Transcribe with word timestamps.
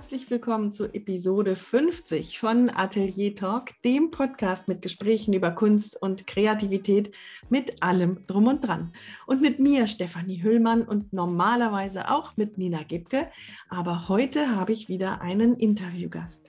herzlich 0.00 0.30
willkommen 0.30 0.72
zu 0.72 0.86
Episode 0.94 1.56
50 1.56 2.38
von 2.38 2.70
Atelier 2.70 3.34
Talk, 3.34 3.72
dem 3.84 4.10
Podcast 4.10 4.66
mit 4.66 4.80
Gesprächen 4.80 5.34
über 5.34 5.50
Kunst 5.50 6.00
und 6.00 6.26
Kreativität 6.26 7.14
mit 7.50 7.82
allem 7.82 8.26
drum 8.26 8.46
und 8.46 8.66
dran. 8.66 8.94
Und 9.26 9.42
mit 9.42 9.58
mir, 9.58 9.86
Stefanie 9.88 10.42
Hüllmann, 10.42 10.80
und 10.80 11.12
normalerweise 11.12 12.10
auch 12.10 12.34
mit 12.38 12.56
Nina 12.56 12.82
Gebke. 12.82 13.28
Aber 13.68 14.08
heute 14.08 14.56
habe 14.56 14.72
ich 14.72 14.88
wieder 14.88 15.20
einen 15.20 15.54
Interviewgast. 15.56 16.48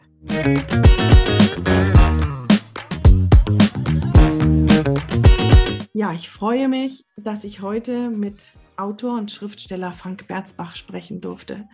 Ja, 5.93 6.13
ich 6.13 6.29
freue 6.29 6.69
mich, 6.69 7.03
dass 7.17 7.43
ich 7.43 7.59
heute 7.59 8.09
mit 8.11 8.53
Autor 8.77 9.17
und 9.17 9.29
Schriftsteller 9.29 9.91
Frank 9.91 10.27
Berzbach 10.27 10.77
sprechen 10.77 11.19
durfte. 11.19 11.67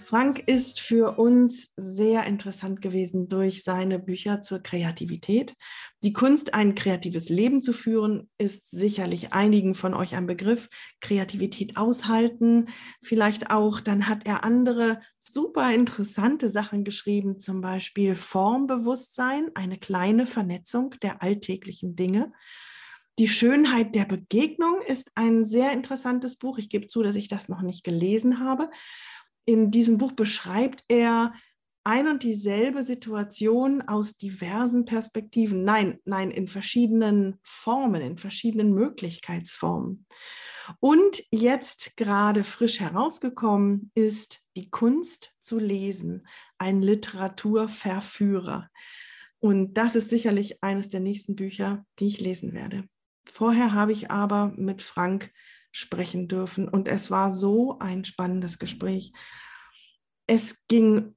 Frank 0.00 0.44
ist 0.46 0.80
für 0.80 1.18
uns 1.18 1.72
sehr 1.76 2.24
interessant 2.24 2.80
gewesen 2.80 3.28
durch 3.28 3.64
seine 3.64 3.98
Bücher 3.98 4.40
zur 4.40 4.60
Kreativität. 4.60 5.54
Die 6.02 6.12
Kunst, 6.12 6.54
ein 6.54 6.74
kreatives 6.74 7.28
Leben 7.28 7.60
zu 7.60 7.72
führen, 7.72 8.30
ist 8.38 8.70
sicherlich 8.70 9.32
einigen 9.32 9.74
von 9.74 9.94
euch 9.94 10.14
ein 10.14 10.26
Begriff. 10.26 10.68
Kreativität 11.00 11.76
aushalten, 11.76 12.66
vielleicht 13.02 13.50
auch. 13.50 13.80
Dann 13.80 14.08
hat 14.08 14.26
er 14.26 14.44
andere 14.44 15.00
super 15.16 15.72
interessante 15.72 16.50
Sachen 16.50 16.84
geschrieben, 16.84 17.40
zum 17.40 17.60
Beispiel 17.60 18.16
Formbewusstsein, 18.16 19.50
eine 19.54 19.78
kleine 19.78 20.26
Vernetzung 20.26 20.94
der 21.02 21.22
alltäglichen 21.22 21.96
Dinge. 21.96 22.32
Die 23.18 23.28
Schönheit 23.28 23.96
der 23.96 24.04
Begegnung 24.04 24.80
ist 24.86 25.10
ein 25.16 25.44
sehr 25.44 25.72
interessantes 25.72 26.36
Buch. 26.36 26.58
Ich 26.58 26.68
gebe 26.68 26.86
zu, 26.86 27.02
dass 27.02 27.16
ich 27.16 27.26
das 27.26 27.48
noch 27.48 27.62
nicht 27.62 27.82
gelesen 27.82 28.38
habe 28.38 28.70
in 29.48 29.70
diesem 29.70 29.96
Buch 29.96 30.12
beschreibt 30.12 30.84
er 30.88 31.32
ein 31.82 32.06
und 32.06 32.22
dieselbe 32.22 32.82
Situation 32.82 33.80
aus 33.80 34.18
diversen 34.18 34.84
Perspektiven. 34.84 35.64
Nein, 35.64 36.00
nein, 36.04 36.30
in 36.30 36.46
verschiedenen 36.46 37.38
Formen, 37.42 38.02
in 38.02 38.18
verschiedenen 38.18 38.74
Möglichkeitsformen. 38.74 40.04
Und 40.80 41.22
jetzt 41.30 41.96
gerade 41.96 42.44
frisch 42.44 42.78
herausgekommen 42.80 43.90
ist 43.94 44.42
Die 44.54 44.68
Kunst 44.68 45.32
zu 45.40 45.58
lesen, 45.58 46.26
ein 46.58 46.82
Literaturverführer. 46.82 48.68
Und 49.38 49.78
das 49.78 49.96
ist 49.96 50.10
sicherlich 50.10 50.62
eines 50.62 50.90
der 50.90 51.00
nächsten 51.00 51.36
Bücher, 51.36 51.86
die 52.00 52.08
ich 52.08 52.20
lesen 52.20 52.52
werde. 52.52 52.86
Vorher 53.24 53.72
habe 53.72 53.92
ich 53.92 54.10
aber 54.10 54.52
mit 54.56 54.82
Frank 54.82 55.32
sprechen 55.72 56.28
dürfen. 56.28 56.68
Und 56.68 56.88
es 56.88 57.10
war 57.10 57.32
so 57.32 57.78
ein 57.78 58.04
spannendes 58.04 58.58
Gespräch. 58.58 59.12
Es 60.26 60.66
ging 60.68 61.14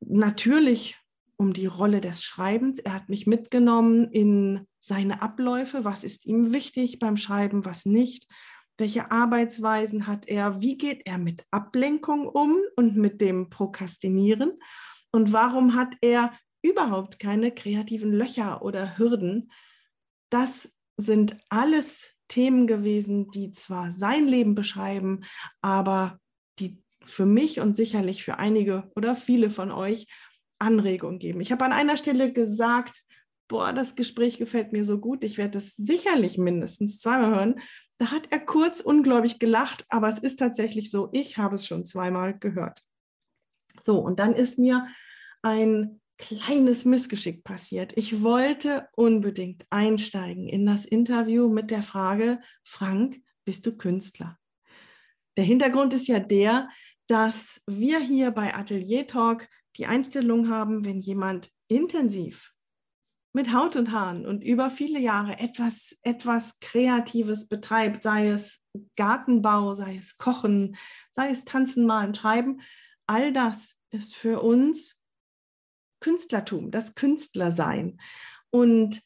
natürlich 0.00 0.96
um 1.36 1.52
die 1.52 1.66
Rolle 1.66 2.00
des 2.00 2.24
Schreibens. 2.24 2.78
Er 2.78 2.94
hat 2.94 3.08
mich 3.08 3.26
mitgenommen 3.26 4.10
in 4.10 4.66
seine 4.80 5.22
Abläufe. 5.22 5.84
Was 5.84 6.04
ist 6.04 6.24
ihm 6.26 6.52
wichtig 6.52 6.98
beim 6.98 7.16
Schreiben, 7.16 7.64
was 7.64 7.86
nicht? 7.86 8.26
Welche 8.78 9.10
Arbeitsweisen 9.10 10.06
hat 10.06 10.28
er? 10.28 10.60
Wie 10.60 10.76
geht 10.76 11.02
er 11.06 11.18
mit 11.18 11.44
Ablenkung 11.50 12.26
um 12.26 12.58
und 12.76 12.96
mit 12.96 13.20
dem 13.20 13.48
Prokrastinieren? 13.50 14.52
Und 15.10 15.32
warum 15.32 15.74
hat 15.74 15.94
er 16.02 16.32
überhaupt 16.62 17.18
keine 17.18 17.52
kreativen 17.52 18.12
Löcher 18.12 18.62
oder 18.62 18.98
Hürden? 18.98 19.50
Das 20.30 20.70
sind 20.96 21.38
alles 21.48 22.15
Themen 22.28 22.66
gewesen, 22.66 23.30
die 23.30 23.52
zwar 23.52 23.92
sein 23.92 24.26
Leben 24.26 24.54
beschreiben, 24.54 25.24
aber 25.60 26.18
die 26.58 26.82
für 27.04 27.26
mich 27.26 27.60
und 27.60 27.76
sicherlich 27.76 28.24
für 28.24 28.38
einige 28.38 28.90
oder 28.96 29.14
viele 29.14 29.50
von 29.50 29.70
euch 29.70 30.06
Anregungen 30.58 31.18
geben. 31.18 31.40
Ich 31.40 31.52
habe 31.52 31.64
an 31.64 31.72
einer 31.72 31.96
Stelle 31.96 32.32
gesagt, 32.32 33.02
boah, 33.48 33.72
das 33.72 33.94
Gespräch 33.94 34.38
gefällt 34.38 34.72
mir 34.72 34.84
so 34.84 34.98
gut, 34.98 35.22
ich 35.22 35.38
werde 35.38 35.58
es 35.58 35.76
sicherlich 35.76 36.38
mindestens 36.38 36.98
zweimal 36.98 37.34
hören. 37.34 37.60
Da 37.98 38.10
hat 38.10 38.28
er 38.30 38.40
kurz 38.40 38.80
ungläubig 38.80 39.38
gelacht, 39.38 39.86
aber 39.88 40.08
es 40.08 40.18
ist 40.18 40.38
tatsächlich 40.38 40.90
so, 40.90 41.08
ich 41.12 41.38
habe 41.38 41.54
es 41.54 41.66
schon 41.66 41.86
zweimal 41.86 42.38
gehört. 42.38 42.82
So, 43.80 43.98
und 43.98 44.18
dann 44.18 44.34
ist 44.34 44.58
mir 44.58 44.86
ein 45.42 46.00
kleines 46.18 46.84
Missgeschick 46.84 47.44
passiert. 47.44 47.96
Ich 47.96 48.22
wollte 48.22 48.88
unbedingt 48.92 49.64
einsteigen 49.70 50.48
in 50.48 50.66
das 50.66 50.84
Interview 50.84 51.48
mit 51.48 51.70
der 51.70 51.82
Frage, 51.82 52.40
Frank, 52.64 53.20
bist 53.44 53.66
du 53.66 53.76
Künstler? 53.76 54.38
Der 55.36 55.44
Hintergrund 55.44 55.92
ist 55.94 56.08
ja 56.08 56.18
der, 56.18 56.68
dass 57.06 57.60
wir 57.66 58.00
hier 58.00 58.30
bei 58.30 58.54
Atelier 58.54 59.06
Talk 59.06 59.48
die 59.76 59.86
Einstellung 59.86 60.48
haben, 60.48 60.84
wenn 60.84 61.00
jemand 61.00 61.50
intensiv 61.68 62.52
mit 63.32 63.52
Haut 63.52 63.76
und 63.76 63.92
Haaren 63.92 64.24
und 64.24 64.42
über 64.42 64.70
viele 64.70 64.98
Jahre 64.98 65.38
etwas, 65.38 65.94
etwas 66.00 66.58
Kreatives 66.58 67.48
betreibt, 67.48 68.02
sei 68.02 68.30
es 68.30 68.62
Gartenbau, 68.96 69.74
sei 69.74 69.98
es 69.98 70.16
Kochen, 70.16 70.76
sei 71.12 71.30
es 71.30 71.44
Tanzen, 71.44 71.84
Malen, 71.84 72.14
Schreiben, 72.14 72.62
all 73.06 73.34
das 73.34 73.76
ist 73.90 74.16
für 74.16 74.40
uns 74.40 75.02
Künstlertum, 76.06 76.70
das 76.70 76.94
Künstlersein. 76.94 77.98
Und 78.50 79.02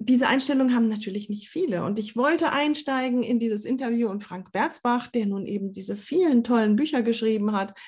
diese 0.00 0.26
Einstellung 0.26 0.74
haben 0.74 0.88
natürlich 0.88 1.28
nicht 1.28 1.48
viele. 1.48 1.84
Und 1.84 2.00
ich 2.00 2.16
wollte 2.16 2.50
einsteigen 2.50 3.22
in 3.22 3.38
dieses 3.38 3.64
Interview 3.64 4.08
und 4.08 4.24
Frank 4.24 4.50
Berzbach, 4.50 5.06
der 5.06 5.26
nun 5.26 5.46
eben 5.46 5.72
diese 5.72 5.94
vielen 5.94 6.42
tollen 6.42 6.74
Bücher 6.74 7.02
geschrieben 7.02 7.52
hat 7.52 7.78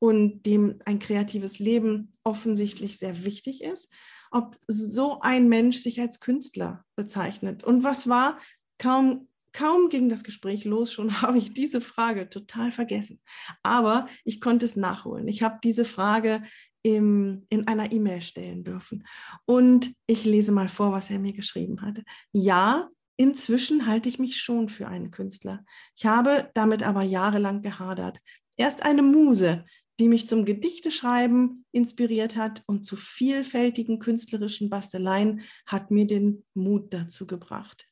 und 0.00 0.42
dem 0.44 0.80
ein 0.84 0.98
kreatives 0.98 1.58
Leben 1.58 2.12
offensichtlich 2.22 2.98
sehr 2.98 3.24
wichtig 3.24 3.62
ist, 3.64 3.90
ob 4.30 4.58
so 4.66 5.20
ein 5.20 5.48
Mensch 5.48 5.78
sich 5.78 5.98
als 5.98 6.20
Künstler 6.20 6.84
bezeichnet. 6.96 7.64
Und 7.64 7.84
was 7.84 8.06
war? 8.06 8.38
Kaum 8.76 9.28
Kaum 9.52 9.88
ging 9.88 10.08
das 10.08 10.22
Gespräch 10.22 10.64
los, 10.64 10.92
schon 10.92 11.10
habe 11.22 11.38
ich 11.38 11.52
diese 11.52 11.80
Frage 11.80 12.28
total 12.28 12.72
vergessen. 12.72 13.20
Aber 13.62 14.06
ich 14.24 14.40
konnte 14.40 14.66
es 14.66 14.76
nachholen. 14.76 15.28
Ich 15.28 15.42
habe 15.42 15.58
diese 15.62 15.84
Frage 15.84 16.42
im, 16.82 17.46
in 17.48 17.66
einer 17.68 17.92
E-Mail 17.92 18.22
stellen 18.22 18.64
dürfen. 18.64 19.06
Und 19.44 19.92
ich 20.06 20.24
lese 20.24 20.52
mal 20.52 20.68
vor, 20.68 20.92
was 20.92 21.10
er 21.10 21.18
mir 21.18 21.32
geschrieben 21.32 21.82
hatte. 21.82 22.04
Ja, 22.32 22.88
inzwischen 23.16 23.86
halte 23.86 24.08
ich 24.08 24.18
mich 24.18 24.40
schon 24.40 24.68
für 24.68 24.88
einen 24.88 25.10
Künstler. 25.10 25.64
Ich 25.96 26.06
habe 26.06 26.50
damit 26.54 26.82
aber 26.82 27.02
jahrelang 27.02 27.62
gehadert. 27.62 28.20
Erst 28.56 28.82
eine 28.82 29.02
Muse, 29.02 29.64
die 29.98 30.08
mich 30.08 30.26
zum 30.26 30.46
Gedichteschreiben 30.46 31.66
inspiriert 31.72 32.36
hat 32.36 32.62
und 32.66 32.84
zu 32.84 32.96
vielfältigen 32.96 33.98
künstlerischen 33.98 34.70
Basteleien, 34.70 35.42
hat 35.66 35.90
mir 35.90 36.06
den 36.06 36.44
Mut 36.54 36.92
dazu 36.94 37.26
gebracht. 37.26 37.86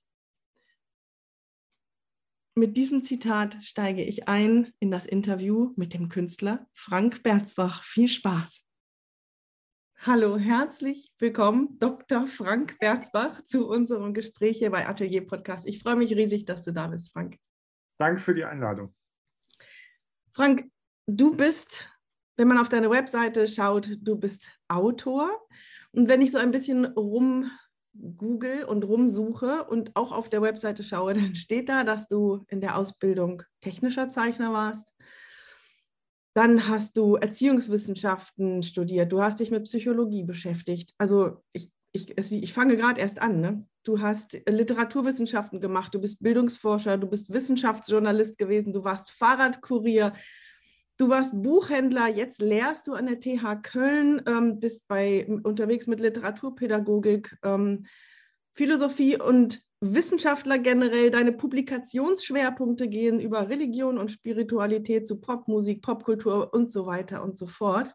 Mit 2.55 2.77
diesem 2.77 3.05
Zitat 3.05 3.59
steige 3.63 4.03
ich 4.03 4.27
ein 4.27 4.73
in 4.81 4.91
das 4.91 5.07
Interview 5.07 5.71
mit 5.77 5.95
dem 5.95 6.09
Künstler 6.09 6.67
Frank 6.75 7.23
Berzbach. 7.23 7.85
Viel 7.85 8.09
Spaß! 8.09 8.68
Hallo, 10.03 10.39
herzlich 10.39 11.13
willkommen, 11.19 11.77
Dr. 11.81 12.29
Frank 12.29 12.79
Berzbach, 12.79 13.43
zu 13.43 13.69
unserem 13.69 14.15
Gespräch 14.15 14.59
hier 14.59 14.71
bei 14.71 14.87
Atelier 14.87 15.27
Podcast. 15.27 15.67
Ich 15.67 15.81
freue 15.81 15.97
mich 15.97 16.15
riesig, 16.15 16.45
dass 16.45 16.63
du 16.63 16.73
da 16.73 16.87
bist, 16.87 17.13
Frank. 17.13 17.37
Danke 17.99 18.21
für 18.21 18.33
die 18.33 18.45
Einladung. 18.45 18.95
Frank, 20.33 20.71
du 21.07 21.35
bist, 21.35 21.85
wenn 22.37 22.47
man 22.47 22.59
auf 22.59 22.69
deine 22.69 22.91
Webseite 22.91 23.49
schaut, 23.49 23.91
du 24.01 24.15
bist 24.15 24.49
Autor. 24.69 25.31
Und 25.91 26.09
wenn 26.09 26.23
ich 26.23 26.31
so 26.31 26.39
ein 26.39 26.53
bisschen 26.53 26.85
rum 26.85 27.51
google 27.93 28.65
und 28.67 28.85
rumsuche 28.85 29.65
und 29.65 29.97
auch 29.97 30.13
auf 30.13 30.29
der 30.29 30.43
Webseite 30.43 30.85
schaue, 30.85 31.15
dann 31.15 31.35
steht 31.35 31.69
da, 31.69 31.83
dass 31.83 32.07
du 32.07 32.45
in 32.47 32.61
der 32.61 32.79
Ausbildung 32.79 33.43
technischer 33.61 34.11
Zeichner 34.11 34.53
warst 34.53 34.95
dann 36.35 36.69
hast 36.69 36.97
du 36.97 37.17
Erziehungswissenschaften 37.17 38.63
studiert, 38.63 39.13
du 39.13 39.23
hast 39.23 39.41
dich 39.41 39.51
mit 39.51 39.65
Psychologie 39.65 40.23
beschäftigt. 40.23 40.95
Also 40.99 41.43
ich, 41.53 41.71
ich, 41.93 42.17
ich 42.17 42.53
fange 42.53 42.77
gerade 42.77 43.01
erst 43.01 43.21
an. 43.21 43.41
Ne? 43.41 43.67
Du 43.83 44.01
hast 44.01 44.39
Literaturwissenschaften 44.49 45.61
gemacht, 45.61 45.95
du 45.95 46.01
bist 46.01 46.23
Bildungsforscher, 46.23 46.99
du 46.99 47.07
bist 47.07 47.33
Wissenschaftsjournalist 47.33 48.39
gewesen, 48.39 48.73
du 48.73 48.85
warst 48.85 49.11
Fahrradkurier, 49.11 50.13
du 50.99 51.09
warst 51.09 51.33
Buchhändler, 51.43 52.09
jetzt 52.09 52.43
lehrst 52.43 52.87
du 52.87 52.95
an 52.95 53.07
der 53.07 53.21
TH 53.21 53.63
Köln, 53.63 54.23
ähm, 54.27 54.61
bist 54.61 54.87
bei, 54.89 55.27
unterwegs 55.43 55.87
mit 55.87 56.01
Literaturpädagogik, 56.01 57.37
ähm, 57.43 57.87
Philosophie 58.55 59.17
und 59.21 59.63
Wissenschaftler 59.81 60.59
generell, 60.59 61.11
deine 61.11 61.33
Publikationsschwerpunkte 61.33 62.89
gehen 62.89 63.21
über 63.21 63.49
Religion 63.49 63.99
und 63.99 64.11
Spiritualität 64.11 65.07
zu 65.07 65.21
Popmusik, 65.21 65.83
Popkultur 65.83 66.53
und 66.53 66.71
so 66.71 66.87
weiter 66.87 67.23
und 67.23 67.37
so 67.37 67.47
fort. 67.47 67.95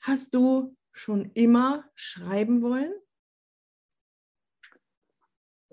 Hast 0.00 0.34
du 0.34 0.76
schon 0.92 1.30
immer 1.32 1.84
schreiben 1.94 2.60
wollen? 2.60 2.92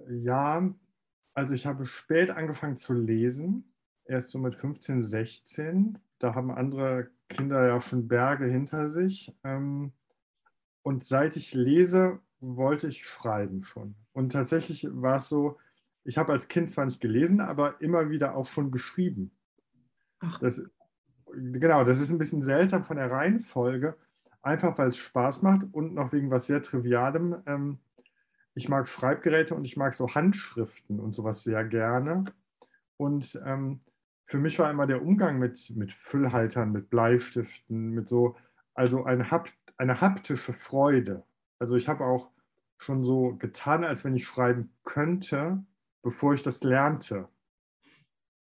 Ja, 0.08 0.74
also 1.34 1.54
ich 1.54 1.66
habe 1.66 1.86
spät 1.86 2.30
angefangen 2.30 2.78
zu 2.78 2.94
lesen, 2.94 3.74
erst 4.06 4.30
so 4.30 4.40
mit 4.40 4.56
15, 4.56 5.02
16. 5.02 5.98
Da 6.20 6.36
haben 6.36 6.52
andere 6.52 7.10
Kinder 7.28 7.68
ja 7.68 7.82
schon 7.82 8.08
Berge 8.08 8.46
hinter 8.46 8.88
sich. 8.88 9.36
Ähm, 9.44 9.92
und 10.84 11.04
seit 11.04 11.36
ich 11.36 11.54
lese, 11.54 12.20
wollte 12.56 12.88
ich 12.88 13.06
schreiben 13.06 13.64
schon. 13.64 13.96
Und 14.14 14.32
tatsächlich 14.32 14.88
war 14.92 15.18
es 15.18 15.30
so, 15.30 15.58
ich 16.04 16.18
habe 16.18 16.34
als 16.34 16.48
Kind 16.48 16.70
zwar 16.70 16.86
nicht 16.86 17.02
gelesen, 17.02 17.42
aber 17.42 17.82
immer 17.82 18.10
wieder 18.10 18.36
auch 18.36 18.48
schon 18.48 18.72
geschrieben. 18.72 19.32
Ach. 20.20 20.40
Das, 20.40 20.64
genau, 21.34 21.84
das 21.84 22.00
ist 22.00 22.12
ein 22.12 22.18
bisschen 22.18 22.44
seltsam 22.44 22.84
von 22.84 22.98
der 22.98 23.10
Reihenfolge, 23.10 23.96
einfach 24.42 24.78
weil 24.78 24.90
es 24.90 24.98
Spaß 24.98 25.42
macht 25.42 25.66
und 25.72 25.96
noch 25.96 26.14
wegen 26.14 26.30
was 26.30 26.46
sehr 26.46 26.62
Trivialem. 26.62 27.42
Ähm, 27.48 27.80
ich 28.54 28.70
mag 28.70 28.88
Schreibgeräte 28.88 29.56
und 29.56 29.66
ich 29.66 29.78
mag 29.78 29.94
so 29.94 30.14
Handschriften 30.14 31.00
und 31.00 31.14
sowas 31.14 31.44
sehr 31.44 31.66
gerne. 31.66 32.26
Und 32.98 33.40
ähm, 33.46 33.80
für 34.26 34.38
mich 34.38 34.58
war 34.60 34.72
immer 34.72 34.88
der 34.88 35.02
Umgang 35.02 35.40
mit, 35.40 35.72
mit 35.76 35.92
Füllhaltern, 35.92 36.72
mit 36.72 36.90
Bleistiften, 36.90 37.90
mit 37.90 38.08
so, 38.08 38.36
also 38.74 39.04
eine, 39.04 39.28
eine 39.78 40.02
haptische 40.02 40.54
Freude. 40.54 41.24
Also 41.60 41.76
ich 41.76 41.88
habe 41.88 42.06
auch 42.06 42.30
schon 42.78 43.04
so 43.04 43.36
getan, 43.36 43.84
als 43.84 44.04
wenn 44.04 44.16
ich 44.16 44.26
schreiben 44.26 44.72
könnte, 44.84 45.64
bevor 46.02 46.34
ich 46.34 46.42
das 46.42 46.64
lernte. 46.64 47.28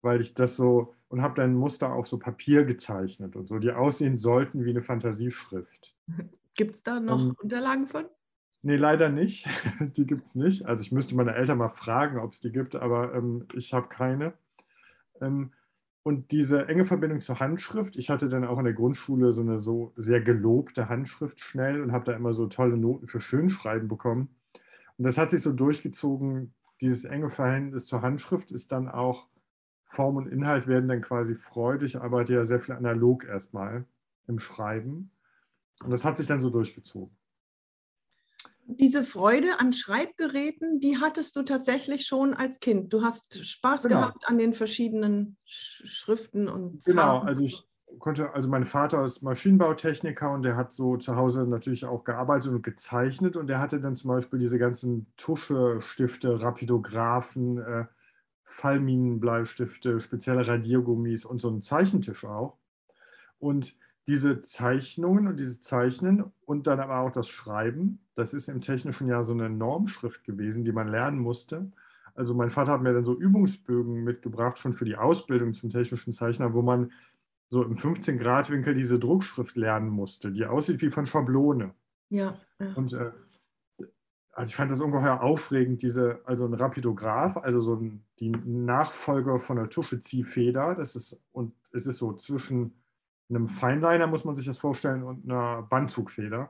Weil 0.02 0.22
ich 0.22 0.34
das 0.34 0.56
so, 0.56 0.94
und 1.10 1.22
habe 1.22 1.36
dann 1.36 1.56
Muster 1.56 1.92
auf 1.94 2.08
so 2.08 2.20
Papier 2.20 2.64
gezeichnet 2.64 3.36
und 3.36 3.48
so, 3.48 3.60
die 3.60 3.72
aussehen 3.72 4.18
sollten 4.18 4.64
wie 4.66 4.70
eine 4.70 4.84
Fantasieschrift. 4.84 5.96
Gibt 6.56 6.76
es 6.76 6.84
da 6.84 7.00
noch 7.00 7.22
um, 7.22 7.30
ähm, 7.30 7.36
Unterlagen 7.42 7.88
von? 7.88 8.06
Nee, 8.62 8.76
leider 8.76 9.08
nicht. 9.08 9.48
Die 9.80 10.06
gibt 10.06 10.28
es 10.28 10.36
nicht. 10.36 10.66
Also 10.66 10.82
ich 10.82 10.92
müsste 10.92 11.16
meine 11.16 11.34
Eltern 11.34 11.58
mal 11.58 11.70
fragen, 11.70 12.20
ob 12.20 12.34
es 12.34 12.42
die 12.42 12.52
gibt, 12.52 12.76
aber 12.76 13.14
ähm, 13.14 13.48
ich 13.54 13.74
habe 13.74 13.88
keine. 13.88 14.34
Ähm, 15.22 15.54
und 16.10 16.32
diese 16.32 16.68
enge 16.68 16.86
Verbindung 16.86 17.22
zur 17.22 17.40
Handschrift, 17.40 17.96
ich 17.96 18.10
hatte 18.10 18.30
dann 18.30 18.44
auch 18.44 18.58
in 18.58 18.66
der 18.66 18.74
Grundschule 18.74 19.32
so 19.32 19.42
eine 19.42 19.60
so 19.60 19.94
sehr 19.96 20.22
gelobte 20.22 20.90
Handschrift 20.90 21.40
schnell 21.40 21.84
und 21.84 21.92
habe 21.92 22.06
da 22.06 22.14
immer 22.14 22.34
so 22.34 22.48
tolle 22.48 22.78
Noten 22.78 23.06
für 23.06 23.20
Schönschreiben 23.20 23.88
bekommen. 23.88 24.30
Und 24.98 25.06
das 25.06 25.20
hat 25.20 25.30
sich 25.30 25.44
so 25.44 25.54
durchgezogen, 25.54 26.56
dieses 26.82 27.06
enge 27.06 27.30
Verhältnis 27.30 27.86
zur 27.86 28.02
Handschrift 28.02 28.52
ist 28.52 28.72
dann 28.72 28.90
auch, 28.90 29.28
Form 29.86 30.16
und 30.16 30.26
Inhalt 30.26 30.66
werden 30.66 30.90
dann 30.90 31.02
quasi 31.02 31.36
freudig. 31.36 31.94
Ich 31.94 32.02
arbeite 32.02 32.34
ja 32.34 32.44
sehr 32.44 32.60
viel 32.60 32.74
analog 32.74 33.24
erstmal 33.24 33.86
im 34.28 34.40
Schreiben. 34.40 35.12
Und 35.84 35.92
das 35.92 36.04
hat 36.04 36.18
sich 36.18 36.26
dann 36.26 36.40
so 36.40 36.50
durchgezogen 36.50 37.16
diese 38.70 39.04
Freude 39.04 39.60
an 39.60 39.74
Schreibgeräten, 39.74 40.80
die 40.80 40.98
hattest 41.00 41.36
du 41.36 41.44
tatsächlich 41.44 42.06
schon 42.06 42.34
als 42.36 42.60
Kind. 42.60 42.94
Du 42.94 43.02
hast 43.02 43.44
Spaß 43.44 43.84
genau. 43.84 44.02
gehabt 44.02 44.28
an 44.28 44.38
den 44.38 44.54
verschiedenen 44.54 45.38
Schriften 45.46 46.48
und 46.48 46.84
Genau, 46.86 47.02
Farben. 47.02 47.28
also 47.28 47.44
ich 47.44 47.64
konnte, 47.98 48.32
also 48.34 48.48
mein 48.48 48.66
Vater 48.66 49.04
ist 49.04 49.24
Maschinenbautechniker 49.24 50.32
und 50.32 50.44
der 50.44 50.56
hat 50.56 50.72
so 50.72 50.98
zu 50.98 51.16
Hause 51.16 51.48
natürlich 51.48 51.86
auch 51.86 52.04
gearbeitet 52.04 52.52
und 52.52 52.62
gezeichnet 52.62 53.36
und 53.36 53.48
der 53.48 53.60
hatte 53.60 53.82
dann 53.82 53.96
zum 53.96 54.10
Beispiel 54.10 54.38
diese 54.38 54.60
ganzen 54.60 55.12
Tuschestifte, 55.18 56.42
Rapidographen, 56.42 57.58
äh, 57.58 57.86
Fallminenbleistifte, 58.44 60.00
spezielle 60.00 60.48
Radiergummis 60.48 61.26
und 61.26 61.42
so 61.42 61.48
einen 61.50 61.64
Zeichentisch 61.64 62.26
auch. 62.26 62.58
Und 63.40 63.76
diese 64.10 64.42
Zeichnungen 64.42 65.28
und 65.28 65.40
dieses 65.40 65.62
Zeichnen 65.62 66.24
und 66.44 66.66
dann 66.66 66.80
aber 66.80 66.98
auch 66.98 67.12
das 67.12 67.30
Schreiben, 67.30 68.00
das 68.16 68.34
ist 68.34 68.50
im 68.50 68.60
Technischen 68.60 69.08
ja 69.08 69.24
so 69.24 69.34
eine 69.34 69.52
Normschrift 69.52 70.24
gewesen, 70.24 70.64
die 70.64 70.72
man 70.72 70.88
lernen 70.88 71.20
musste. 71.20 71.72
Also 72.16 72.34
mein 72.34 72.50
Vater 72.50 72.72
hat 72.72 72.82
mir 72.82 72.92
dann 72.92 73.04
so 73.04 73.16
Übungsbögen 73.16 74.04
mitgebracht, 74.04 74.58
schon 74.58 74.74
für 74.74 74.84
die 74.84 74.96
Ausbildung 74.96 75.54
zum 75.54 75.70
technischen 75.70 76.12
Zeichner, 76.12 76.56
wo 76.56 76.64
man 76.64 76.92
so 77.50 77.64
im 77.64 77.76
15-Grad-Winkel 77.76 78.74
diese 78.74 78.98
Druckschrift 78.98 79.56
lernen 79.56 79.90
musste, 79.90 80.32
die 80.32 80.48
aussieht 80.48 80.82
wie 80.82 80.90
von 80.90 81.06
Schablone. 81.06 81.76
Ja. 82.10 82.40
ja. 82.60 82.74
Und 82.74 82.94
äh, 82.94 83.12
also 84.32 84.50
ich 84.50 84.56
fand 84.56 84.72
das 84.72 84.82
ungeheuer 84.82 85.22
aufregend, 85.22 85.84
diese, 85.84 86.22
also 86.26 86.46
ein 86.46 86.56
Rapidograph, 86.56 87.38
also 87.38 87.62
so 87.62 87.76
ein, 87.76 88.04
die 88.20 88.32
Nachfolger 88.32 89.40
von 89.40 89.58
der 89.58 89.70
Tuscheziehfeder, 89.70 90.74
das 90.74 90.96
ist, 90.96 91.22
und 91.32 91.54
es 91.72 91.86
ist 91.86 91.98
so 91.98 92.14
zwischen 92.14 92.74
einem 93.30 93.48
Feinliner, 93.48 94.08
muss 94.08 94.26
man 94.26 94.36
sich 94.36 94.46
das 94.46 94.58
vorstellen, 94.58 95.04
und 95.04 95.30
einer 95.30 95.64
Bandzugfeder. 95.64 96.50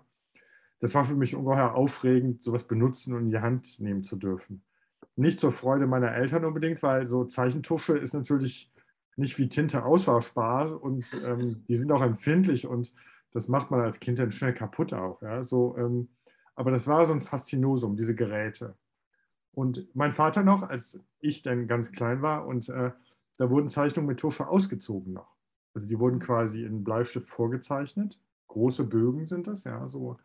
Das 0.79 0.95
war 0.95 1.05
für 1.05 1.15
mich 1.15 1.35
ungeheuer 1.35 1.73
aufregend, 1.73 2.41
sowas 2.41 2.67
benutzen 2.67 3.13
und 3.13 3.23
in 3.23 3.29
die 3.29 3.39
Hand 3.39 3.79
nehmen 3.79 4.03
zu 4.03 4.15
dürfen. 4.15 4.63
Nicht 5.15 5.39
zur 5.39 5.51
Freude 5.51 5.87
meiner 5.87 6.13
Eltern 6.13 6.45
unbedingt, 6.45 6.81
weil 6.81 7.05
so 7.05 7.25
Zeichentusche 7.25 7.97
ist 7.97 8.13
natürlich 8.13 8.71
nicht 9.17 9.37
wie 9.37 9.49
Tinte 9.49 9.83
auswaschbar 9.83 10.81
und 10.81 11.05
ähm, 11.25 11.65
die 11.67 11.75
sind 11.75 11.91
auch 11.91 12.01
empfindlich 12.01 12.65
und 12.65 12.93
das 13.31 13.49
macht 13.49 13.69
man 13.69 13.81
als 13.81 13.99
Kind 13.99 14.17
dann 14.17 14.31
schnell 14.31 14.53
kaputt 14.53 14.93
auch. 14.93 15.21
Ja? 15.21 15.43
So, 15.43 15.77
ähm, 15.77 16.07
aber 16.55 16.71
das 16.71 16.87
war 16.87 17.05
so 17.05 17.13
ein 17.13 17.21
Faszinosum, 17.21 17.97
diese 17.97 18.15
Geräte. 18.15 18.75
Und 19.51 19.93
mein 19.93 20.13
Vater 20.13 20.43
noch, 20.43 20.63
als 20.63 21.03
ich 21.19 21.41
dann 21.41 21.67
ganz 21.67 21.91
klein 21.91 22.21
war 22.21 22.47
und 22.47 22.69
äh, 22.69 22.91
da 23.37 23.49
wurden 23.49 23.69
Zeichnungen 23.69 24.07
mit 24.07 24.19
Tusche 24.19 24.47
ausgezogen 24.47 25.13
noch. 25.13 25.38
Also 25.79 25.87
die 25.87 25.97
wurden 25.97 26.19
quasi 26.19 26.65
in 26.65 26.83
Bleistift 26.83 27.29
vorgezeichnet. 27.29 28.19
Große 28.47 28.83
Bögen 28.83 29.27
sind 29.27 29.47
das, 29.47 29.63
ja, 29.63 29.87
so, 29.87 30.19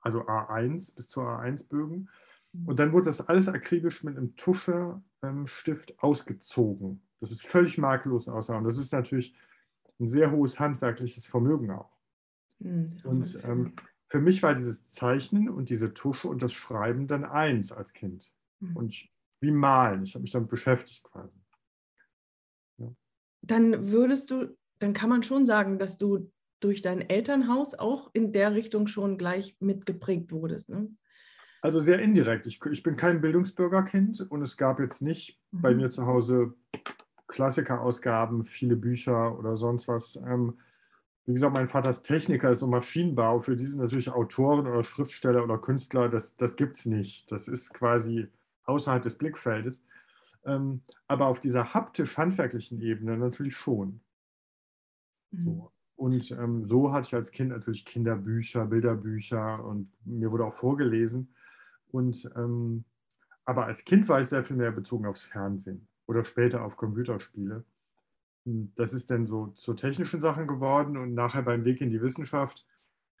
also 0.00 0.22
A1 0.22 0.96
bis 0.96 1.06
zu 1.08 1.20
A1 1.20 1.68
Bögen. 1.68 2.08
Mhm. 2.52 2.68
Und 2.68 2.78
dann 2.78 2.92
wurde 2.94 3.04
das 3.04 3.28
alles 3.28 3.46
akribisch 3.46 4.04
mit 4.04 4.16
einem 4.16 4.34
Tuschestift 4.36 5.90
ähm, 5.90 5.96
ausgezogen. 5.98 7.02
Das 7.20 7.30
ist 7.30 7.46
völlig 7.46 7.76
makellos 7.76 8.26
aussah. 8.26 8.56
Und 8.56 8.64
das 8.64 8.78
ist 8.78 8.90
natürlich 8.90 9.36
ein 10.00 10.08
sehr 10.08 10.30
hohes 10.30 10.58
handwerkliches 10.58 11.26
Vermögen 11.26 11.70
auch. 11.70 11.94
Mhm. 12.60 12.96
Und 13.04 13.38
ähm, 13.44 13.74
für 14.08 14.20
mich 14.20 14.42
war 14.42 14.54
dieses 14.54 14.88
Zeichnen 14.88 15.50
und 15.50 15.68
diese 15.68 15.92
Tusche 15.92 16.28
und 16.28 16.40
das 16.40 16.54
Schreiben 16.54 17.06
dann 17.06 17.26
eins 17.26 17.70
als 17.70 17.92
Kind. 17.92 18.34
Mhm. 18.60 18.76
Und 18.78 18.86
ich, 18.94 19.12
wie 19.40 19.50
Malen. 19.50 20.04
Ich 20.04 20.14
habe 20.14 20.22
mich 20.22 20.32
damit 20.32 20.48
beschäftigt 20.48 21.04
quasi. 21.04 21.36
Ja. 22.78 22.90
Dann 23.42 23.90
würdest 23.90 24.30
du 24.30 24.56
dann 24.78 24.92
kann 24.92 25.10
man 25.10 25.22
schon 25.22 25.46
sagen, 25.46 25.78
dass 25.78 25.98
du 25.98 26.30
durch 26.60 26.82
dein 26.82 27.00
Elternhaus 27.00 27.74
auch 27.74 28.10
in 28.12 28.32
der 28.32 28.54
Richtung 28.54 28.86
schon 28.86 29.18
gleich 29.18 29.56
mitgeprägt 29.60 30.32
wurdest. 30.32 30.68
Ne? 30.68 30.88
Also 31.60 31.80
sehr 31.80 32.00
indirekt. 32.00 32.46
Ich, 32.46 32.60
ich, 32.70 32.82
bin 32.82 32.96
kein 32.96 33.20
Bildungsbürgerkind 33.20 34.26
und 34.30 34.42
es 34.42 34.56
gab 34.56 34.80
jetzt 34.80 35.02
nicht 35.02 35.40
mhm. 35.50 35.60
bei 35.62 35.74
mir 35.74 35.90
zu 35.90 36.06
Hause 36.06 36.54
Klassikerausgaben, 37.28 38.44
viele 38.44 38.76
Bücher 38.76 39.38
oder 39.38 39.56
sonst 39.56 39.88
was. 39.88 40.16
Ähm, 40.16 40.58
wie 41.24 41.34
gesagt, 41.34 41.54
mein 41.54 41.68
Vater 41.68 41.90
ist 41.90 42.02
Techniker, 42.02 42.50
ist 42.50 42.60
so 42.60 42.68
Maschinenbau. 42.68 43.40
Für 43.40 43.56
die 43.56 43.66
sind 43.66 43.80
natürlich 43.80 44.10
Autoren 44.10 44.66
oder 44.66 44.84
Schriftsteller 44.84 45.42
oder 45.42 45.58
Künstler, 45.58 46.08
das, 46.08 46.36
das 46.36 46.54
gibt 46.54 46.76
es 46.76 46.86
nicht. 46.86 47.32
Das 47.32 47.48
ist 47.48 47.74
quasi 47.74 48.28
außerhalb 48.64 49.02
des 49.02 49.18
Blickfeldes. 49.18 49.82
Ähm, 50.44 50.82
aber 51.08 51.26
auf 51.26 51.40
dieser 51.40 51.74
haptisch-handwerklichen 51.74 52.80
Ebene 52.80 53.16
natürlich 53.16 53.56
schon. 53.56 54.00
So. 55.32 55.50
Mhm. 55.50 55.68
Und 55.96 56.30
ähm, 56.32 56.64
so 56.64 56.92
hatte 56.92 57.06
ich 57.06 57.14
als 57.14 57.30
Kind 57.30 57.50
natürlich 57.50 57.84
Kinderbücher, 57.84 58.66
Bilderbücher 58.66 59.64
und 59.64 59.90
mir 60.04 60.30
wurde 60.30 60.44
auch 60.44 60.54
vorgelesen. 60.54 61.34
Und, 61.90 62.30
ähm, 62.36 62.84
aber 63.46 63.66
als 63.66 63.84
Kind 63.84 64.08
war 64.08 64.20
ich 64.20 64.28
sehr 64.28 64.44
viel 64.44 64.56
mehr 64.56 64.72
bezogen 64.72 65.06
aufs 65.06 65.22
Fernsehen 65.22 65.88
oder 66.06 66.24
später 66.24 66.64
auf 66.64 66.76
Computerspiele. 66.76 67.64
Das 68.44 68.92
ist 68.92 69.10
dann 69.10 69.26
so 69.26 69.48
zur 69.56 69.76
technischen 69.76 70.20
Sachen 70.20 70.46
geworden 70.46 70.96
und 70.96 71.14
nachher 71.14 71.42
beim 71.42 71.64
Weg 71.64 71.80
in 71.80 71.90
die 71.90 72.02
Wissenschaft, 72.02 72.66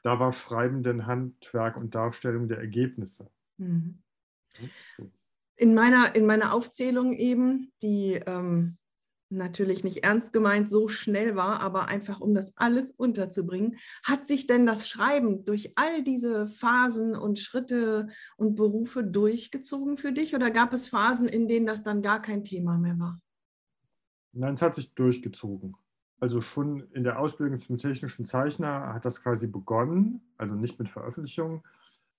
da 0.02 0.20
war 0.20 0.32
Schreiben 0.32 0.82
dann 0.82 1.06
Handwerk 1.06 1.78
und 1.80 1.94
Darstellung 1.94 2.46
der 2.46 2.58
Ergebnisse. 2.58 3.30
Mhm. 3.56 3.98
So. 4.96 5.10
In, 5.56 5.74
meiner, 5.74 6.14
in 6.14 6.26
meiner 6.26 6.52
Aufzählung 6.52 7.14
eben, 7.14 7.72
die 7.82 8.12
ähm, 8.26 8.76
natürlich 9.28 9.84
nicht 9.84 10.04
ernst 10.04 10.32
gemeint 10.32 10.68
so 10.68 10.88
schnell 10.88 11.36
war, 11.36 11.60
aber 11.60 11.88
einfach 11.88 12.20
um 12.20 12.34
das 12.34 12.56
alles 12.56 12.90
unterzubringen. 12.90 13.76
Hat 14.04 14.26
sich 14.26 14.46
denn 14.46 14.66
das 14.66 14.88
Schreiben 14.88 15.44
durch 15.44 15.72
all 15.76 16.02
diese 16.02 16.46
Phasen 16.46 17.16
und 17.16 17.38
Schritte 17.38 18.08
und 18.36 18.54
Berufe 18.54 19.04
durchgezogen 19.04 19.96
für 19.96 20.12
dich 20.12 20.34
oder 20.34 20.50
gab 20.50 20.72
es 20.72 20.88
Phasen, 20.88 21.28
in 21.28 21.48
denen 21.48 21.66
das 21.66 21.82
dann 21.82 22.02
gar 22.02 22.22
kein 22.22 22.44
Thema 22.44 22.78
mehr 22.78 22.98
war? 22.98 23.20
Nein, 24.32 24.54
es 24.54 24.62
hat 24.62 24.74
sich 24.74 24.94
durchgezogen. 24.94 25.76
Also 26.18 26.40
schon 26.40 26.90
in 26.92 27.04
der 27.04 27.18
Ausbildung 27.18 27.58
zum 27.58 27.78
technischen 27.78 28.24
Zeichner 28.24 28.94
hat 28.94 29.04
das 29.04 29.22
quasi 29.22 29.46
begonnen, 29.46 30.22
also 30.38 30.54
nicht 30.54 30.78
mit 30.78 30.88
Veröffentlichung, 30.88 31.62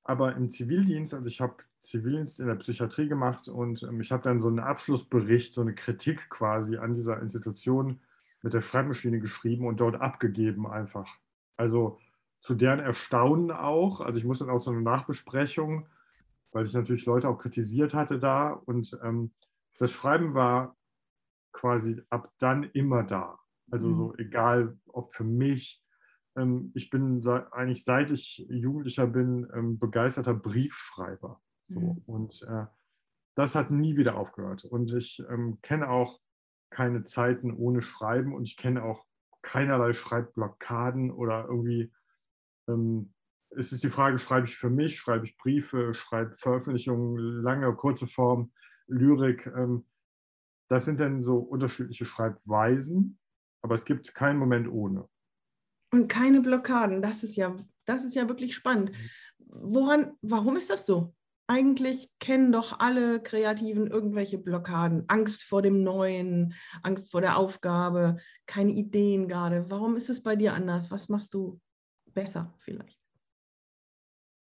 aber 0.07 0.35
im 0.35 0.49
Zivildienst, 0.49 1.13
also 1.13 1.27
ich 1.27 1.41
habe 1.41 1.57
Zivildienst 1.79 2.39
in 2.39 2.47
der 2.47 2.55
Psychiatrie 2.55 3.09
gemacht 3.09 3.49
und 3.49 3.83
ähm, 3.83 3.99
ich 3.99 4.11
habe 4.11 4.23
dann 4.23 4.39
so 4.39 4.47
einen 4.47 4.59
Abschlussbericht, 4.59 5.53
so 5.53 5.61
eine 5.61 5.75
Kritik 5.75 6.29
quasi 6.29 6.77
an 6.77 6.93
dieser 6.93 7.21
Institution 7.21 7.99
mit 8.41 8.53
der 8.53 8.61
Schreibmaschine 8.61 9.19
geschrieben 9.19 9.67
und 9.67 9.81
dort 9.81 9.99
abgegeben 9.99 10.65
einfach. 10.65 11.13
Also 11.57 11.99
zu 12.39 12.55
deren 12.55 12.79
Erstaunen 12.79 13.51
auch. 13.51 13.99
Also 13.99 14.19
ich 14.19 14.25
musste 14.25 14.45
dann 14.45 14.55
auch 14.55 14.61
so 14.61 14.71
eine 14.71 14.81
Nachbesprechung, 14.81 15.87
weil 16.53 16.65
ich 16.65 16.73
natürlich 16.73 17.05
Leute 17.05 17.27
auch 17.27 17.37
kritisiert 17.37 17.93
hatte 17.93 18.17
da. 18.17 18.51
Und 18.51 18.97
ähm, 19.03 19.31
das 19.77 19.91
Schreiben 19.91 20.33
war 20.33 20.77
quasi 21.51 22.01
ab 22.09 22.31
dann 22.37 22.63
immer 22.63 23.03
da. 23.03 23.39
Also 23.69 23.93
so 23.93 24.07
mhm. 24.09 24.19
egal, 24.19 24.77
ob 24.87 25.13
für 25.13 25.25
mich 25.25 25.83
ich 26.73 26.89
bin 26.89 27.25
eigentlich 27.51 27.83
seit 27.83 28.11
ich 28.11 28.45
Jugendlicher 28.49 29.07
bin 29.07 29.47
ähm, 29.53 29.79
begeisterter 29.79 30.33
Briefschreiber. 30.33 31.41
So. 31.63 31.79
Mhm. 31.79 32.03
Und 32.05 32.43
äh, 32.43 32.65
das 33.35 33.55
hat 33.55 33.71
nie 33.71 33.97
wieder 33.97 34.17
aufgehört. 34.17 34.65
Und 34.65 34.93
ich 34.93 35.23
ähm, 35.29 35.59
kenne 35.61 35.89
auch 35.89 36.19
keine 36.69 37.03
Zeiten 37.03 37.51
ohne 37.51 37.81
Schreiben 37.81 38.35
und 38.35 38.43
ich 38.43 38.57
kenne 38.57 38.83
auch 38.83 39.05
keinerlei 39.41 39.93
Schreibblockaden 39.93 41.11
oder 41.11 41.45
irgendwie 41.45 41.91
ähm, 42.67 43.13
es 43.51 43.71
ist 43.71 43.83
die 43.83 43.89
Frage, 43.89 44.19
schreibe 44.19 44.47
ich 44.47 44.57
für 44.57 44.69
mich, 44.69 44.97
schreibe 44.99 45.25
ich 45.25 45.37
Briefe, 45.37 45.93
schreibe 45.93 46.35
Veröffentlichungen, 46.35 47.17
lange, 47.41 47.73
kurze 47.75 48.07
Form, 48.07 48.51
Lyrik. 48.87 49.45
Ähm, 49.47 49.85
das 50.69 50.85
sind 50.85 50.99
dann 50.99 51.23
so 51.23 51.37
unterschiedliche 51.37 52.05
Schreibweisen, 52.05 53.19
aber 53.61 53.75
es 53.75 53.85
gibt 53.85 54.13
keinen 54.13 54.37
Moment 54.37 54.67
ohne. 54.67 55.07
Und 55.97 56.09
keine 56.09 56.41
Blockaden, 56.41 57.01
das 57.01 57.23
ist 57.23 57.35
ja, 57.37 57.55
das 57.85 58.05
ist 58.05 58.13
ja 58.13 58.27
wirklich 58.27 58.53
spannend. 58.53 58.91
Woran, 59.39 60.11
warum 60.21 60.55
ist 60.55 60.69
das 60.69 60.85
so? 60.85 61.15
Eigentlich 61.47 62.11
kennen 62.19 62.51
doch 62.51 62.79
alle 62.79 63.19
Kreativen 63.19 63.87
irgendwelche 63.87 64.37
Blockaden. 64.37 65.05
Angst 65.07 65.41
vor 65.41 65.63
dem 65.63 65.81
Neuen, 65.81 66.53
Angst 66.83 67.09
vor 67.09 67.21
der 67.21 67.37
Aufgabe, 67.37 68.17
keine 68.45 68.73
Ideen 68.73 69.27
gerade. 69.27 69.71
Warum 69.71 69.95
ist 69.95 70.11
es 70.11 70.21
bei 70.21 70.35
dir 70.35 70.53
anders? 70.53 70.91
Was 70.91 71.09
machst 71.09 71.33
du 71.33 71.59
besser 72.13 72.53
vielleicht? 72.59 72.99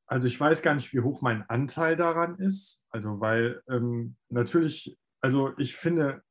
Also 0.07 0.27
ich 0.27 0.41
weiß 0.41 0.63
gar 0.63 0.75
nicht, 0.75 0.95
wie 0.95 1.01
hoch 1.01 1.21
mein 1.21 1.43
Anteil 1.51 1.95
daran 1.95 2.39
ist. 2.39 2.87
Also 2.89 3.21
weil 3.21 3.63
ähm, 3.69 4.17
natürlich, 4.31 4.99
also 5.21 5.53
ich 5.59 5.77
finde, 5.77 6.23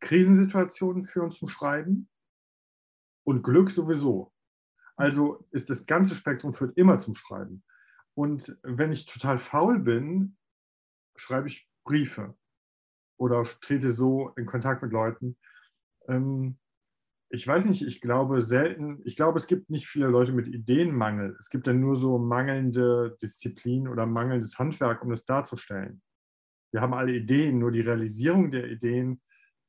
Krisensituationen 0.00 1.04
führen 1.04 1.32
zum 1.32 1.48
Schreiben 1.48 2.10
und 3.24 3.42
Glück 3.42 3.70
sowieso. 3.70 4.29
Also 5.00 5.46
ist 5.50 5.70
das 5.70 5.86
ganze 5.86 6.14
Spektrum 6.14 6.52
führt 6.52 6.76
immer 6.76 6.98
zum 6.98 7.14
Schreiben. 7.14 7.62
Und 8.14 8.58
wenn 8.62 8.92
ich 8.92 9.06
total 9.06 9.38
faul 9.38 9.78
bin, 9.78 10.36
schreibe 11.16 11.48
ich 11.48 11.68
Briefe 11.84 12.34
oder 13.18 13.42
trete 13.60 13.92
so 13.92 14.30
in 14.36 14.46
Kontakt 14.46 14.82
mit 14.82 14.92
Leuten. 14.92 15.36
Ähm, 16.08 16.58
ich 17.32 17.46
weiß 17.46 17.66
nicht, 17.66 17.86
ich 17.86 18.00
glaube 18.00 18.42
selten, 18.42 19.00
ich 19.04 19.14
glaube, 19.14 19.38
es 19.38 19.46
gibt 19.46 19.70
nicht 19.70 19.86
viele 19.86 20.08
Leute 20.08 20.32
mit 20.32 20.48
Ideenmangel. 20.48 21.36
Es 21.38 21.48
gibt 21.48 21.66
dann 21.66 21.80
nur 21.80 21.94
so 21.94 22.18
mangelnde 22.18 23.16
Disziplin 23.22 23.86
oder 23.86 24.04
mangelndes 24.04 24.58
Handwerk, 24.58 25.02
um 25.02 25.10
das 25.10 25.24
darzustellen. 25.24 26.02
Wir 26.72 26.80
haben 26.80 26.94
alle 26.94 27.12
Ideen, 27.12 27.58
nur 27.58 27.70
die 27.70 27.80
Realisierung 27.80 28.50
der 28.50 28.68
Ideen, 28.68 29.20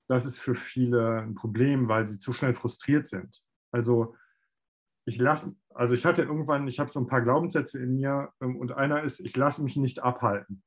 das 0.07 0.25
ist 0.25 0.37
für 0.37 0.55
viele 0.55 1.21
ein 1.21 1.35
Problem, 1.35 1.87
weil 1.87 2.07
sie 2.07 2.19
zu 2.19 2.33
schnell 2.33 2.53
frustriert 2.53 3.07
sind. 3.07 3.41
Also 3.71 4.15
ich 5.11 5.19
lasse, 5.19 5.53
also 5.73 5.93
ich 5.93 6.05
hatte 6.05 6.23
irgendwann, 6.23 6.67
ich 6.67 6.79
habe 6.79 6.89
so 6.89 6.99
ein 6.99 7.07
paar 7.07 7.21
Glaubenssätze 7.21 7.79
in 7.79 7.95
mir 7.95 8.31
ähm, 8.41 8.55
und 8.55 8.71
einer 8.71 9.03
ist, 9.03 9.19
ich 9.19 9.35
lasse 9.35 9.61
mich 9.61 9.75
nicht 9.75 10.01
abhalten. 10.01 10.63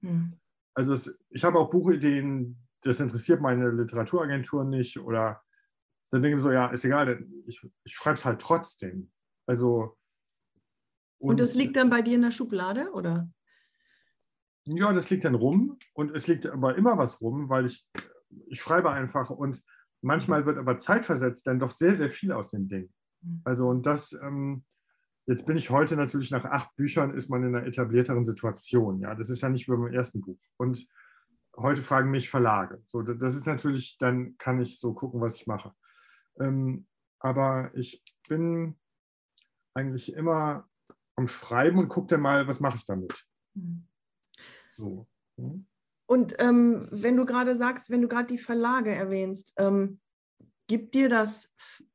Mhm. 0.00 0.40
Also 0.74 0.92
es, 0.92 1.18
ich 1.30 1.44
habe 1.44 1.58
auch 1.60 1.70
Buchideen, 1.70 2.58
das 2.82 2.98
interessiert 2.98 3.40
meine 3.40 3.70
Literaturagentur 3.70 4.64
nicht 4.64 4.98
oder 4.98 5.42
dann 6.10 6.22
denke 6.22 6.36
ich 6.36 6.42
so, 6.42 6.50
ja, 6.50 6.66
ist 6.66 6.84
egal, 6.84 7.24
ich, 7.46 7.64
ich 7.84 7.94
schreibe 7.94 8.14
es 8.14 8.24
halt 8.24 8.40
trotzdem. 8.40 9.12
Also 9.46 9.96
und, 11.18 11.30
und 11.30 11.40
das 11.40 11.54
liegt 11.54 11.76
dann 11.76 11.88
bei 11.88 12.02
dir 12.02 12.16
in 12.16 12.22
der 12.22 12.32
Schublade, 12.32 12.90
oder? 12.92 13.30
Ja, 14.66 14.92
das 14.92 15.08
liegt 15.08 15.24
dann 15.24 15.36
rum 15.36 15.78
und 15.92 16.14
es 16.14 16.26
liegt 16.26 16.46
aber 16.46 16.76
immer 16.76 16.98
was 16.98 17.20
rum, 17.20 17.48
weil 17.48 17.66
ich, 17.66 17.88
ich 18.48 18.60
schreibe 18.60 18.90
einfach 18.90 19.30
und 19.30 19.62
manchmal 20.02 20.46
wird 20.46 20.58
aber 20.58 20.78
zeitversetzt 20.78 21.46
dann 21.46 21.60
doch 21.60 21.70
sehr, 21.70 21.94
sehr 21.94 22.10
viel 22.10 22.32
aus 22.32 22.48
dem 22.48 22.68
Ding. 22.68 22.92
Mhm. 23.24 23.40
Also 23.44 23.68
und 23.68 23.86
das, 23.86 24.12
ähm, 24.12 24.64
jetzt 25.26 25.46
bin 25.46 25.56
ich 25.56 25.70
heute 25.70 25.96
natürlich 25.96 26.30
nach 26.30 26.44
acht 26.44 26.74
Büchern, 26.76 27.14
ist 27.14 27.28
man 27.28 27.42
in 27.42 27.54
einer 27.54 27.66
etablierteren 27.66 28.24
Situation. 28.24 29.00
Ja, 29.00 29.14
das 29.14 29.30
ist 29.30 29.40
ja 29.40 29.48
nicht 29.48 29.68
wie 29.68 29.72
beim 29.72 29.92
ersten 29.92 30.20
Buch. 30.20 30.38
Und 30.56 30.86
heute 31.56 31.82
fragen 31.82 32.10
mich 32.10 32.30
Verlage. 32.30 32.82
So, 32.86 33.02
das 33.02 33.34
ist 33.34 33.46
natürlich, 33.46 33.98
dann 33.98 34.36
kann 34.38 34.60
ich 34.60 34.78
so 34.78 34.92
gucken, 34.92 35.20
was 35.20 35.36
ich 35.36 35.46
mache. 35.46 35.72
Ähm, 36.38 36.86
aber 37.20 37.70
ich 37.74 38.02
bin 38.28 38.76
eigentlich 39.74 40.12
immer 40.14 40.68
am 41.16 41.26
Schreiben 41.26 41.78
und 41.78 41.88
gucke 41.88 42.08
dann 42.08 42.20
mal, 42.20 42.46
was 42.46 42.60
mache 42.60 42.76
ich 42.76 42.86
damit. 42.86 43.26
Mhm. 43.54 43.86
So. 44.66 45.06
Hm? 45.36 45.66
Und 46.06 46.34
ähm, 46.38 46.88
wenn 46.90 47.16
du 47.16 47.24
gerade 47.24 47.56
sagst, 47.56 47.88
wenn 47.88 48.02
du 48.02 48.08
gerade 48.08 48.26
die 48.26 48.38
Verlage 48.38 48.94
erwähnst, 48.94 49.54
ähm, 49.56 50.00
gibt 50.66 50.94
dir 50.94 51.08
das 51.08 51.54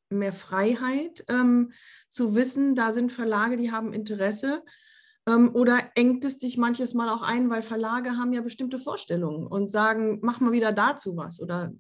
mehr 0.09 0.33
Freiheit, 0.33 1.23
ähm, 1.27 1.71
zu 2.09 2.35
wissen, 2.35 2.75
da 2.75 2.93
sind 2.93 3.11
Verlage, 3.11 3.57
die 3.57 3.71
haben 3.71 3.93
Interesse? 3.93 4.63
Ähm, 5.27 5.53
oder 5.53 5.91
engt 5.95 6.25
es 6.25 6.39
dich 6.39 6.57
manches 6.57 6.93
Mal 6.93 7.09
auch 7.09 7.21
ein, 7.21 7.49
weil 7.49 7.61
Verlage 7.61 8.11
haben 8.17 8.33
ja 8.33 8.41
bestimmte 8.41 8.79
Vorstellungen 8.79 9.45
und 9.45 9.69
sagen, 9.69 10.19
mach 10.21 10.39
mal 10.39 10.51
wieder 10.51 10.71
dazu 10.71 11.15
was? 11.15 11.41
Oder 11.41 11.73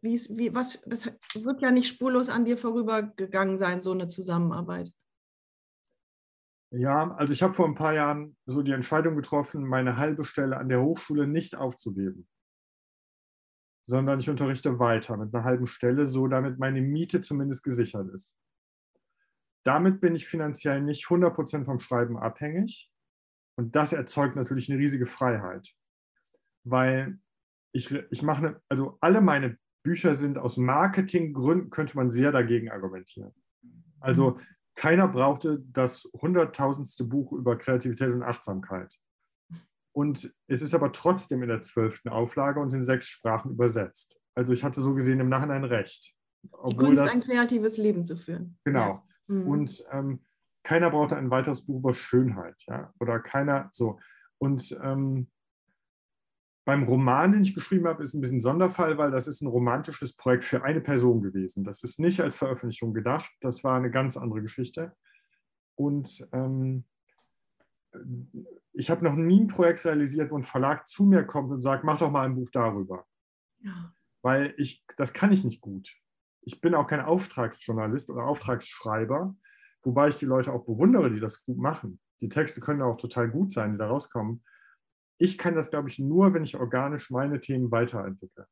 wie 0.00 0.14
ist, 0.14 0.36
wie, 0.36 0.54
was, 0.54 0.78
das 0.86 1.10
wird 1.34 1.60
ja 1.60 1.70
nicht 1.70 1.88
spurlos 1.88 2.28
an 2.28 2.44
dir 2.44 2.56
vorübergegangen 2.56 3.58
sein, 3.58 3.80
so 3.80 3.92
eine 3.92 4.06
Zusammenarbeit. 4.06 4.92
Ja, 6.70 7.14
also 7.14 7.32
ich 7.32 7.42
habe 7.42 7.54
vor 7.54 7.66
ein 7.66 7.74
paar 7.74 7.94
Jahren 7.94 8.36
so 8.44 8.62
die 8.62 8.72
Entscheidung 8.72 9.16
getroffen, 9.16 9.64
meine 9.64 9.96
halbe 9.96 10.24
Stelle 10.24 10.58
an 10.58 10.68
der 10.68 10.82
Hochschule 10.82 11.26
nicht 11.26 11.56
aufzugeben 11.56 12.28
sondern 13.88 14.20
ich 14.20 14.28
unterrichte 14.28 14.78
weiter 14.78 15.16
mit 15.16 15.34
einer 15.34 15.44
halben 15.44 15.66
Stelle, 15.66 16.06
so 16.06 16.28
damit 16.28 16.58
meine 16.58 16.82
Miete 16.82 17.22
zumindest 17.22 17.64
gesichert 17.64 18.10
ist. 18.10 18.36
Damit 19.64 20.02
bin 20.02 20.14
ich 20.14 20.28
finanziell 20.28 20.82
nicht 20.82 21.06
100% 21.06 21.64
vom 21.64 21.78
Schreiben 21.78 22.18
abhängig 22.18 22.92
und 23.56 23.74
das 23.74 23.94
erzeugt 23.94 24.36
natürlich 24.36 24.70
eine 24.70 24.78
riesige 24.78 25.06
Freiheit, 25.06 25.74
weil 26.64 27.18
ich, 27.72 27.90
ich 28.10 28.22
mache, 28.22 28.60
also 28.68 28.98
alle 29.00 29.22
meine 29.22 29.56
Bücher 29.82 30.14
sind 30.14 30.36
aus 30.36 30.58
Marketinggründen, 30.58 31.70
könnte 31.70 31.96
man 31.96 32.10
sehr 32.10 32.30
dagegen 32.30 32.70
argumentieren. 32.70 33.32
Also 34.00 34.32
mhm. 34.32 34.40
keiner 34.74 35.08
brauchte 35.08 35.64
das 35.66 36.10
hunderttausendste 36.12 37.04
Buch 37.04 37.32
über 37.32 37.56
Kreativität 37.56 38.10
und 38.10 38.22
Achtsamkeit. 38.22 38.98
Und 39.92 40.32
es 40.46 40.62
ist 40.62 40.74
aber 40.74 40.92
trotzdem 40.92 41.42
in 41.42 41.48
der 41.48 41.62
zwölften 41.62 42.08
Auflage 42.08 42.60
und 42.60 42.72
in 42.72 42.84
sechs 42.84 43.08
Sprachen 43.08 43.52
übersetzt. 43.52 44.20
Also 44.34 44.52
ich 44.52 44.62
hatte 44.62 44.80
so 44.80 44.94
gesehen 44.94 45.20
im 45.20 45.28
Nachhinein 45.28 45.64
recht. 45.64 46.14
Die 46.42 46.76
Kunst, 46.76 47.00
das, 47.00 47.10
ein 47.10 47.20
kreatives 47.20 47.76
Leben 47.76 48.04
zu 48.04 48.16
führen. 48.16 48.58
Genau. 48.64 49.02
Ja. 49.28 49.34
Mhm. 49.34 49.48
Und 49.48 49.84
ähm, 49.90 50.24
keiner 50.62 50.90
brauchte 50.90 51.16
ein 51.16 51.30
weiteres 51.30 51.66
Buch 51.66 51.78
über 51.78 51.94
Schönheit, 51.94 52.62
ja. 52.68 52.92
Oder 53.00 53.20
keiner 53.20 53.68
so. 53.72 53.98
Und 54.38 54.78
ähm, 54.82 55.28
beim 56.64 56.82
Roman, 56.82 57.32
den 57.32 57.42
ich 57.42 57.54
geschrieben 57.54 57.86
habe, 57.88 58.02
ist 58.02 58.12
ein 58.12 58.20
bisschen 58.20 58.36
ein 58.36 58.42
Sonderfall, 58.42 58.98
weil 58.98 59.10
das 59.10 59.26
ist 59.26 59.40
ein 59.40 59.48
romantisches 59.48 60.14
Projekt 60.14 60.44
für 60.44 60.62
eine 60.62 60.82
Person 60.82 61.22
gewesen. 61.22 61.64
Das 61.64 61.82
ist 61.82 61.98
nicht 61.98 62.20
als 62.20 62.36
Veröffentlichung 62.36 62.92
gedacht. 62.92 63.32
Das 63.40 63.64
war 63.64 63.76
eine 63.76 63.90
ganz 63.90 64.16
andere 64.18 64.42
Geschichte. 64.42 64.94
Und 65.76 66.28
ähm, 66.32 66.84
ich 68.72 68.90
habe 68.90 69.04
noch 69.04 69.14
nie 69.14 69.40
ein 69.40 69.48
Projekt 69.48 69.84
realisiert, 69.84 70.30
wo 70.30 70.36
ein 70.36 70.44
Verlag 70.44 70.86
zu 70.86 71.04
mir 71.04 71.24
kommt 71.24 71.50
und 71.50 71.62
sagt, 71.62 71.84
mach 71.84 71.98
doch 71.98 72.10
mal 72.10 72.24
ein 72.24 72.34
Buch 72.34 72.50
darüber. 72.52 73.06
Ja. 73.60 73.92
Weil 74.22 74.54
ich, 74.56 74.84
das 74.96 75.12
kann 75.12 75.32
ich 75.32 75.44
nicht 75.44 75.60
gut. 75.60 75.94
Ich 76.42 76.60
bin 76.60 76.74
auch 76.74 76.86
kein 76.86 77.00
Auftragsjournalist 77.00 78.10
oder 78.10 78.24
Auftragsschreiber, 78.24 79.34
wobei 79.82 80.08
ich 80.08 80.18
die 80.18 80.26
Leute 80.26 80.52
auch 80.52 80.64
bewundere, 80.64 81.10
die 81.10 81.20
das 81.20 81.44
gut 81.44 81.58
machen. 81.58 82.00
Die 82.20 82.28
Texte 82.28 82.60
können 82.60 82.82
auch 82.82 82.96
total 82.96 83.28
gut 83.30 83.52
sein, 83.52 83.72
die 83.72 83.78
da 83.78 83.88
rauskommen. 83.88 84.44
Ich 85.18 85.38
kann 85.38 85.54
das, 85.54 85.70
glaube 85.70 85.88
ich, 85.88 85.98
nur, 85.98 86.34
wenn 86.34 86.44
ich 86.44 86.56
organisch 86.56 87.10
meine 87.10 87.40
Themen 87.40 87.70
weiterentwickle. 87.70 88.46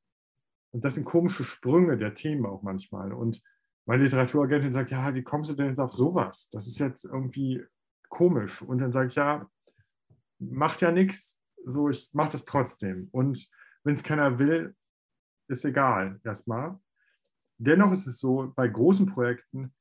Und 0.73 0.85
das 0.85 0.95
sind 0.95 1.05
komische 1.05 1.45
Sprünge 1.45 1.97
der 1.97 2.15
Themen 2.15 2.47
auch 2.47 2.63
manchmal. 2.63 3.13
Und 3.13 3.43
meine 3.87 4.03
Literaturagentin 4.03 4.73
sagt, 4.73 4.91
ja, 4.91 5.15
wie 5.15 5.23
kommst 5.23 5.51
du 5.51 5.55
denn 5.55 5.69
jetzt 5.69 5.81
auf 5.81 5.93
sowas? 5.93 6.49
Das 6.51 6.67
ist 6.67 6.79
jetzt 6.79 7.05
irgendwie 7.05 7.65
komisch. 8.09 8.63
Und 8.63 8.79
dann 8.79 8.93
sage 8.93 9.09
ich, 9.09 9.15
ja, 9.15 9.49
macht 10.39 10.81
ja 10.81 10.91
nichts, 10.91 11.41
so 11.65 11.89
ich 11.89 12.11
mache 12.13 12.33
das 12.33 12.45
trotzdem. 12.45 13.09
Und 13.13 13.49
wenn 13.85 13.95
es 13.95 14.03
keiner 14.03 14.39
will, 14.39 14.75
ist 15.49 15.65
egal 15.65 16.21
erstmal. 16.25 16.79
Dennoch 17.59 17.93
ist 17.93 18.07
es 18.07 18.19
so, 18.19 18.53
bei 18.55 18.69
großen 18.69 19.07
Projekten 19.07 19.75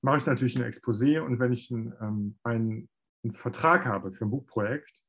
mache 0.00 0.18
ich 0.18 0.26
natürlich 0.26 0.56
ein 0.58 0.70
Exposé 0.70 1.20
und 1.20 1.38
wenn 1.38 1.52
ich 1.52 1.70
einen, 1.70 1.92
ähm, 2.00 2.38
einen, 2.42 2.88
einen 3.22 3.34
Vertrag 3.34 3.84
habe 3.84 4.12
für 4.12 4.24
ein 4.24 4.30
Buchprojekt, 4.30 5.02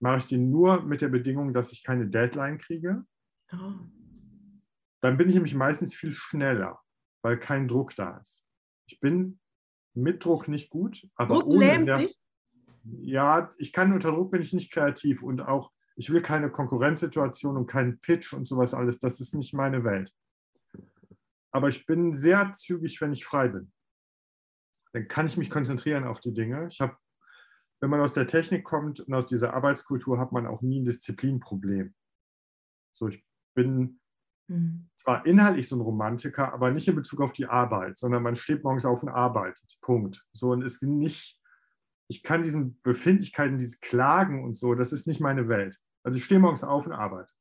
mache 0.00 0.18
ich 0.18 0.26
den 0.26 0.50
nur 0.50 0.82
mit 0.82 1.00
der 1.00 1.08
Bedingung, 1.08 1.52
dass 1.52 1.72
ich 1.72 1.84
keine 1.84 2.08
Deadline 2.08 2.58
kriege. 2.58 3.04
Oh. 3.52 3.74
Dann 5.00 5.16
bin 5.16 5.28
ich 5.28 5.34
nämlich 5.34 5.54
meistens 5.54 5.94
viel 5.94 6.12
schneller, 6.12 6.80
weil 7.22 7.38
kein 7.38 7.68
Druck 7.68 7.94
da 7.96 8.18
ist. 8.18 8.44
Ich 8.86 9.00
bin 9.00 9.40
mit 9.94 10.24
Druck 10.24 10.48
nicht 10.48 10.70
gut, 10.70 11.06
aber 11.16 11.36
Druck 11.36 11.46
ohne 11.46 11.84
sehr, 11.84 12.08
ja, 12.84 13.50
ich 13.58 13.72
kann 13.72 13.92
unter 13.92 14.10
Druck 14.10 14.30
bin 14.30 14.42
ich 14.42 14.52
nicht 14.52 14.72
kreativ 14.72 15.22
und 15.22 15.40
auch 15.40 15.70
ich 15.96 16.10
will 16.10 16.22
keine 16.22 16.50
Konkurrenzsituation 16.50 17.56
und 17.56 17.66
keinen 17.66 18.00
Pitch 18.00 18.32
und 18.32 18.48
sowas 18.48 18.74
alles. 18.74 18.98
Das 18.98 19.20
ist 19.20 19.34
nicht 19.34 19.54
meine 19.54 19.84
Welt. 19.84 20.12
Aber 21.50 21.68
ich 21.68 21.86
bin 21.86 22.14
sehr 22.14 22.52
zügig, 22.54 23.00
wenn 23.00 23.12
ich 23.12 23.24
frei 23.24 23.48
bin. 23.48 23.72
dann 24.92 25.08
kann 25.08 25.26
ich 25.26 25.36
mich 25.36 25.50
konzentrieren 25.50 26.04
auf 26.04 26.20
die 26.20 26.32
Dinge. 26.32 26.66
Ich 26.70 26.80
habe, 26.80 26.96
wenn 27.80 27.90
man 27.90 28.00
aus 28.00 28.12
der 28.12 28.26
Technik 28.26 28.64
kommt 28.64 29.00
und 29.00 29.14
aus 29.14 29.26
dieser 29.26 29.54
Arbeitskultur, 29.54 30.18
hat 30.18 30.32
man 30.32 30.46
auch 30.46 30.62
nie 30.62 30.80
ein 30.80 30.84
Disziplinproblem. 30.84 31.94
So, 32.92 33.08
ich 33.08 33.24
bin 33.54 34.00
mhm. 34.52 34.86
zwar 34.96 35.26
inhaltlich 35.26 35.68
so 35.68 35.76
ein 35.76 35.80
Romantiker, 35.80 36.52
aber 36.52 36.70
nicht 36.70 36.88
in 36.88 36.94
Bezug 36.94 37.20
auf 37.20 37.32
die 37.32 37.46
Arbeit, 37.46 37.98
sondern 37.98 38.22
man 38.22 38.36
steht 38.36 38.64
morgens 38.64 38.84
auf 38.84 39.02
und 39.02 39.08
arbeitet. 39.08 39.78
Punkt. 39.80 40.24
So 40.32 40.50
und 40.50 40.62
ist 40.62 40.82
nicht, 40.82 41.40
ich 42.08 42.22
kann 42.22 42.42
diesen 42.42 42.80
Befindlichkeiten, 42.82 43.58
diese 43.58 43.78
Klagen 43.80 44.44
und 44.44 44.58
so, 44.58 44.74
das 44.74 44.92
ist 44.92 45.06
nicht 45.06 45.20
meine 45.20 45.48
Welt. 45.48 45.78
Also 46.04 46.18
ich 46.18 46.24
stehe 46.24 46.40
morgens 46.40 46.64
auf 46.64 46.86
und 46.86 46.92
arbeite. 46.92 47.32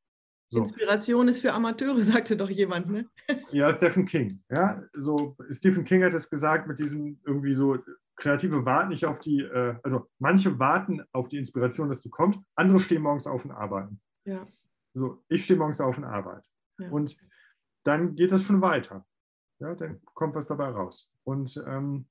So. 0.49 0.59
Inspiration 0.59 1.29
ist 1.29 1.39
für 1.39 1.53
Amateure, 1.53 1.97
sagte 2.03 2.35
doch 2.35 2.49
jemand, 2.49 2.89
ne? 2.89 3.09
Ja, 3.51 3.73
Stephen 3.73 4.05
King. 4.05 4.43
Ja, 4.49 4.83
so 4.93 5.37
Stephen 5.49 5.85
King 5.85 6.03
hat 6.03 6.13
es 6.13 6.29
gesagt 6.29 6.67
mit 6.67 6.77
diesem 6.79 7.19
irgendwie 7.25 7.53
so 7.53 7.77
Kreative 8.21 8.65
warten 8.65 8.89
nicht 8.89 9.05
auf 9.05 9.19
die, 9.19 9.41
äh, 9.41 9.75
also 9.81 10.07
manche 10.19 10.59
warten 10.59 11.03
auf 11.11 11.29
die 11.29 11.37
Inspiration, 11.37 11.89
dass 11.89 12.01
die 12.01 12.09
kommt, 12.09 12.37
andere 12.55 12.79
stehen 12.79 13.01
morgens 13.01 13.25
auf 13.25 13.43
und 13.45 13.51
arbeiten. 13.51 13.99
Ja. 14.25 14.45
So, 14.93 15.23
ich 15.29 15.45
stehe 15.45 15.57
morgens 15.57 15.81
auf 15.81 15.97
und 15.97 16.03
arbeite. 16.03 16.47
Ja. 16.81 16.89
Und 16.89 17.17
dann 17.83 18.15
geht 18.15 18.31
das 18.31 18.43
schon 18.43 18.61
weiter. 18.61 19.05
Ja, 19.59 19.75
dann 19.75 20.01
kommt 20.13 20.35
was 20.35 20.47
dabei 20.47 20.69
raus. 20.69 21.13
Und 21.23 21.63
ähm, 21.67 22.07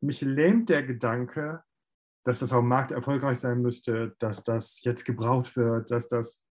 mich 0.00 0.20
lähmt 0.22 0.68
der 0.68 0.82
Gedanke, 0.82 1.62
dass 2.24 2.40
das 2.40 2.52
auch 2.52 2.60
im 2.60 2.68
Markt 2.68 2.90
erfolgreich 2.90 3.38
sein 3.38 3.62
müsste, 3.62 4.16
dass 4.18 4.42
das 4.44 4.82
jetzt 4.82 5.04
gebraucht 5.04 5.56
wird, 5.56 5.90
dass 5.90 6.08
das. 6.08 6.42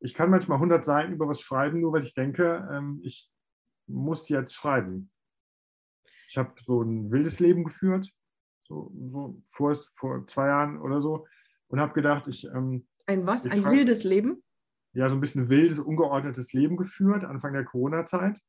Ich 0.00 0.14
kann 0.14 0.30
manchmal 0.30 0.56
100 0.56 0.84
Seiten 0.84 1.12
über 1.12 1.28
was 1.28 1.40
schreiben, 1.40 1.80
nur 1.80 1.92
weil 1.92 2.02
ich 2.02 2.14
denke, 2.14 2.68
ähm, 2.70 3.00
ich 3.02 3.32
muss 3.86 4.28
jetzt 4.28 4.54
schreiben. 4.54 5.10
Ich 6.28 6.36
habe 6.36 6.54
so 6.62 6.82
ein 6.82 7.10
wildes 7.10 7.40
Leben 7.40 7.64
geführt, 7.64 8.12
so, 8.60 8.92
so 9.06 9.42
vor, 9.50 9.74
vor 9.94 10.26
zwei 10.26 10.48
Jahren 10.48 10.80
oder 10.80 11.00
so, 11.00 11.26
und 11.68 11.80
habe 11.80 11.94
gedacht, 11.94 12.28
ich. 12.28 12.44
Ähm, 12.46 12.86
ein 13.06 13.26
was? 13.26 13.46
Ein 13.46 13.64
wildes 13.64 14.04
Leben? 14.04 14.42
Ja, 14.96 15.10
so 15.10 15.14
ein 15.14 15.20
bisschen 15.20 15.50
wildes, 15.50 15.78
ungeordnetes 15.78 16.54
Leben 16.54 16.78
geführt, 16.78 17.22
Anfang 17.22 17.52
der 17.52 17.66
Corona-Zeit, 17.66 18.40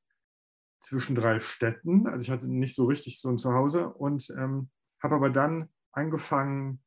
zwischen 0.80 1.14
drei 1.14 1.42
Städten. 1.42 2.08
Also 2.08 2.24
ich 2.24 2.32
hatte 2.32 2.48
nicht 2.48 2.74
so 2.74 2.86
richtig 2.86 3.20
so 3.20 3.28
ein 3.28 3.38
Zuhause 3.38 3.90
und 3.90 4.30
ähm, 4.38 4.70
habe 5.04 5.16
aber 5.16 5.30
dann 5.30 5.68
angefangen, 5.92 6.82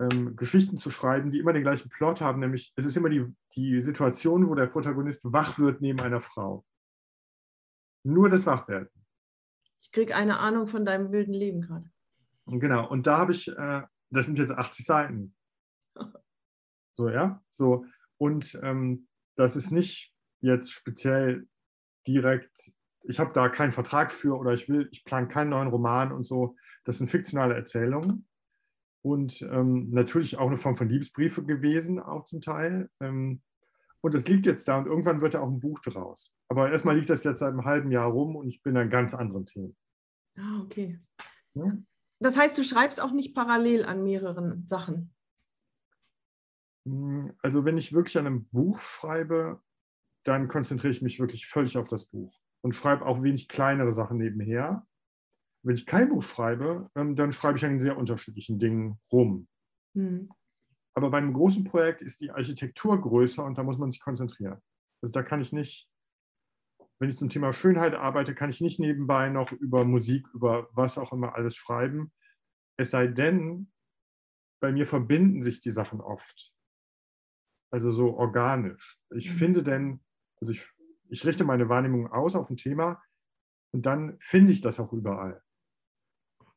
ähm, 0.00 0.34
Geschichten 0.34 0.78
zu 0.78 0.88
schreiben, 0.88 1.30
die 1.30 1.40
immer 1.40 1.52
den 1.52 1.62
gleichen 1.62 1.90
Plot 1.90 2.22
haben, 2.22 2.40
nämlich 2.40 2.72
es 2.76 2.86
ist 2.86 2.96
immer 2.96 3.10
die, 3.10 3.26
die 3.54 3.80
Situation, 3.80 4.48
wo 4.48 4.54
der 4.54 4.66
Protagonist 4.66 5.30
wach 5.30 5.58
wird 5.58 5.82
neben 5.82 6.00
einer 6.00 6.22
Frau. 6.22 6.64
Nur 8.02 8.30
das 8.30 8.46
Wachwerden. 8.46 8.88
Ich 9.82 9.92
kriege 9.92 10.16
eine 10.16 10.38
Ahnung 10.38 10.68
von 10.68 10.86
deinem 10.86 11.12
wilden 11.12 11.34
Leben 11.34 11.60
gerade. 11.60 11.90
Genau, 12.46 12.88
und 12.88 13.06
da 13.06 13.18
habe 13.18 13.32
ich, 13.32 13.48
äh, 13.48 13.82
das 14.08 14.24
sind 14.24 14.38
jetzt 14.38 14.52
80 14.52 14.86
Seiten. 14.86 15.34
So, 16.94 17.08
ja, 17.08 17.40
so. 17.48 17.86
Und 18.18 18.58
ähm, 18.62 19.08
das 19.36 19.56
ist 19.56 19.70
nicht 19.70 20.12
jetzt 20.40 20.70
speziell 20.70 21.46
direkt, 22.06 22.72
ich 23.04 23.18
habe 23.18 23.32
da 23.32 23.48
keinen 23.48 23.72
Vertrag 23.72 24.12
für 24.12 24.36
oder 24.36 24.52
ich 24.52 24.68
will, 24.68 24.88
ich 24.92 25.04
plane 25.04 25.28
keinen 25.28 25.50
neuen 25.50 25.68
Roman 25.68 26.12
und 26.12 26.24
so. 26.24 26.56
Das 26.84 26.98
sind 26.98 27.08
fiktionale 27.08 27.54
Erzählungen 27.54 28.26
und 29.02 29.42
ähm, 29.42 29.90
natürlich 29.90 30.38
auch 30.38 30.48
eine 30.48 30.56
Form 30.56 30.76
von 30.76 30.88
Liebesbriefe 30.88 31.44
gewesen, 31.44 32.00
auch 32.00 32.24
zum 32.24 32.40
Teil. 32.40 32.90
Ähm, 33.00 33.42
und 34.00 34.14
es 34.14 34.28
liegt 34.28 34.46
jetzt 34.46 34.68
da 34.68 34.78
und 34.78 34.86
irgendwann 34.86 35.20
wird 35.20 35.34
ja 35.34 35.40
auch 35.40 35.48
ein 35.48 35.60
Buch 35.60 35.80
draus. 35.80 36.34
Aber 36.48 36.70
erstmal 36.70 36.96
liegt 36.96 37.10
das 37.10 37.24
jetzt 37.24 37.40
seit 37.40 37.52
einem 37.52 37.64
halben 37.64 37.90
Jahr 37.90 38.08
rum 38.08 38.36
und 38.36 38.48
ich 38.48 38.62
bin 38.62 38.76
an 38.76 38.90
ganz 38.90 39.14
anderen 39.14 39.46
Themen. 39.46 39.76
Ah, 40.36 40.60
okay. 40.62 41.00
Ja? 41.54 41.76
Das 42.20 42.36
heißt, 42.36 42.56
du 42.56 42.62
schreibst 42.62 43.00
auch 43.00 43.12
nicht 43.12 43.34
parallel 43.34 43.84
an 43.84 44.02
mehreren 44.02 44.66
Sachen. 44.66 45.14
Hm, 46.88 47.34
also 47.42 47.64
wenn 47.64 47.76
ich 47.76 47.92
wirklich 47.92 48.18
an 48.18 48.26
einem 48.26 48.46
Buch 48.46 48.80
schreibe, 48.80 49.60
dann 50.24 50.48
konzentriere 50.48 50.90
ich 50.90 51.02
mich 51.02 51.20
wirklich 51.20 51.46
völlig 51.46 51.76
auf 51.76 51.88
das 51.88 52.06
Buch 52.06 52.40
und 52.62 52.74
schreibe 52.74 53.06
auch 53.06 53.22
wenig 53.22 53.48
kleinere 53.48 53.92
Sachen 53.92 54.18
nebenher. 54.18 54.86
Wenn 55.62 55.74
ich 55.74 55.86
kein 55.86 56.08
Buch 56.08 56.22
schreibe, 56.22 56.90
ähm, 56.94 57.16
dann 57.16 57.32
schreibe 57.32 57.58
ich 57.58 57.64
an 57.64 57.80
sehr 57.80 57.96
unterschiedlichen 57.96 58.58
Dingen 58.58 59.00
rum. 59.12 59.48
Mhm. 59.94 60.30
Aber 60.94 61.10
bei 61.10 61.18
einem 61.18 61.32
großen 61.32 61.64
Projekt 61.64 62.02
ist 62.02 62.20
die 62.20 62.30
Architektur 62.30 63.00
größer 63.00 63.44
und 63.44 63.56
da 63.58 63.62
muss 63.62 63.78
man 63.78 63.90
sich 63.90 64.00
konzentrieren. 64.00 64.60
Also 65.00 65.12
da 65.12 65.22
kann 65.22 65.40
ich 65.40 65.52
nicht, 65.52 65.88
wenn 66.98 67.08
ich 67.08 67.16
zum 67.16 67.28
Thema 67.28 67.52
Schönheit 67.52 67.94
arbeite, 67.94 68.34
kann 68.34 68.50
ich 68.50 68.60
nicht 68.60 68.80
nebenbei 68.80 69.28
noch 69.28 69.52
über 69.52 69.84
Musik, 69.84 70.26
über 70.34 70.68
was 70.72 70.98
auch 70.98 71.12
immer 71.12 71.36
alles 71.36 71.54
schreiben. 71.54 72.12
Es 72.76 72.90
sei 72.90 73.06
denn, 73.06 73.70
bei 74.60 74.72
mir 74.72 74.86
verbinden 74.86 75.42
sich 75.42 75.60
die 75.60 75.70
Sachen 75.70 76.00
oft. 76.00 76.52
Also 77.70 77.92
so 77.92 78.16
organisch. 78.16 79.00
Ich 79.10 79.30
mhm. 79.30 79.34
finde 79.34 79.62
denn, 79.62 80.00
also 80.40 80.52
ich, 80.52 80.66
ich 81.08 81.24
richte 81.24 81.44
meine 81.44 81.68
Wahrnehmung 81.68 82.10
aus 82.10 82.34
auf 82.34 82.48
ein 82.50 82.56
Thema 82.56 83.02
und 83.72 83.86
dann 83.86 84.16
finde 84.20 84.52
ich 84.52 84.60
das 84.60 84.80
auch 84.80 84.92
überall. 84.92 85.42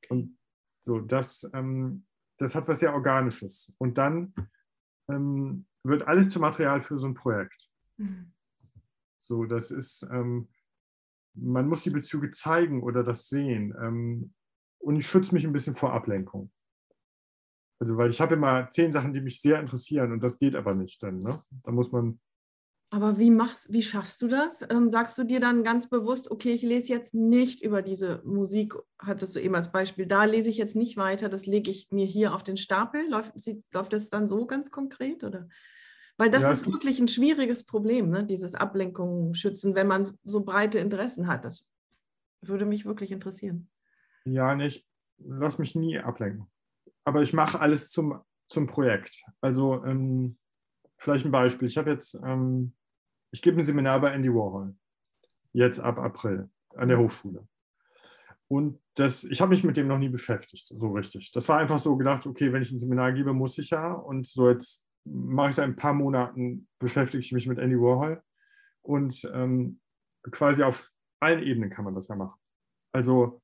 Und 0.09 0.37
so, 0.79 0.99
das, 0.99 1.49
ähm, 1.53 2.05
das 2.37 2.55
hat 2.55 2.67
was 2.67 2.79
sehr 2.79 2.93
Organisches. 2.93 3.75
Und 3.77 3.97
dann 3.97 4.33
ähm, 5.09 5.65
wird 5.83 6.07
alles 6.07 6.29
zum 6.29 6.41
Material 6.41 6.81
für 6.81 6.97
so 6.97 7.07
ein 7.07 7.13
Projekt. 7.13 7.69
Mhm. 7.97 8.33
So, 9.19 9.45
das 9.45 9.71
ist, 9.71 10.03
ähm, 10.11 10.49
man 11.33 11.67
muss 11.67 11.83
die 11.83 11.91
Bezüge 11.91 12.31
zeigen 12.31 12.81
oder 12.81 13.03
das 13.03 13.29
sehen. 13.29 13.75
Ähm, 13.79 14.33
und 14.79 14.95
ich 14.95 15.07
schütze 15.07 15.33
mich 15.33 15.45
ein 15.45 15.53
bisschen 15.53 15.75
vor 15.75 15.93
Ablenkung. 15.93 16.51
Also, 17.81 17.97
weil 17.97 18.11
ich 18.11 18.21
habe 18.21 18.35
immer 18.35 18.69
zehn 18.69 18.91
Sachen, 18.91 19.11
die 19.11 19.21
mich 19.21 19.41
sehr 19.41 19.59
interessieren 19.59 20.11
und 20.11 20.23
das 20.23 20.37
geht 20.37 20.55
aber 20.55 20.75
nicht 20.75 21.01
dann. 21.01 21.17
Ne? 21.17 21.41
Da 21.63 21.71
muss 21.71 21.91
man. 21.91 22.19
Aber 22.91 23.17
wie 23.17 23.31
machst, 23.31 23.73
wie 23.73 23.81
schaffst 23.81 24.21
du 24.21 24.27
das? 24.27 24.63
Ähm, 24.69 24.91
sagst 24.91 25.17
du 25.17 25.23
dir 25.23 25.39
dann 25.39 25.63
ganz 25.63 25.89
bewusst, 25.89 26.29
okay, 26.29 26.51
ich 26.51 26.61
lese 26.61 26.93
jetzt 26.93 27.15
nicht 27.15 27.63
über 27.63 27.81
diese 27.81 28.21
Musik, 28.23 28.75
hattest 28.99 29.35
du 29.35 29.39
eben 29.39 29.55
als 29.55 29.71
Beispiel, 29.71 30.05
da 30.05 30.25
lese 30.25 30.47
ich 30.47 30.57
jetzt 30.57 30.75
nicht 30.75 30.95
weiter, 30.95 31.27
das 31.27 31.47
lege 31.47 31.71
ich 31.71 31.87
mir 31.89 32.05
hier 32.05 32.35
auf 32.35 32.43
den 32.43 32.55
Stapel. 32.57 33.09
Läuft, 33.09 33.33
läuft 33.73 33.93
das 33.93 34.11
dann 34.11 34.27
so 34.27 34.45
ganz 34.45 34.69
konkret? 34.69 35.23
Oder? 35.23 35.49
Weil 36.17 36.29
das 36.29 36.43
ja, 36.43 36.51
ist 36.51 36.71
wirklich 36.71 36.99
ein 36.99 37.07
schwieriges 37.07 37.63
Problem, 37.63 38.11
ne? 38.11 38.23
dieses 38.27 38.53
Ablenkung 38.53 39.33
schützen, 39.33 39.73
wenn 39.73 39.87
man 39.87 40.19
so 40.23 40.43
breite 40.43 40.77
Interessen 40.77 41.25
hat. 41.25 41.45
Das 41.45 41.65
würde 42.41 42.67
mich 42.67 42.85
wirklich 42.85 43.11
interessieren. 43.11 43.71
Ja, 44.25 44.53
nicht. 44.53 44.85
Lass 45.17 45.57
mich 45.57 45.73
nie 45.73 45.97
ablenken 45.97 46.45
aber 47.03 47.21
ich 47.21 47.33
mache 47.33 47.59
alles 47.59 47.89
zum, 47.89 48.21
zum 48.49 48.67
Projekt. 48.67 49.23
Also 49.41 49.83
ähm, 49.85 50.37
vielleicht 50.97 51.25
ein 51.25 51.31
Beispiel. 51.31 51.67
Ich 51.67 51.77
habe 51.77 51.91
jetzt, 51.91 52.15
ähm, 52.23 52.73
ich 53.31 53.41
gebe 53.41 53.57
ein 53.57 53.63
Seminar 53.63 53.99
bei 54.01 54.11
Andy 54.11 54.29
Warhol, 54.29 54.75
jetzt 55.53 55.79
ab 55.79 55.97
April 55.97 56.49
an 56.75 56.89
der 56.89 56.99
Hochschule. 56.99 57.47
Und 58.47 58.81
das, 58.95 59.23
ich 59.23 59.39
habe 59.39 59.51
mich 59.51 59.63
mit 59.63 59.77
dem 59.77 59.87
noch 59.87 59.97
nie 59.97 60.09
beschäftigt, 60.09 60.67
so 60.67 60.91
richtig. 60.91 61.31
Das 61.31 61.47
war 61.47 61.59
einfach 61.59 61.79
so 61.79 61.95
gedacht, 61.95 62.27
okay, 62.27 62.51
wenn 62.51 62.61
ich 62.61 62.71
ein 62.71 62.79
Seminar 62.79 63.13
gebe, 63.13 63.33
muss 63.33 63.57
ich 63.57 63.69
ja. 63.69 63.93
Und 63.93 64.27
so 64.27 64.49
jetzt 64.49 64.83
mache 65.05 65.49
ich 65.49 65.55
seit 65.55 65.65
ein 65.65 65.77
paar 65.77 65.93
Monaten, 65.93 66.67
beschäftige 66.77 67.21
ich 67.21 67.31
mich 67.31 67.47
mit 67.47 67.59
Andy 67.59 67.77
Warhol. 67.77 68.21
Und 68.81 69.29
ähm, 69.33 69.79
quasi 70.31 70.63
auf 70.63 70.91
allen 71.21 71.43
Ebenen 71.43 71.69
kann 71.69 71.85
man 71.85 71.95
das 71.95 72.09
ja 72.09 72.15
machen. 72.15 72.39
Also 72.91 73.41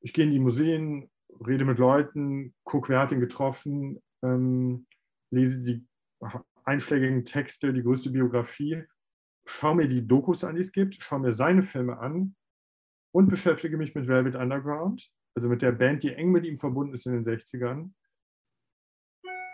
ich 0.00 0.12
gehe 0.12 0.24
in 0.24 0.30
die 0.30 0.38
Museen, 0.38 1.10
rede 1.46 1.64
mit 1.64 1.78
Leuten, 1.78 2.54
gucke, 2.64 2.90
wer 2.90 3.00
hat 3.00 3.12
ihn 3.12 3.20
getroffen, 3.20 4.00
ähm, 4.22 4.86
lese 5.30 5.62
die 5.62 5.86
einschlägigen 6.64 7.24
Texte, 7.24 7.72
die 7.72 7.82
größte 7.82 8.10
Biografie, 8.10 8.84
schaue 9.46 9.76
mir 9.76 9.88
die 9.88 10.06
Dokus 10.06 10.44
an, 10.44 10.56
die 10.56 10.60
es 10.60 10.72
gibt, 10.72 11.00
schaue 11.02 11.20
mir 11.20 11.32
seine 11.32 11.62
Filme 11.62 11.98
an 11.98 12.34
und 13.12 13.28
beschäftige 13.28 13.76
mich 13.76 13.94
mit 13.94 14.06
Velvet 14.06 14.36
Underground, 14.36 15.10
also 15.34 15.48
mit 15.48 15.62
der 15.62 15.72
Band, 15.72 16.02
die 16.02 16.14
eng 16.14 16.30
mit 16.30 16.44
ihm 16.44 16.58
verbunden 16.58 16.94
ist 16.94 17.06
in 17.06 17.12
den 17.12 17.24
60ern. 17.24 17.90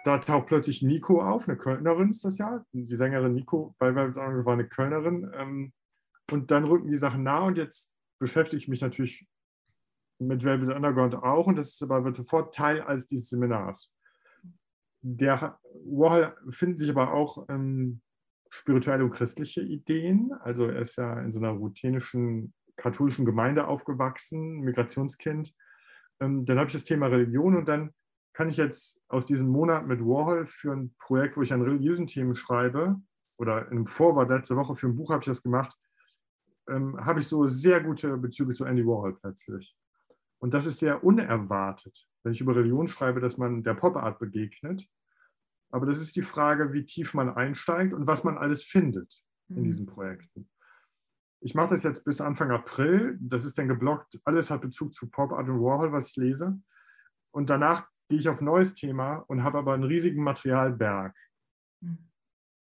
Da 0.05 0.19
taucht 0.19 0.49
plötzlich 0.49 0.83
Nico 0.83 1.23
auf, 1.23 1.49
eine 1.49 1.57
Kölnerin 1.57 2.11
ist 2.11 2.25
das 2.25 2.37
ja. 2.37 2.65
Die 2.73 2.85
Sängerin 2.85 3.33
Nico 3.33 3.75
bei 3.79 3.95
Velvet 3.95 4.19
Underground 4.19 4.47
war 4.47 4.53
eine 4.53 4.69
Kölnerin. 4.69 5.31
Ähm, 5.35 5.73
und 6.31 6.51
dann 6.51 6.65
rücken 6.65 6.91
die 6.91 6.97
Sachen 6.97 7.23
nah 7.23 7.41
und 7.41 7.57
jetzt 7.57 7.95
beschäftige 8.19 8.59
ich 8.59 8.69
mich 8.69 8.81
natürlich 8.81 9.27
mit 10.19 10.45
Velvet 10.45 10.75
Underground 10.75 11.15
auch 11.15 11.47
und 11.47 11.59
das 11.59 11.75
ist 11.75 11.83
aber 11.83 12.05
wird 12.05 12.17
sofort 12.17 12.55
Teil 12.55 12.81
als 12.81 13.07
dieses 13.07 13.29
Seminars. 13.29 13.93
Der 15.03 15.59
Warhol 15.85 16.35
findet 16.51 16.79
sich 16.79 16.91
aber 16.91 17.13
auch 17.13 17.47
ähm, 17.49 18.01
spirituelle 18.49 19.05
und 19.05 19.11
christliche 19.11 19.61
Ideen. 19.61 20.33
Also 20.41 20.67
er 20.67 20.81
ist 20.81 20.97
ja 20.97 21.21
in 21.21 21.33
so 21.33 21.41
einer 21.41 21.51
routinischen 21.51 22.55
katholischen 22.77 23.25
Gemeinde 23.25 23.67
aufgewachsen, 23.67 24.61
Migrationskind. 24.61 25.53
Ähm, 26.21 26.45
dann 26.47 26.59
habe 26.59 26.69
ich 26.69 26.73
das 26.73 26.85
Thema 26.85 27.07
Religion 27.07 27.57
und 27.57 27.69
dann 27.69 27.91
kann 28.33 28.49
ich 28.49 28.57
jetzt 28.57 29.01
aus 29.09 29.27
diesem 29.27 29.49
Monat 29.49 29.87
mit 29.87 30.01
Warhol 30.01 30.47
für 30.47 30.73
ein 30.73 30.95
Projekt, 30.99 31.37
wo 31.37 31.43
ich 31.43 31.53
an 31.53 31.63
religiösen 31.63 32.07
Themen 32.07 32.35
schreibe, 32.35 32.97
oder 33.37 33.71
im 33.71 33.87
Vorwort 33.87 34.31
letzte 34.31 34.57
Woche 34.57 34.77
für 34.77 34.87
ein 34.87 34.97
Buch 34.97 35.11
habe 35.11 35.21
ich 35.21 35.27
das 35.27 35.43
gemacht, 35.43 35.77
ähm, 36.69 36.97
habe 37.05 37.21
ich 37.21 37.27
so 37.27 37.47
sehr 37.47 37.81
gute 37.81 38.17
Bezüge 38.17 38.53
zu 38.53 38.65
Andy 38.65 38.87
Warhol 38.87 39.17
plötzlich. 39.21 39.77
Und 40.39 40.55
das 40.55 40.67
ist 40.67 40.79
sehr 40.79 41.05
unerwartet, 41.05 42.07
wenn 42.23 42.33
ich 42.33 42.41
über 42.41 42.57
Religion 42.57 42.89
schreibe, 42.89 43.21
dass 43.21 43.39
man 43.39 43.63
der 43.63 43.75
Pop-Art 43.75 44.19
begegnet. 44.19 44.87
Aber 45.71 45.87
das 45.87 46.01
ist 46.01 46.17
die 46.17 46.23
Frage, 46.23 46.73
wie 46.73 46.85
tief 46.85 47.15
man 47.15 47.31
einsteigt 47.31 47.93
und 47.93 48.07
was 48.07 48.25
man 48.25 48.39
alles 48.39 48.63
findet 48.63 49.23
in 49.49 49.61
mhm. 49.61 49.65
diesen 49.65 49.87
Projekten. 49.87 50.49
Ich 51.41 51.55
mache 51.55 51.71
das 51.71 51.83
jetzt 51.83 52.05
bis 52.05 52.21
Anfang 52.21 52.51
April. 52.51 53.19
Das 53.21 53.45
ist 53.45 53.59
dann 53.59 53.69
geblockt. 53.69 54.21
Alles 54.25 54.51
hat 54.51 54.63
Bezug 54.63 54.95
zu 54.95 55.11
Pop-Art 55.11 55.49
und 55.49 55.61
Warhol, 55.61 55.93
was 55.93 56.11
ich 56.11 56.17
lese. 56.17 56.59
Und 57.33 57.51
danach 57.51 57.89
gehe 58.09 58.19
ich 58.19 58.29
auf 58.29 58.41
ein 58.41 58.45
neues 58.45 58.75
Thema 58.75 59.17
und 59.27 59.43
habe 59.43 59.59
aber 59.59 59.75
einen 59.75 59.85
riesigen 59.85 60.23
Materialberg, 60.23 61.17
mhm. 61.81 62.11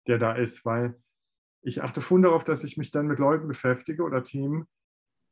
der 0.07 0.19
da 0.19 0.33
ist, 0.33 0.65
weil 0.65 1.01
ich 1.61 1.83
achte 1.83 2.01
schon 2.01 2.21
darauf, 2.21 2.43
dass 2.43 2.63
ich 2.63 2.77
mich 2.77 2.91
dann 2.91 3.07
mit 3.07 3.19
Leuten 3.19 3.47
beschäftige 3.47 4.03
oder 4.03 4.23
Themen, 4.23 4.67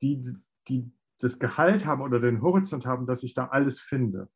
die, 0.02 0.22
die 0.68 0.92
das 1.20 1.40
Gehalt 1.40 1.86
haben 1.86 2.02
oder 2.02 2.20
den 2.20 2.42
Horizont 2.42 2.86
haben, 2.86 3.06
dass 3.06 3.24
ich 3.24 3.34
da 3.34 3.48
alles 3.48 3.80
finde. 3.80 4.30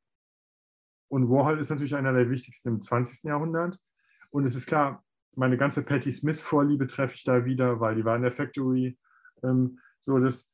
Und 1.09 1.29
Warhol 1.29 1.59
ist 1.59 1.69
natürlich 1.69 1.95
einer 1.95 2.13
der 2.13 2.29
wichtigsten 2.29 2.69
im 2.69 2.81
20. 2.81 3.23
Jahrhundert. 3.23 3.79
Und 4.31 4.45
es 4.45 4.55
ist 4.55 4.65
klar, 4.65 5.03
meine 5.35 5.57
ganze 5.57 5.83
Patti 5.83 6.11
Smith-Vorliebe 6.11 6.87
treffe 6.87 7.13
ich 7.15 7.23
da 7.23 7.45
wieder, 7.45 7.79
weil 7.79 7.95
die 7.95 8.05
war 8.05 8.15
in 8.15 8.23
der 8.23 8.31
Factory. 8.31 8.97
Ähm, 9.43 9.79
so, 9.99 10.19
das, 10.19 10.51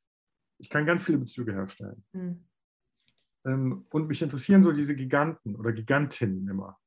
ich 0.57 0.69
kann 0.69 0.85
ganz 0.85 1.03
viele 1.03 1.17
Bezüge 1.17 1.53
herstellen. 1.53 2.03
Mhm. 2.13 2.45
Ähm, 3.45 3.85
und 3.89 4.07
mich 4.07 4.21
interessieren 4.21 4.61
so 4.61 4.71
diese 4.71 4.95
Giganten 4.95 5.55
oder 5.55 5.71
Gigantinnen 5.71 6.47
immer. 6.47 6.77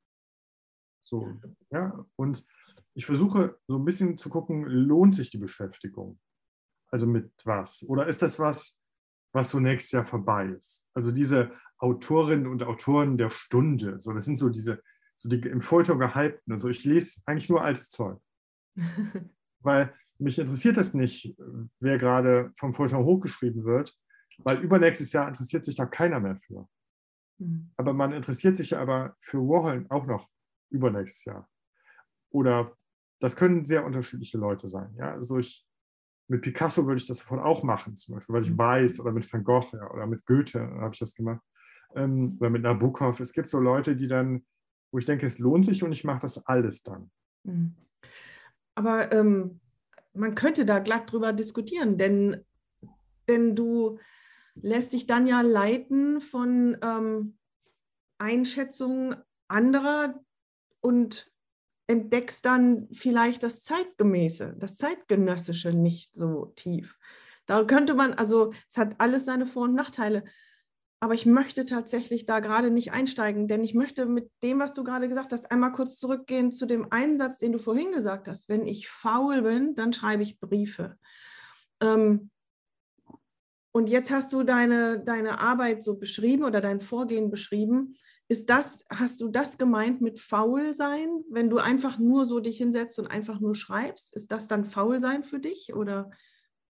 So, 1.01 1.37
ja, 1.69 2.05
und 2.15 2.45
ich 2.93 3.05
versuche 3.05 3.59
so 3.67 3.77
ein 3.77 3.85
bisschen 3.85 4.17
zu 4.17 4.29
gucken, 4.29 4.65
lohnt 4.65 5.15
sich 5.15 5.31
die 5.31 5.37
Beschäftigung? 5.37 6.19
Also 6.91 7.07
mit 7.07 7.31
was? 7.43 7.83
Oder 7.89 8.07
ist 8.07 8.21
das 8.21 8.39
was, 8.39 8.79
was 9.33 9.49
so 9.49 9.59
nächstes 9.59 9.91
Jahr 9.91 10.05
vorbei 10.05 10.47
ist? 10.47 10.85
Also 10.93 11.11
diese 11.11 11.51
Autorinnen 11.77 12.47
und 12.47 12.63
Autoren 12.63 13.17
der 13.17 13.29
Stunde, 13.29 13.99
so 13.99 14.13
das 14.13 14.25
sind 14.25 14.37
so 14.37 14.49
diese, 14.49 14.81
so 15.15 15.27
die 15.27 15.37
im 15.41 15.61
Feuilleton 15.61 15.99
gehypten. 15.99 16.53
Also 16.53 16.69
ich 16.69 16.85
lese 16.85 17.21
eigentlich 17.25 17.49
nur 17.49 17.63
altes 17.63 17.89
Zeug. 17.89 18.19
Weil 19.59 19.93
mich 20.19 20.39
interessiert 20.39 20.77
es 20.77 20.93
nicht, 20.93 21.35
wer 21.79 21.97
gerade 21.97 22.51
vom 22.55 22.73
Feuilleton 22.73 23.03
hochgeschrieben 23.03 23.65
wird, 23.65 23.97
weil 24.39 24.59
übernächstes 24.59 25.11
Jahr 25.11 25.27
interessiert 25.27 25.65
sich 25.65 25.75
da 25.75 25.85
keiner 25.85 26.19
mehr 26.19 26.37
für. 26.37 26.67
Mhm. 27.39 27.71
Aber 27.77 27.93
man 27.93 28.13
interessiert 28.13 28.57
sich 28.57 28.75
aber 28.75 29.15
für 29.19 29.39
Warhol 29.39 29.85
auch 29.89 30.05
noch 30.05 30.29
übernächstes 30.69 31.25
Jahr. 31.25 31.49
Oder 32.29 32.75
das 33.19 33.35
können 33.35 33.65
sehr 33.65 33.85
unterschiedliche 33.85 34.37
Leute 34.37 34.67
sein. 34.67 34.93
Ja? 34.97 35.13
Also 35.13 35.37
ich, 35.37 35.65
mit 36.27 36.41
Picasso 36.41 36.85
würde 36.85 36.97
ich 37.01 37.07
das 37.07 37.19
davon 37.19 37.39
auch 37.39 37.63
machen, 37.63 37.95
zum 37.95 38.15
Beispiel, 38.15 38.33
weil 38.33 38.43
ich 38.43 38.51
mhm. 38.51 38.57
weiß, 38.57 38.99
oder 38.99 39.11
mit 39.11 39.31
Van 39.31 39.43
Gogh 39.43 39.67
ja, 39.73 39.91
oder 39.91 40.07
mit 40.07 40.25
Goethe 40.25 40.59
habe 40.59 40.93
ich 40.93 40.99
das 40.99 41.13
gemacht. 41.13 41.41
Ähm, 41.95 42.37
oder 42.39 42.49
mit 42.49 42.63
Nabokov. 42.63 43.19
Es 43.19 43.33
gibt 43.33 43.49
so 43.49 43.59
Leute, 43.59 43.95
die 43.95 44.07
dann, 44.07 44.45
wo 44.91 44.97
ich 44.97 45.05
denke, 45.05 45.25
es 45.25 45.39
lohnt 45.39 45.65
sich 45.65 45.83
und 45.83 45.91
ich 45.91 46.03
mache 46.03 46.21
das 46.21 46.45
alles 46.45 46.83
dann. 46.83 47.11
Mhm. 47.43 47.75
Aber 48.75 49.11
ähm, 49.11 49.59
man 50.13 50.35
könnte 50.35 50.65
da 50.65 50.79
glatt 50.79 51.11
drüber 51.11 51.33
diskutieren, 51.33 51.97
denn, 51.97 52.43
denn 53.27 53.55
du 53.55 53.99
lässt 54.55 54.93
dich 54.93 55.07
dann 55.07 55.27
ja 55.27 55.41
leiten 55.41 56.21
von 56.21 56.77
ähm, 56.81 57.37
Einschätzungen 58.17 59.15
anderer 59.47 60.19
und 60.81 61.32
entdeckst 61.87 62.45
dann 62.45 62.87
vielleicht 62.91 63.43
das 63.43 63.61
Zeitgemäße, 63.61 64.55
das 64.57 64.77
Zeitgenössische 64.77 65.73
nicht 65.73 66.15
so 66.15 66.53
tief. 66.55 66.97
Da 67.45 67.63
könnte 67.65 67.93
man, 67.93 68.13
also 68.13 68.53
es 68.69 68.77
hat 68.77 68.95
alles 68.99 69.25
seine 69.25 69.45
Vor- 69.45 69.63
und 69.63 69.75
Nachteile, 69.75 70.23
aber 71.01 71.13
ich 71.13 71.25
möchte 71.25 71.65
tatsächlich 71.65 72.25
da 72.25 72.39
gerade 72.39 72.71
nicht 72.71 72.93
einsteigen, 72.93 73.49
denn 73.49 73.61
ich 73.61 73.73
möchte 73.73 74.05
mit 74.05 74.31
dem, 74.41 74.59
was 74.59 74.73
du 74.73 74.85
gerade 74.85 75.09
gesagt 75.09 75.33
hast, 75.33 75.51
einmal 75.51 75.73
kurz 75.73 75.97
zurückgehen 75.97 76.53
zu 76.53 76.65
dem 76.65 76.87
Einsatz, 76.91 77.39
den 77.39 77.51
du 77.51 77.59
vorhin 77.59 77.91
gesagt 77.91 78.29
hast. 78.29 78.47
Wenn 78.47 78.65
ich 78.65 78.87
faul 78.87 79.41
bin, 79.41 79.75
dann 79.75 79.91
schreibe 79.91 80.23
ich 80.23 80.39
Briefe. 80.39 80.97
Ähm, 81.81 82.31
und 83.73 83.89
jetzt 83.89 84.11
hast 84.11 84.31
du 84.31 84.43
deine, 84.43 85.03
deine 85.03 85.39
Arbeit 85.39 85.83
so 85.83 85.97
beschrieben 85.97 86.45
oder 86.45 86.61
dein 86.61 86.79
Vorgehen 86.79 87.31
beschrieben. 87.31 87.97
Ist 88.29 88.49
das, 88.49 88.83
hast 88.89 89.21
du 89.21 89.27
das 89.27 89.57
gemeint 89.57 90.01
mit 90.01 90.19
faul 90.19 90.73
sein? 90.73 91.23
Wenn 91.29 91.49
du 91.49 91.57
einfach 91.57 91.99
nur 91.99 92.25
so 92.25 92.39
dich 92.39 92.57
hinsetzt 92.57 92.97
und 92.99 93.07
einfach 93.07 93.39
nur 93.39 93.53
schreibst, 93.53 94.15
ist 94.15 94.31
das 94.31 94.47
dann 94.47 94.63
faul 94.63 95.01
sein 95.01 95.23
für 95.23 95.39
dich 95.39 95.73
oder 95.73 96.09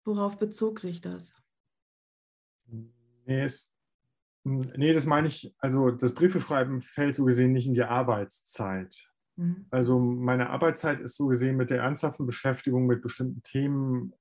worauf 0.05 0.39
bezog 0.39 0.79
sich 0.79 1.01
das? 1.01 1.33
Nee, 3.25 3.43
es, 3.43 3.71
nee, 4.43 4.93
das 4.93 5.05
meine 5.05 5.27
ich, 5.27 5.53
also 5.59 5.91
das 5.91 6.13
Briefeschreiben 6.15 6.81
fällt 6.81 7.15
so 7.15 7.25
gesehen 7.25 7.51
nicht 7.51 7.67
in 7.67 7.73
die 7.73 7.83
Arbeitszeit. 7.83 9.11
Mhm. 9.35 9.67
Also 9.69 9.99
meine 9.99 10.49
Arbeitszeit 10.49 10.99
ist 10.99 11.15
so 11.15 11.27
gesehen 11.27 11.57
mit 11.57 11.69
der 11.69 11.81
ernsthaften 11.81 12.25
Beschäftigung 12.25 12.85
mit 12.85 13.01
bestimmten 13.01 13.43
Themen 13.43 14.13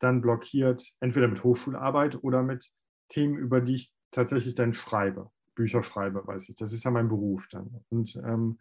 dann 0.00 0.20
blockiert, 0.20 0.92
entweder 1.00 1.28
mit 1.28 1.44
Hochschularbeit 1.44 2.22
oder 2.22 2.42
mit 2.42 2.70
Themen, 3.08 3.36
über 3.36 3.60
die 3.60 3.76
ich 3.76 3.92
tatsächlich 4.10 4.54
dann 4.54 4.72
schreibe. 4.72 5.30
Bücher 5.54 5.82
schreibe, 5.82 6.26
weiß 6.26 6.48
ich. 6.48 6.56
Das 6.56 6.72
ist 6.72 6.84
ja 6.84 6.90
mein 6.90 7.08
Beruf 7.08 7.48
dann. 7.48 7.84
Und, 7.90 8.16
ähm, 8.16 8.58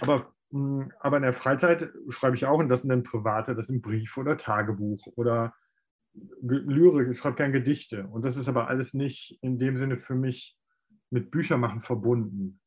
aber, 0.00 0.34
mh, 0.50 0.84
hm, 0.84 0.92
aber 1.00 1.16
in 1.18 1.22
der 1.22 1.32
Freizeit 1.32 1.92
schreibe 2.08 2.36
ich 2.36 2.46
auch, 2.46 2.58
und 2.58 2.68
das 2.68 2.82
sind 2.82 2.90
dann 2.90 3.02
private, 3.02 3.54
das 3.54 3.68
sind 3.68 3.82
Briefe 3.82 4.20
oder 4.20 4.36
Tagebuch 4.36 5.06
oder 5.16 5.54
Lyrik, 6.42 7.10
ich 7.10 7.18
schreibe 7.18 7.36
gerne 7.36 7.52
Gedichte. 7.52 8.06
Und 8.06 8.24
das 8.24 8.36
ist 8.36 8.48
aber 8.48 8.68
alles 8.68 8.94
nicht 8.94 9.38
in 9.40 9.58
dem 9.58 9.76
Sinne 9.76 9.98
für 9.98 10.14
mich 10.14 10.58
mit 11.10 11.30
Büchermachen 11.30 11.82
verbunden. 11.82 12.60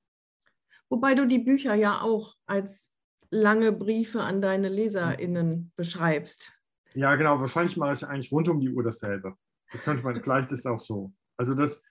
Wobei 0.89 1.15
du 1.15 1.27
die 1.27 1.39
Bücher 1.39 1.73
ja 1.73 2.01
auch 2.01 2.35
als 2.45 2.93
lange 3.31 3.71
Briefe 3.71 4.21
an 4.21 4.41
deine 4.41 4.69
LeserInnen 4.69 5.71
beschreibst. 5.75 6.51
Ja, 6.93 7.15
genau. 7.15 7.39
Wahrscheinlich 7.39 7.75
mache 7.75 7.93
ich 7.93 8.07
eigentlich 8.07 8.31
rund 8.31 8.47
um 8.49 8.59
die 8.59 8.69
Uhr 8.69 8.83
dasselbe. 8.83 9.35
Das 9.71 9.83
könnte 9.83 10.03
man, 10.03 10.21
vielleicht 10.21 10.51
ist 10.51 10.59
es 10.59 10.65
auch 10.65 10.79
so. 10.79 11.11
Also 11.37 11.53
das, 11.53 11.83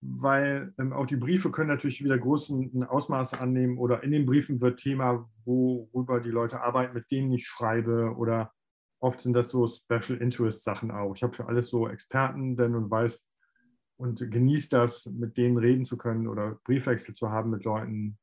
weil 0.00 0.74
ähm, 0.78 0.92
auch 0.92 1.06
die 1.06 1.16
Briefe 1.16 1.50
können 1.50 1.68
natürlich 1.68 2.02
wieder 2.04 2.18
großen 2.18 2.84
Ausmaß 2.84 3.34
annehmen 3.34 3.78
oder 3.78 4.02
in 4.02 4.10
den 4.10 4.26
Briefen 4.26 4.60
wird 4.60 4.78
Thema, 4.78 5.28
worüber 5.44 6.20
die 6.20 6.30
Leute 6.30 6.60
arbeiten, 6.60 6.94
mit 6.94 7.10
denen 7.10 7.32
ich 7.32 7.46
schreibe 7.46 8.14
oder 8.16 8.52
oft 9.00 9.20
sind 9.20 9.34
das 9.34 9.50
so 9.50 9.66
Special 9.66 10.18
Interest 10.18 10.62
Sachen 10.62 10.90
auch. 10.90 11.14
Ich 11.14 11.22
habe 11.22 11.34
für 11.34 11.46
alles 11.46 11.68
so 11.68 11.88
Experten 11.88 12.56
denn 12.56 12.74
und 12.74 12.90
weiß 12.90 13.28
und 13.98 14.30
genieße 14.30 14.68
das, 14.70 15.06
mit 15.06 15.36
denen 15.36 15.56
reden 15.56 15.84
zu 15.84 15.96
können 15.96 16.28
oder 16.28 16.58
Briefwechsel 16.64 17.14
zu 17.14 17.30
haben 17.30 17.50
mit 17.50 17.64
Leuten, 17.64 18.18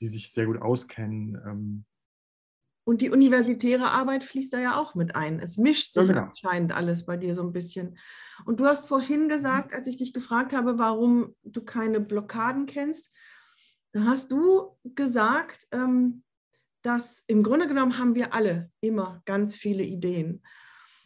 die 0.00 0.06
sich 0.06 0.32
sehr 0.32 0.46
gut 0.46 0.60
auskennen. 0.60 1.40
Ähm, 1.46 1.84
und 2.84 3.00
die 3.00 3.10
universitäre 3.10 3.90
Arbeit 3.90 4.24
fließt 4.24 4.52
da 4.52 4.60
ja 4.60 4.76
auch 4.76 4.94
mit 4.94 5.16
ein. 5.16 5.40
Es 5.40 5.56
mischt 5.56 5.92
sich 5.94 6.02
ja, 6.02 6.12
genau. 6.12 6.26
anscheinend 6.26 6.72
alles 6.72 7.06
bei 7.06 7.16
dir 7.16 7.34
so 7.34 7.42
ein 7.42 7.52
bisschen. 7.52 7.98
Und 8.44 8.60
du 8.60 8.66
hast 8.66 8.86
vorhin 8.86 9.28
gesagt, 9.28 9.72
als 9.72 9.86
ich 9.86 9.96
dich 9.96 10.12
gefragt 10.12 10.52
habe, 10.52 10.78
warum 10.78 11.34
du 11.42 11.62
keine 11.62 12.00
Blockaden 12.00 12.66
kennst, 12.66 13.10
da 13.92 14.04
hast 14.04 14.30
du 14.30 14.76
gesagt, 14.82 15.66
ähm, 15.72 16.22
dass 16.82 17.24
im 17.26 17.42
Grunde 17.42 17.66
genommen 17.66 17.96
haben 17.96 18.14
wir 18.14 18.34
alle 18.34 18.70
immer 18.80 19.22
ganz 19.24 19.56
viele 19.56 19.84
Ideen. 19.84 20.42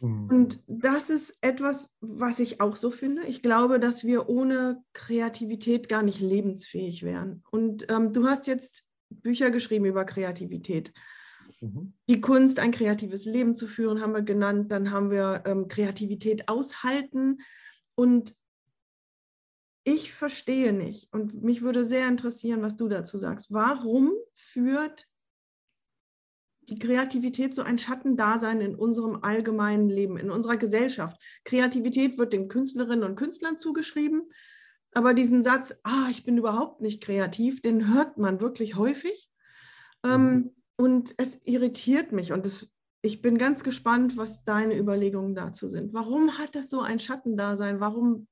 Mhm. 0.01 0.29
Und 0.29 0.63
das 0.67 1.09
ist 1.09 1.37
etwas, 1.41 1.89
was 2.01 2.39
ich 2.39 2.59
auch 2.59 2.75
so 2.75 2.91
finde. 2.91 3.23
Ich 3.23 3.41
glaube, 3.41 3.79
dass 3.79 4.03
wir 4.03 4.27
ohne 4.27 4.83
Kreativität 4.93 5.87
gar 5.87 6.03
nicht 6.03 6.19
lebensfähig 6.19 7.03
wären. 7.03 7.43
Und 7.51 7.89
ähm, 7.89 8.11
du 8.11 8.27
hast 8.27 8.47
jetzt 8.47 8.83
Bücher 9.09 9.49
geschrieben 9.49 9.85
über 9.85 10.03
Kreativität. 10.03 10.91
Mhm. 11.61 11.93
Die 12.07 12.21
Kunst, 12.21 12.59
ein 12.59 12.71
kreatives 12.71 13.25
Leben 13.25 13.55
zu 13.55 13.67
führen, 13.67 14.01
haben 14.01 14.13
wir 14.13 14.21
genannt. 14.21 14.71
Dann 14.71 14.91
haben 14.91 15.11
wir 15.11 15.43
ähm, 15.45 15.67
Kreativität 15.67 16.47
aushalten. 16.47 17.39
Und 17.95 18.35
ich 19.83 20.13
verstehe 20.13 20.73
nicht, 20.73 21.11
und 21.13 21.41
mich 21.41 21.61
würde 21.61 21.85
sehr 21.85 22.07
interessieren, 22.07 22.61
was 22.61 22.75
du 22.75 22.87
dazu 22.87 23.17
sagst. 23.17 23.51
Warum 23.51 24.11
führt 24.33 25.07
die 26.63 26.77
Kreativität 26.77 27.55
so 27.55 27.63
ein 27.63 27.79
Schattendasein 27.79 28.61
in 28.61 28.75
unserem 28.75 29.23
allgemeinen 29.23 29.89
Leben, 29.89 30.17
in 30.17 30.29
unserer 30.29 30.57
Gesellschaft? 30.57 31.19
Kreativität 31.43 32.17
wird 32.17 32.33
den 32.33 32.47
Künstlerinnen 32.47 33.03
und 33.03 33.15
Künstlern 33.15 33.57
zugeschrieben. 33.57 34.29
Aber 34.93 35.13
diesen 35.13 35.43
Satz, 35.43 35.75
ah, 35.83 36.07
ich 36.09 36.23
bin 36.23 36.37
überhaupt 36.37 36.81
nicht 36.81 37.01
kreativ, 37.01 37.61
den 37.61 37.93
hört 37.93 38.17
man 38.17 38.41
wirklich 38.41 38.75
häufig. 38.75 39.29
Ähm, 40.03 40.21
mhm. 40.21 40.27
Ähm, 40.27 40.55
und 40.79 41.13
es 41.17 41.37
irritiert 41.43 42.13
mich 42.13 42.31
und 42.31 42.45
es, 42.45 42.71
ich 43.01 43.21
bin 43.21 43.37
ganz 43.37 43.65
gespannt, 43.65 44.15
was 44.15 44.45
deine 44.45 44.77
Überlegungen 44.77 45.35
dazu 45.35 45.67
sind. 45.67 45.93
Warum 45.93 46.37
hat 46.37 46.55
das 46.55 46.69
so 46.69 46.79
ein 46.79 46.99
Schattendasein? 46.99 47.81
Warum, 47.81 48.29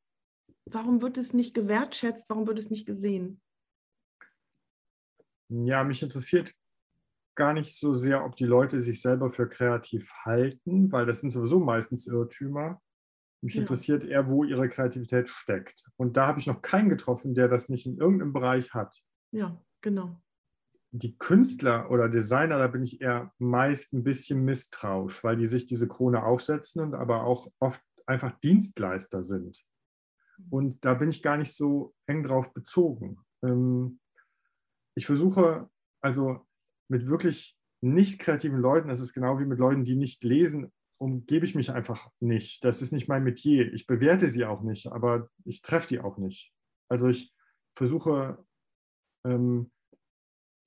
warum 0.66 1.02
wird 1.02 1.18
es 1.18 1.34
nicht 1.34 1.54
gewertschätzt? 1.54 2.30
Warum 2.30 2.48
wird 2.48 2.58
es 2.58 2.70
nicht 2.70 2.86
gesehen? 2.86 3.42
Ja, 5.50 5.84
mich 5.84 6.02
interessiert 6.02 6.54
gar 7.36 7.52
nicht 7.52 7.78
so 7.78 7.94
sehr, 7.94 8.24
ob 8.24 8.38
die 8.38 8.46
Leute 8.46 8.80
sich 8.80 9.02
selber 9.02 9.30
für 9.30 9.50
kreativ 9.50 10.10
halten, 10.24 10.90
weil 10.90 11.06
das 11.06 11.20
sind 11.20 11.32
sowieso 11.32 11.60
meistens 11.60 12.08
Irrtümer. 12.08 12.82
Mich 13.42 13.56
ja. 13.56 13.62
interessiert 13.62 14.06
eher, 14.06 14.30
wo 14.30 14.46
ihre 14.46 14.70
Kreativität 14.70 15.28
steckt. 15.28 15.90
Und 15.98 16.16
da 16.16 16.28
habe 16.28 16.40
ich 16.40 16.48
noch 16.48 16.62
keinen 16.62 16.88
getroffen, 16.88 17.36
der 17.36 17.50
das 17.50 17.68
nicht 17.68 17.86
in 17.86 17.98
irgendeinem 17.98 18.32
Bereich 18.32 18.74
hat. 18.74 19.04
Ja, 19.32 19.62
genau. 19.82 20.22
Die 20.92 21.18
Künstler 21.18 21.92
oder 21.92 22.10
Designer, 22.10 22.58
da 22.58 22.68
bin 22.68 22.84
ich 22.84 23.02
eher 23.02 23.34
meist 23.40 23.94
ein 23.94 24.04
bisschen 24.04 24.44
misstrauisch, 24.46 25.24
weil 25.24 25.38
die 25.38 25.48
sich 25.48 25.66
diese 25.66 25.88
Krone 25.88 26.24
aufsetzen 26.24 26.82
und 26.82 26.94
aber 26.96 27.24
auch 27.24 27.52
oft 27.60 27.82
einfach 28.06 28.32
Dienstleister 28.40 29.22
sind. 29.22 29.64
Und 30.50 30.86
da 30.86 30.94
bin 30.94 31.10
ich 31.10 31.22
gar 31.22 31.38
nicht 31.38 31.54
so 31.56 31.94
eng 32.06 32.24
drauf 32.24 32.54
bezogen. 32.54 33.20
Ähm, 33.44 34.00
ich 34.96 35.06
versuche 35.06 35.70
also 36.02 36.46
mit 36.88 37.08
wirklich 37.08 37.58
nicht 37.82 38.20
kreativen 38.20 38.60
Leuten, 38.60 38.88
das 38.88 39.02
ist 39.02 39.14
genau 39.14 39.40
wie 39.40 39.46
mit 39.46 39.60
Leuten, 39.60 39.84
die 39.84 39.96
nicht 39.96 40.24
lesen, 40.24 40.72
umgebe 41.00 41.46
ich 41.46 41.54
mich 41.54 41.72
einfach 41.72 42.10
nicht. 42.20 42.64
Das 42.64 42.82
ist 42.82 42.92
nicht 42.92 43.08
mein 43.08 43.24
Metier. 43.24 43.72
Ich 43.74 43.86
bewerte 43.86 44.28
sie 44.28 44.46
auch 44.46 44.64
nicht, 44.64 44.88
aber 44.88 45.30
ich 45.46 45.62
treffe 45.62 45.88
die 45.90 46.00
auch 46.00 46.18
nicht. 46.18 46.54
Also 46.90 47.08
ich 47.08 47.36
versuche 47.76 48.44
ähm, 49.26 49.72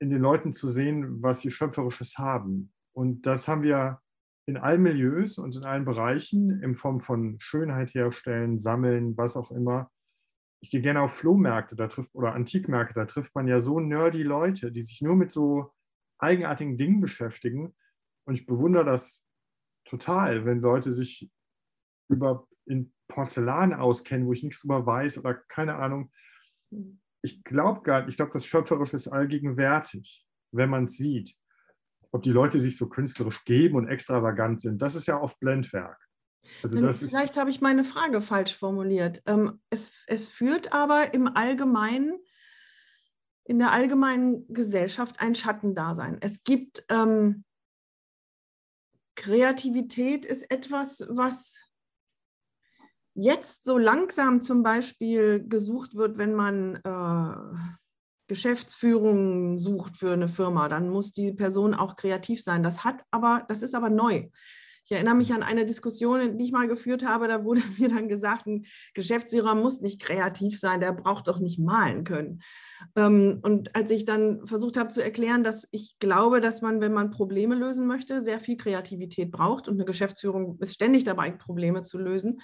in 0.00 0.10
den 0.10 0.20
Leuten 0.20 0.52
zu 0.52 0.66
sehen, 0.66 1.22
was 1.22 1.40
sie 1.40 1.50
schöpferisches 1.50 2.18
haben. 2.18 2.72
Und 2.92 3.26
das 3.26 3.46
haben 3.46 3.62
wir 3.62 4.00
in 4.46 4.56
allen 4.56 4.82
Milieus 4.82 5.38
und 5.38 5.54
in 5.54 5.64
allen 5.64 5.84
Bereichen 5.84 6.62
in 6.62 6.74
Form 6.74 7.00
von 7.00 7.38
Schönheit 7.38 7.94
herstellen, 7.94 8.58
sammeln, 8.58 9.16
was 9.16 9.36
auch 9.36 9.50
immer. 9.50 9.90
Ich 10.62 10.70
gehe 10.70 10.82
gerne 10.82 11.02
auf 11.02 11.14
Flohmärkte 11.14 11.76
da 11.76 11.86
trifft, 11.86 12.14
oder 12.14 12.34
Antikmärkte, 12.34 12.94
da 12.94 13.04
trifft 13.04 13.34
man 13.34 13.46
ja 13.46 13.60
so 13.60 13.78
nerdy 13.78 14.22
Leute, 14.22 14.72
die 14.72 14.82
sich 14.82 15.00
nur 15.02 15.16
mit 15.16 15.30
so 15.30 15.72
eigenartigen 16.18 16.76
Dingen 16.76 17.00
beschäftigen. 17.00 17.74
Und 18.26 18.34
ich 18.34 18.46
bewundere 18.46 18.84
das 18.84 19.24
total, 19.84 20.44
wenn 20.44 20.60
Leute 20.60 20.92
sich 20.92 21.30
über 22.08 22.46
in 22.66 22.92
Porzellan 23.08 23.72
auskennen, 23.72 24.26
wo 24.26 24.32
ich 24.32 24.42
nichts 24.42 24.60
drüber 24.60 24.86
weiß 24.86 25.18
oder 25.18 25.34
keine 25.34 25.76
Ahnung. 25.76 26.10
Ich 27.22 27.44
glaube 27.44 27.82
gar 27.82 28.00
nicht, 28.00 28.10
ich 28.10 28.16
glaube, 28.16 28.32
das 28.32 28.46
Schöpferische 28.46 28.96
ist 28.96 29.08
allgegenwärtig, 29.08 30.26
wenn 30.52 30.70
man 30.70 30.84
es 30.84 30.96
sieht. 30.96 31.34
Ob 32.12 32.22
die 32.22 32.32
Leute 32.32 32.58
sich 32.58 32.76
so 32.76 32.88
künstlerisch 32.88 33.44
geben 33.44 33.76
und 33.76 33.88
extravagant 33.88 34.60
sind, 34.60 34.82
das 34.82 34.94
ist 34.94 35.06
ja 35.06 35.20
oft 35.20 35.38
Blendwerk. 35.38 35.98
Also 36.62 36.80
das 36.80 36.98
Vielleicht 36.98 37.36
habe 37.36 37.50
ich 37.50 37.60
meine 37.60 37.84
Frage 37.84 38.20
falsch 38.20 38.56
formuliert. 38.56 39.22
Ähm, 39.26 39.60
es, 39.68 39.92
es 40.06 40.26
führt 40.26 40.72
aber 40.72 41.14
im 41.14 41.28
Allgemeinen 41.28 42.18
in 43.44 43.58
der 43.58 43.72
allgemeinen 43.72 44.46
Gesellschaft 44.52 45.20
ein 45.20 45.34
Schattendasein. 45.34 46.18
Es 46.20 46.44
gibt 46.44 46.84
ähm, 46.88 47.44
Kreativität 49.16 50.24
ist 50.24 50.50
etwas, 50.50 51.04
was 51.08 51.64
jetzt 53.20 53.64
so 53.64 53.78
langsam 53.78 54.40
zum 54.40 54.62
Beispiel 54.62 55.46
gesucht 55.46 55.94
wird, 55.94 56.18
wenn 56.18 56.34
man 56.34 56.76
äh, 56.76 57.70
Geschäftsführung 58.28 59.58
sucht 59.58 59.96
für 59.96 60.12
eine 60.12 60.28
Firma, 60.28 60.68
dann 60.68 60.88
muss 60.88 61.12
die 61.12 61.32
Person 61.32 61.74
auch 61.74 61.96
kreativ 61.96 62.42
sein. 62.42 62.62
Das 62.62 62.84
hat 62.84 63.02
aber, 63.10 63.44
das 63.48 63.62
ist 63.62 63.74
aber 63.74 63.90
neu. 63.90 64.28
Ich 64.84 64.92
erinnere 64.92 65.14
mich 65.14 65.32
an 65.32 65.42
eine 65.42 65.66
Diskussion, 65.66 66.38
die 66.38 66.44
ich 66.46 66.52
mal 66.52 66.66
geführt 66.66 67.04
habe. 67.04 67.28
Da 67.28 67.44
wurde 67.44 67.62
mir 67.78 67.88
dann 67.88 68.08
gesagt, 68.08 68.46
ein 68.46 68.66
Geschäftsführer 68.94 69.54
muss 69.54 69.80
nicht 69.80 70.00
kreativ 70.00 70.58
sein, 70.58 70.80
der 70.80 70.92
braucht 70.92 71.28
doch 71.28 71.38
nicht 71.38 71.58
malen 71.58 72.04
können. 72.04 72.42
Ähm, 72.96 73.40
und 73.42 73.76
als 73.76 73.90
ich 73.90 74.04
dann 74.04 74.46
versucht 74.46 74.76
habe 74.76 74.88
zu 74.88 75.02
erklären, 75.02 75.44
dass 75.44 75.68
ich 75.70 75.96
glaube, 75.98 76.40
dass 76.40 76.62
man, 76.62 76.80
wenn 76.80 76.92
man 76.92 77.10
Probleme 77.10 77.54
lösen 77.54 77.86
möchte, 77.86 78.22
sehr 78.22 78.40
viel 78.40 78.56
Kreativität 78.56 79.30
braucht 79.30 79.68
und 79.68 79.74
eine 79.74 79.84
Geschäftsführung 79.84 80.58
ist 80.60 80.74
ständig 80.74 81.04
dabei, 81.04 81.30
Probleme 81.30 81.82
zu 81.82 81.98
lösen, 81.98 82.40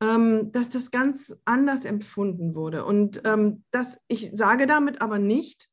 ähm, 0.00 0.52
dass 0.52 0.70
das 0.70 0.90
ganz 0.90 1.36
anders 1.44 1.84
empfunden 1.84 2.54
wurde. 2.54 2.84
Und 2.84 3.22
ähm, 3.24 3.64
dass 3.70 4.00
ich 4.08 4.30
sage 4.34 4.66
damit 4.66 5.00
aber 5.00 5.18
nicht, 5.18 5.68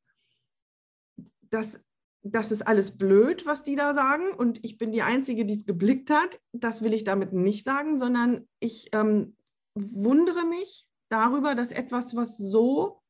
dass 1.49 1.81
das 2.23 2.51
ist 2.51 2.61
alles 2.61 2.97
blöd, 2.97 3.45
was 3.47 3.63
die 3.63 3.75
da 3.75 3.95
sagen 3.95 4.31
und 4.37 4.63
ich 4.63 4.77
bin 4.77 4.91
die 4.91 5.01
Einzige, 5.01 5.43
die 5.43 5.55
es 5.55 5.65
geblickt 5.65 6.11
hat. 6.11 6.39
Das 6.51 6.83
will 6.83 6.93
ich 6.93 7.03
damit 7.03 7.33
nicht 7.33 7.63
sagen, 7.63 7.97
sondern 7.97 8.47
ich 8.59 8.89
ähm, 8.93 9.35
wundere 9.73 10.45
mich 10.45 10.87
darüber, 11.09 11.55
dass 11.55 11.71
etwas, 11.71 12.15
was 12.15 12.37
so 12.37 13.01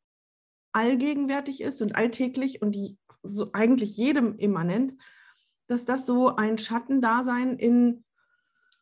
allgegenwärtig 0.72 1.60
ist 1.60 1.82
und 1.82 1.96
alltäglich 1.96 2.62
und 2.62 2.72
die 2.72 2.98
so 3.22 3.52
eigentlich 3.52 3.98
jedem 3.98 4.38
immanent, 4.38 4.96
dass 5.68 5.86
das 5.86 6.06
so 6.06 6.36
ein 6.36 6.58
Schattendasein 6.58 7.58
in 7.58 8.04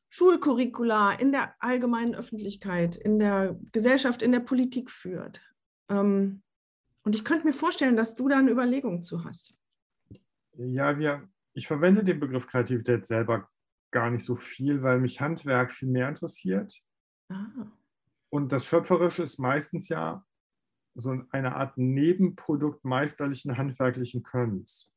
Schulcurricula, 0.09 1.13
in 1.13 1.31
der 1.31 1.55
allgemeinen 1.59 2.15
Öffentlichkeit, 2.15 2.95
in 2.95 3.19
der 3.19 3.59
Gesellschaft, 3.71 4.21
in 4.21 4.31
der 4.31 4.39
Politik 4.39 4.89
führt. 4.89 5.41
Ähm, 5.89 6.41
und 7.03 7.15
ich 7.15 7.23
könnte 7.23 7.45
mir 7.45 7.53
vorstellen, 7.53 7.95
dass 7.95 8.15
du 8.15 8.27
da 8.27 8.39
eine 8.39 8.51
Überlegung 8.51 9.01
zu 9.01 9.23
hast. 9.23 9.53
Ja, 10.53 10.97
wir, 10.97 11.29
ich 11.53 11.67
verwende 11.67 12.03
den 12.03 12.19
Begriff 12.19 12.47
Kreativität 12.47 13.05
selber 13.05 13.49
gar 13.91 14.09
nicht 14.09 14.25
so 14.25 14.35
viel, 14.35 14.83
weil 14.83 14.99
mich 14.99 15.21
Handwerk 15.21 15.71
viel 15.71 15.89
mehr 15.89 16.09
interessiert. 16.09 16.81
Ah. 17.29 17.45
Und 18.29 18.51
das 18.51 18.65
Schöpferische 18.65 19.23
ist 19.23 19.39
meistens 19.39 19.89
ja 19.89 20.25
so 20.95 21.23
eine 21.31 21.55
Art 21.55 21.77
Nebenprodukt 21.77 22.83
meisterlichen 22.83 23.57
handwerklichen 23.57 24.23
Könnens. 24.23 24.91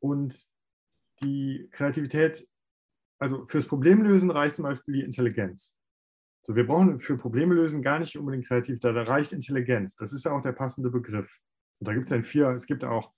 Und 0.00 0.46
die 1.20 1.68
Kreativität, 1.72 2.46
also 3.18 3.46
fürs 3.46 3.66
Problemlösen 3.66 4.30
reicht 4.30 4.56
zum 4.56 4.64
Beispiel 4.64 4.94
die 4.94 5.02
Intelligenz. 5.02 5.74
So, 6.42 6.54
wir 6.54 6.66
brauchen 6.66 6.98
für 7.00 7.16
Probleme 7.16 7.54
lösen 7.54 7.82
gar 7.82 7.98
nicht 7.98 8.16
unbedingt 8.16 8.46
kreativ, 8.46 8.78
da 8.80 8.90
reicht 8.90 9.32
Intelligenz. 9.32 9.96
Das 9.96 10.12
ist 10.12 10.24
ja 10.24 10.32
auch 10.32 10.42
der 10.42 10.52
passende 10.52 10.90
Begriff. 10.90 11.40
Und 11.80 11.88
da 11.88 11.92
gibt 11.92 12.04
es 12.04 12.10
dann 12.10 12.24
vier, 12.24 12.48
es 12.50 12.66
gibt 12.66 12.84
auch 12.84 13.12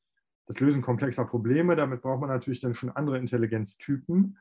das 0.46 0.60
Lösen 0.60 0.82
komplexer 0.82 1.26
Probleme. 1.26 1.76
Damit 1.76 2.02
braucht 2.02 2.20
man 2.20 2.30
natürlich 2.30 2.60
dann 2.60 2.74
schon 2.74 2.90
andere 2.90 3.18
Intelligenztypen. 3.18 4.38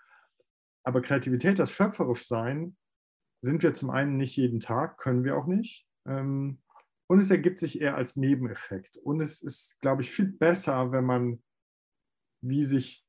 Aber 0.83 1.01
Kreativität, 1.01 1.59
das 1.59 1.71
schöpferisch 1.71 2.27
sein, 2.27 2.77
sind 3.41 3.61
wir 3.61 3.73
zum 3.73 3.89
einen 3.89 4.17
nicht 4.17 4.35
jeden 4.37 4.59
Tag, 4.59 4.97
können 4.97 5.23
wir 5.23 5.37
auch 5.37 5.47
nicht. 5.47 5.85
Ähm, 6.05 6.61
und 7.07 7.19
es 7.19 7.29
ergibt 7.29 7.59
sich 7.59 7.81
eher 7.81 7.95
als 7.95 8.15
Nebeneffekt. 8.15 8.97
Und 8.97 9.21
es 9.21 9.41
ist, 9.41 9.79
glaube 9.81 10.01
ich, 10.01 10.11
viel 10.11 10.27
besser, 10.27 10.91
wenn 10.91 11.05
man, 11.05 11.43
wie 12.41 12.63
sich 12.63 13.06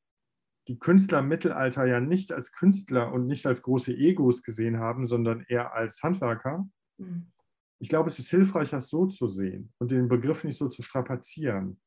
die 0.69 0.79
Künstler 0.79 1.21
im 1.21 1.29
Mittelalter 1.29 1.87
ja 1.87 1.99
nicht 1.99 2.33
als 2.33 2.53
Künstler 2.53 3.13
und 3.13 3.27
nicht 3.27 3.47
als 3.47 3.63
große 3.63 3.93
Egos 3.93 4.43
gesehen 4.43 4.79
haben, 4.79 5.07
sondern 5.07 5.45
eher 5.49 5.73
als 5.73 6.03
Handwerker. 6.03 6.69
Mhm. 6.99 7.33
Ich 7.81 7.89
glaube, 7.89 8.09
es 8.09 8.19
ist 8.19 8.31
hilfreicher, 8.31 8.79
es 8.79 8.91
so 8.91 9.07
zu 9.07 9.27
sehen 9.27 9.73
und 9.79 9.91
den 9.91 10.09
Begriff 10.09 10.45
nicht 10.45 10.59
so 10.59 10.69
zu 10.69 10.83
strapazieren. 10.83 11.81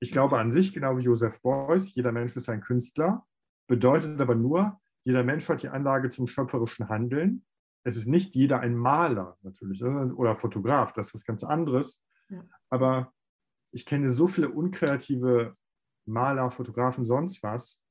Ich 0.00 0.12
glaube 0.12 0.38
an 0.38 0.52
sich, 0.52 0.72
genau 0.72 0.96
wie 0.96 1.02
Joseph 1.02 1.40
Beuys, 1.42 1.94
jeder 1.94 2.12
Mensch 2.12 2.36
ist 2.36 2.48
ein 2.48 2.60
Künstler, 2.60 3.26
bedeutet 3.66 4.20
aber 4.20 4.34
nur, 4.34 4.80
jeder 5.04 5.22
Mensch 5.22 5.48
hat 5.48 5.62
die 5.62 5.68
Anlage 5.68 6.10
zum 6.10 6.26
schöpferischen 6.26 6.88
Handeln. 6.88 7.44
Es 7.84 7.96
ist 7.96 8.06
nicht 8.06 8.34
jeder 8.34 8.60
ein 8.60 8.76
Maler 8.76 9.36
natürlich 9.42 9.82
oder 9.82 10.36
Fotograf, 10.36 10.92
das 10.92 11.08
ist 11.08 11.14
was 11.14 11.24
ganz 11.24 11.44
anderes. 11.44 12.02
Ja. 12.28 12.44
Aber 12.70 13.12
ich 13.72 13.84
kenne 13.84 14.10
so 14.10 14.26
viele 14.26 14.48
unkreative 14.48 15.52
Maler, 16.06 16.50
Fotografen, 16.50 17.04
sonst 17.04 17.42
was. 17.42 17.82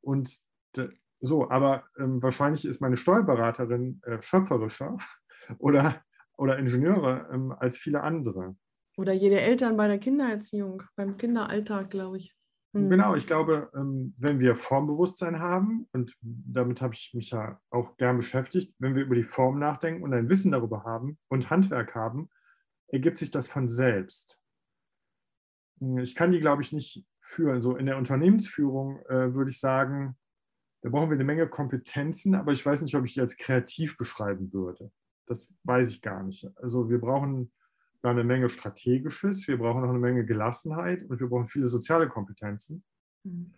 Und 0.00 0.42
so, 1.20 1.50
aber 1.50 1.84
ähm, 1.98 2.22
wahrscheinlich 2.22 2.64
ist 2.64 2.80
meine 2.80 2.96
Steuerberaterin 2.96 4.00
äh, 4.04 4.22
schöpferischer 4.22 4.96
oder, 5.58 6.02
oder 6.36 6.58
Ingenieure 6.58 7.28
ähm, 7.32 7.52
als 7.52 7.76
viele 7.76 8.02
andere. 8.02 8.56
Oder 8.96 9.12
jede 9.12 9.40
Eltern 9.40 9.76
bei 9.76 9.88
der 9.88 9.98
Kindererziehung, 9.98 10.82
beim 10.96 11.16
Kinderalltag, 11.16 11.90
glaube 11.90 12.18
ich. 12.18 12.34
Hm. 12.72 12.88
Genau, 12.88 13.14
ich 13.14 13.26
glaube, 13.26 13.70
ähm, 13.74 14.14
wenn 14.18 14.40
wir 14.40 14.54
Formbewusstsein 14.54 15.40
haben, 15.40 15.88
und 15.92 16.16
damit 16.22 16.80
habe 16.80 16.94
ich 16.94 17.12
mich 17.14 17.30
ja 17.30 17.60
auch 17.70 17.96
gern 17.96 18.16
beschäftigt, 18.16 18.74
wenn 18.78 18.94
wir 18.94 19.02
über 19.02 19.14
die 19.14 19.24
Form 19.24 19.58
nachdenken 19.58 20.02
und 20.02 20.14
ein 20.14 20.28
Wissen 20.28 20.52
darüber 20.52 20.84
haben 20.84 21.18
und 21.28 21.50
Handwerk 21.50 21.94
haben, 21.94 22.30
ergibt 22.88 23.18
sich 23.18 23.30
das 23.30 23.48
von 23.48 23.68
selbst. 23.68 24.42
Ich 25.98 26.14
kann 26.14 26.30
die, 26.30 26.40
glaube 26.40 26.62
ich, 26.62 26.72
nicht 26.72 27.06
führen. 27.30 27.62
So 27.62 27.76
in 27.76 27.86
der 27.86 27.96
Unternehmensführung 27.96 29.00
äh, 29.06 29.34
würde 29.34 29.50
ich 29.50 29.60
sagen, 29.60 30.16
da 30.82 30.90
brauchen 30.90 31.10
wir 31.10 31.14
eine 31.14 31.24
Menge 31.24 31.48
Kompetenzen, 31.48 32.34
aber 32.34 32.52
ich 32.52 32.64
weiß 32.64 32.82
nicht, 32.82 32.94
ob 32.94 33.04
ich 33.04 33.14
die 33.14 33.20
als 33.20 33.36
kreativ 33.36 33.96
beschreiben 33.96 34.52
würde. 34.52 34.90
Das 35.26 35.52
weiß 35.64 35.90
ich 35.90 36.02
gar 36.02 36.22
nicht. 36.22 36.48
Also 36.56 36.90
wir 36.90 36.98
brauchen 36.98 37.52
da 38.02 38.10
eine 38.10 38.24
Menge 38.24 38.48
Strategisches, 38.48 39.46
wir 39.46 39.58
brauchen 39.58 39.82
noch 39.82 39.90
eine 39.90 39.98
Menge 39.98 40.24
Gelassenheit 40.24 41.02
und 41.02 41.20
wir 41.20 41.28
brauchen 41.28 41.48
viele 41.48 41.68
soziale 41.68 42.08
Kompetenzen 42.08 42.82
mhm. 43.24 43.54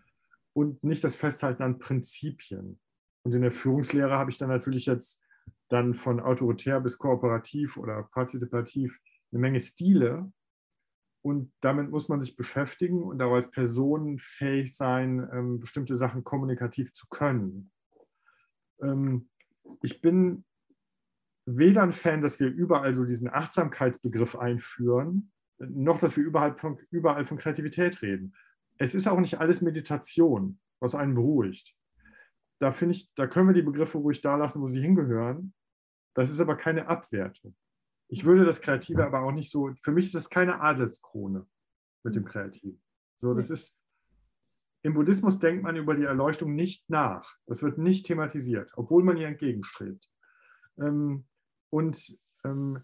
und 0.53 0.83
nicht 0.83 1.03
das 1.03 1.15
Festhalten 1.15 1.63
an 1.63 1.79
Prinzipien. 1.79 2.79
Und 3.23 3.33
in 3.33 3.41
der 3.41 3.51
Führungslehre 3.51 4.17
habe 4.17 4.29
ich 4.29 4.37
dann 4.37 4.49
natürlich 4.49 4.85
jetzt 4.85 5.23
dann 5.69 5.93
von 5.93 6.19
autoritär 6.19 6.81
bis 6.81 6.97
kooperativ 6.97 7.77
oder 7.77 8.03
partizipativ 8.11 8.99
eine 9.31 9.39
Menge 9.39 9.61
Stile. 9.61 10.31
Und 11.23 11.53
damit 11.61 11.89
muss 11.89 12.09
man 12.09 12.19
sich 12.19 12.35
beschäftigen 12.35 13.01
und 13.01 13.21
auch 13.21 13.33
als 13.33 13.49
Person 13.49 14.19
fähig 14.19 14.75
sein, 14.75 15.27
ähm, 15.31 15.59
bestimmte 15.59 15.95
Sachen 15.95 16.23
kommunikativ 16.23 16.91
zu 16.93 17.07
können. 17.07 17.71
Ähm, 18.81 19.29
ich 19.81 20.01
bin 20.01 20.43
weder 21.45 21.81
ein 21.83 21.93
Fan, 21.93 22.21
dass 22.21 22.41
wir 22.41 22.47
überall 22.47 22.93
so 22.93 23.05
diesen 23.05 23.29
Achtsamkeitsbegriff 23.29 24.35
einführen, 24.35 25.31
noch 25.59 25.97
dass 25.97 26.17
wir 26.17 26.25
überall 26.25 26.57
von, 26.57 26.77
überall 26.91 27.25
von 27.25 27.37
Kreativität 27.37 28.01
reden. 28.01 28.35
Es 28.77 28.93
ist 28.93 29.07
auch 29.07 29.19
nicht 29.19 29.39
alles 29.39 29.61
Meditation, 29.61 30.59
was 30.81 30.93
einen 30.93 31.15
beruhigt. 31.15 31.73
Da 32.59 32.71
finde 32.71 32.95
ich, 32.95 33.13
da 33.15 33.27
können 33.27 33.47
wir 33.47 33.53
die 33.53 33.61
Begriffe 33.61 33.97
ruhig 33.97 34.19
da 34.19 34.35
lassen, 34.35 34.61
wo 34.61 34.67
sie 34.67 34.81
hingehören. 34.81 35.53
Das 36.15 36.29
ist 36.29 36.41
aber 36.41 36.57
keine 36.57 36.87
Abwertung. 36.87 37.55
Ich 38.13 38.25
würde 38.25 38.45
das 38.45 38.61
Kreative 38.61 39.03
aber 39.03 39.23
auch 39.23 39.31
nicht 39.31 39.49
so, 39.49 39.73
für 39.81 39.91
mich 39.91 40.05
ist 40.05 40.13
das 40.13 40.29
keine 40.29 40.61
Adelskrone 40.61 41.47
mit 42.03 42.13
dem 42.13 42.25
Kreativen. 42.25 42.79
So, 43.15 43.33
das 43.33 43.49
ist, 43.49 43.75
im 44.83 44.93
Buddhismus 44.93 45.39
denkt 45.39 45.63
man 45.63 45.75
über 45.75 45.95
die 45.95 46.03
Erleuchtung 46.03 46.53
nicht 46.53 46.87
nach. 46.91 47.35
Das 47.47 47.63
wird 47.63 47.79
nicht 47.79 48.05
thematisiert, 48.05 48.71
obwohl 48.75 49.03
man 49.03 49.17
ihr 49.17 49.25
entgegenstrebt. 49.25 50.07
Ähm, 50.77 51.25
und 51.71 52.19
ähm, 52.43 52.83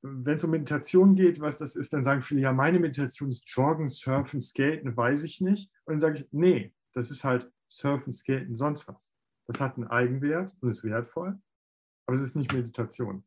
wenn 0.00 0.36
es 0.36 0.44
um 0.44 0.52
Meditation 0.52 1.16
geht, 1.16 1.42
was 1.42 1.58
das 1.58 1.76
ist, 1.76 1.92
dann 1.92 2.04
sagen 2.04 2.22
viele, 2.22 2.40
ja, 2.40 2.54
meine 2.54 2.80
Meditation 2.80 3.28
ist 3.28 3.46
Joggen, 3.46 3.90
Surfen, 3.90 4.40
Skaten, 4.40 4.96
weiß 4.96 5.22
ich 5.24 5.42
nicht. 5.42 5.70
Und 5.84 5.92
dann 5.92 6.00
sage 6.00 6.20
ich, 6.20 6.28
nee, 6.32 6.72
das 6.94 7.10
ist 7.10 7.24
halt 7.24 7.52
Surfen, 7.68 8.14
Skaten, 8.14 8.56
sonst 8.56 8.88
was. 8.88 9.12
Das 9.46 9.60
hat 9.60 9.76
einen 9.76 9.88
Eigenwert 9.88 10.56
und 10.62 10.70
ist 10.70 10.82
wertvoll, 10.82 11.38
aber 12.06 12.14
es 12.16 12.22
ist 12.22 12.36
nicht 12.36 12.54
Meditation. 12.54 13.22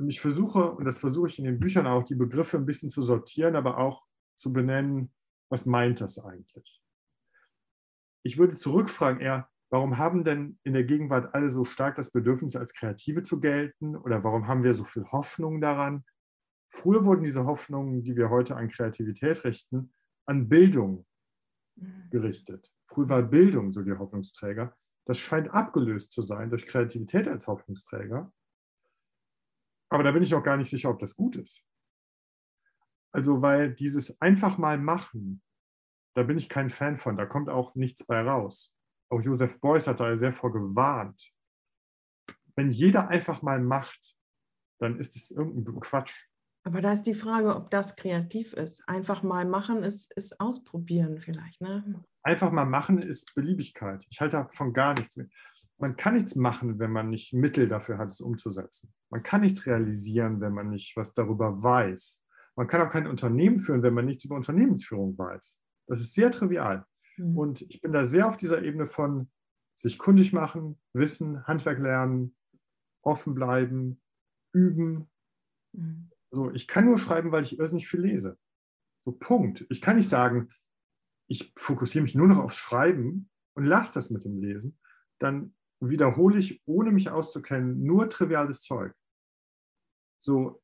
Ähm, 0.00 0.08
ich 0.08 0.20
versuche, 0.20 0.72
und 0.72 0.84
das 0.84 0.98
versuche 0.98 1.28
ich 1.28 1.38
in 1.38 1.44
den 1.44 1.60
Büchern 1.60 1.86
auch, 1.86 2.04
die 2.04 2.14
Begriffe 2.14 2.56
ein 2.56 2.66
bisschen 2.66 2.90
zu 2.90 3.02
sortieren, 3.02 3.56
aber 3.56 3.78
auch 3.78 4.04
zu 4.36 4.52
benennen, 4.52 5.12
was 5.50 5.66
meint 5.66 6.00
das 6.00 6.18
eigentlich? 6.18 6.82
Ich 8.22 8.38
würde 8.38 8.56
zurückfragen 8.56 9.20
eher, 9.20 9.48
warum 9.70 9.98
haben 9.98 10.24
denn 10.24 10.58
in 10.62 10.74
der 10.74 10.84
Gegenwart 10.84 11.34
alle 11.34 11.50
so 11.50 11.64
stark 11.64 11.96
das 11.96 12.10
Bedürfnis, 12.10 12.56
als 12.56 12.72
Kreative 12.72 13.22
zu 13.22 13.40
gelten? 13.40 13.96
Oder 13.96 14.22
warum 14.24 14.46
haben 14.46 14.62
wir 14.62 14.74
so 14.74 14.84
viel 14.84 15.04
Hoffnung 15.06 15.60
daran? 15.60 16.04
Früher 16.72 17.04
wurden 17.04 17.24
diese 17.24 17.46
Hoffnungen, 17.46 18.02
die 18.02 18.16
wir 18.16 18.30
heute 18.30 18.56
an 18.56 18.68
Kreativität 18.68 19.44
richten, 19.44 19.92
an 20.26 20.48
Bildung 20.48 21.06
mhm. 21.76 22.10
gerichtet. 22.10 22.72
Früher 22.86 23.08
war 23.08 23.22
Bildung 23.22 23.72
so 23.72 23.82
die 23.82 23.92
Hoffnungsträger. 23.92 24.76
Das 25.06 25.18
scheint 25.18 25.50
abgelöst 25.52 26.12
zu 26.12 26.22
sein 26.22 26.50
durch 26.50 26.66
Kreativität 26.66 27.26
als 27.26 27.48
Hoffnungsträger. 27.48 28.32
Aber 29.90 30.02
da 30.02 30.12
bin 30.12 30.22
ich 30.22 30.34
auch 30.34 30.42
gar 30.42 30.56
nicht 30.56 30.70
sicher, 30.70 30.90
ob 30.90 30.98
das 30.98 31.14
gut 31.14 31.36
ist. 31.36 31.64
Also, 33.12 33.42
weil 33.42 33.74
dieses 33.74 34.20
einfach 34.20 34.56
mal 34.56 34.78
machen, 34.78 35.42
da 36.14 36.22
bin 36.22 36.38
ich 36.38 36.48
kein 36.48 36.70
Fan 36.70 36.96
von, 36.96 37.16
da 37.16 37.26
kommt 37.26 37.48
auch 37.48 37.74
nichts 37.74 38.06
bei 38.06 38.20
raus. 38.20 38.74
Auch 39.10 39.20
Joseph 39.20 39.60
Beuys 39.60 39.86
hat 39.86 40.00
da 40.00 40.16
sehr 40.16 40.32
vor 40.32 40.52
gewarnt. 40.52 41.32
Wenn 42.54 42.70
jeder 42.70 43.08
einfach 43.08 43.42
mal 43.42 43.60
macht, 43.60 44.16
dann 44.80 44.98
ist 44.98 45.16
es 45.16 45.30
irgendein 45.30 45.80
Quatsch. 45.80 46.26
Aber 46.62 46.80
da 46.80 46.92
ist 46.92 47.04
die 47.04 47.14
Frage, 47.14 47.56
ob 47.56 47.70
das 47.70 47.96
kreativ 47.96 48.52
ist. 48.52 48.86
Einfach 48.86 49.22
mal 49.22 49.46
machen 49.46 49.82
ist, 49.82 50.12
ist 50.14 50.38
ausprobieren 50.40 51.18
vielleicht. 51.18 51.60
Ne? 51.60 52.04
Einfach 52.22 52.52
mal 52.52 52.66
machen 52.66 52.98
ist 52.98 53.34
Beliebigkeit. 53.34 54.06
Ich 54.10 54.20
halte 54.20 54.36
davon 54.36 54.72
gar 54.72 54.94
nichts 54.94 55.16
mehr 55.16 55.28
man 55.80 55.96
kann 55.96 56.14
nichts 56.14 56.36
machen, 56.36 56.78
wenn 56.78 56.92
man 56.92 57.08
nicht 57.08 57.32
Mittel 57.32 57.66
dafür 57.66 57.98
hat, 57.98 58.10
es 58.10 58.20
umzusetzen. 58.20 58.92
Man 59.08 59.22
kann 59.22 59.40
nichts 59.40 59.66
realisieren, 59.66 60.40
wenn 60.40 60.52
man 60.52 60.68
nicht 60.68 60.96
was 60.96 61.14
darüber 61.14 61.62
weiß. 61.62 62.22
Man 62.54 62.68
kann 62.68 62.82
auch 62.82 62.90
kein 62.90 63.06
Unternehmen 63.06 63.58
führen, 63.58 63.82
wenn 63.82 63.94
man 63.94 64.04
nichts 64.04 64.24
über 64.24 64.36
Unternehmensführung 64.36 65.16
weiß. 65.16 65.60
Das 65.86 66.00
ist 66.00 66.14
sehr 66.14 66.30
trivial. 66.30 66.84
Mhm. 67.16 67.36
Und 67.36 67.62
ich 67.62 67.80
bin 67.80 67.92
da 67.92 68.04
sehr 68.04 68.28
auf 68.28 68.36
dieser 68.36 68.62
Ebene 68.62 68.86
von 68.86 69.30
sich 69.74 69.98
kundig 69.98 70.34
machen, 70.34 70.78
wissen, 70.92 71.46
Handwerk 71.46 71.78
lernen, 71.78 72.36
offen 73.02 73.34
bleiben, 73.34 74.02
üben. 74.52 75.10
Mhm. 75.72 76.10
So, 76.30 76.50
ich 76.50 76.68
kann 76.68 76.84
nur 76.84 76.98
schreiben, 76.98 77.32
weil 77.32 77.42
ich 77.42 77.58
irrsinnig 77.58 77.88
viel 77.88 78.00
lese. 78.00 78.38
So, 79.00 79.12
Punkt. 79.12 79.66
Ich 79.70 79.80
kann 79.80 79.96
nicht 79.96 80.10
sagen, 80.10 80.50
ich 81.26 81.52
fokussiere 81.56 82.02
mich 82.02 82.14
nur 82.14 82.28
noch 82.28 82.38
aufs 82.38 82.56
Schreiben 82.56 83.30
und 83.54 83.64
lasse 83.64 83.94
das 83.94 84.10
mit 84.10 84.24
dem 84.24 84.38
Lesen. 84.38 84.78
Dann 85.18 85.54
wiederhole 85.80 86.38
ich, 86.38 86.62
ohne 86.66 86.92
mich 86.92 87.10
auszukennen, 87.10 87.82
nur 87.82 88.08
triviales 88.10 88.62
Zeug. 88.62 88.92
So, 90.18 90.62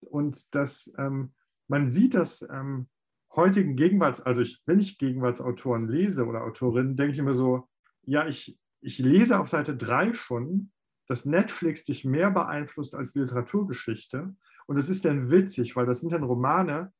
und 0.00 0.54
das, 0.54 0.92
ähm, 0.98 1.32
man 1.66 1.88
sieht 1.88 2.14
das 2.14 2.42
ähm, 2.42 2.88
heutigen 3.34 3.76
Gegenwarts, 3.76 4.20
also 4.20 4.40
ich, 4.40 4.62
wenn 4.66 4.78
ich 4.78 4.98
Gegenwartsautoren 4.98 5.88
lese 5.88 6.26
oder 6.26 6.44
Autorinnen, 6.44 6.96
denke 6.96 7.12
ich 7.12 7.18
immer 7.18 7.34
so, 7.34 7.68
ja, 8.02 8.26
ich, 8.26 8.58
ich 8.80 8.98
lese 8.98 9.38
auf 9.38 9.48
Seite 9.48 9.76
3 9.76 10.12
schon, 10.12 10.72
dass 11.06 11.24
Netflix 11.24 11.84
dich 11.84 12.04
mehr 12.04 12.30
beeinflusst 12.30 12.94
als 12.94 13.14
Literaturgeschichte. 13.14 14.36
Und 14.66 14.78
das 14.78 14.90
ist 14.90 15.04
dann 15.04 15.30
witzig, 15.30 15.74
weil 15.74 15.86
das 15.86 16.00
sind 16.00 16.12
dann 16.12 16.22
Romane, 16.22 16.92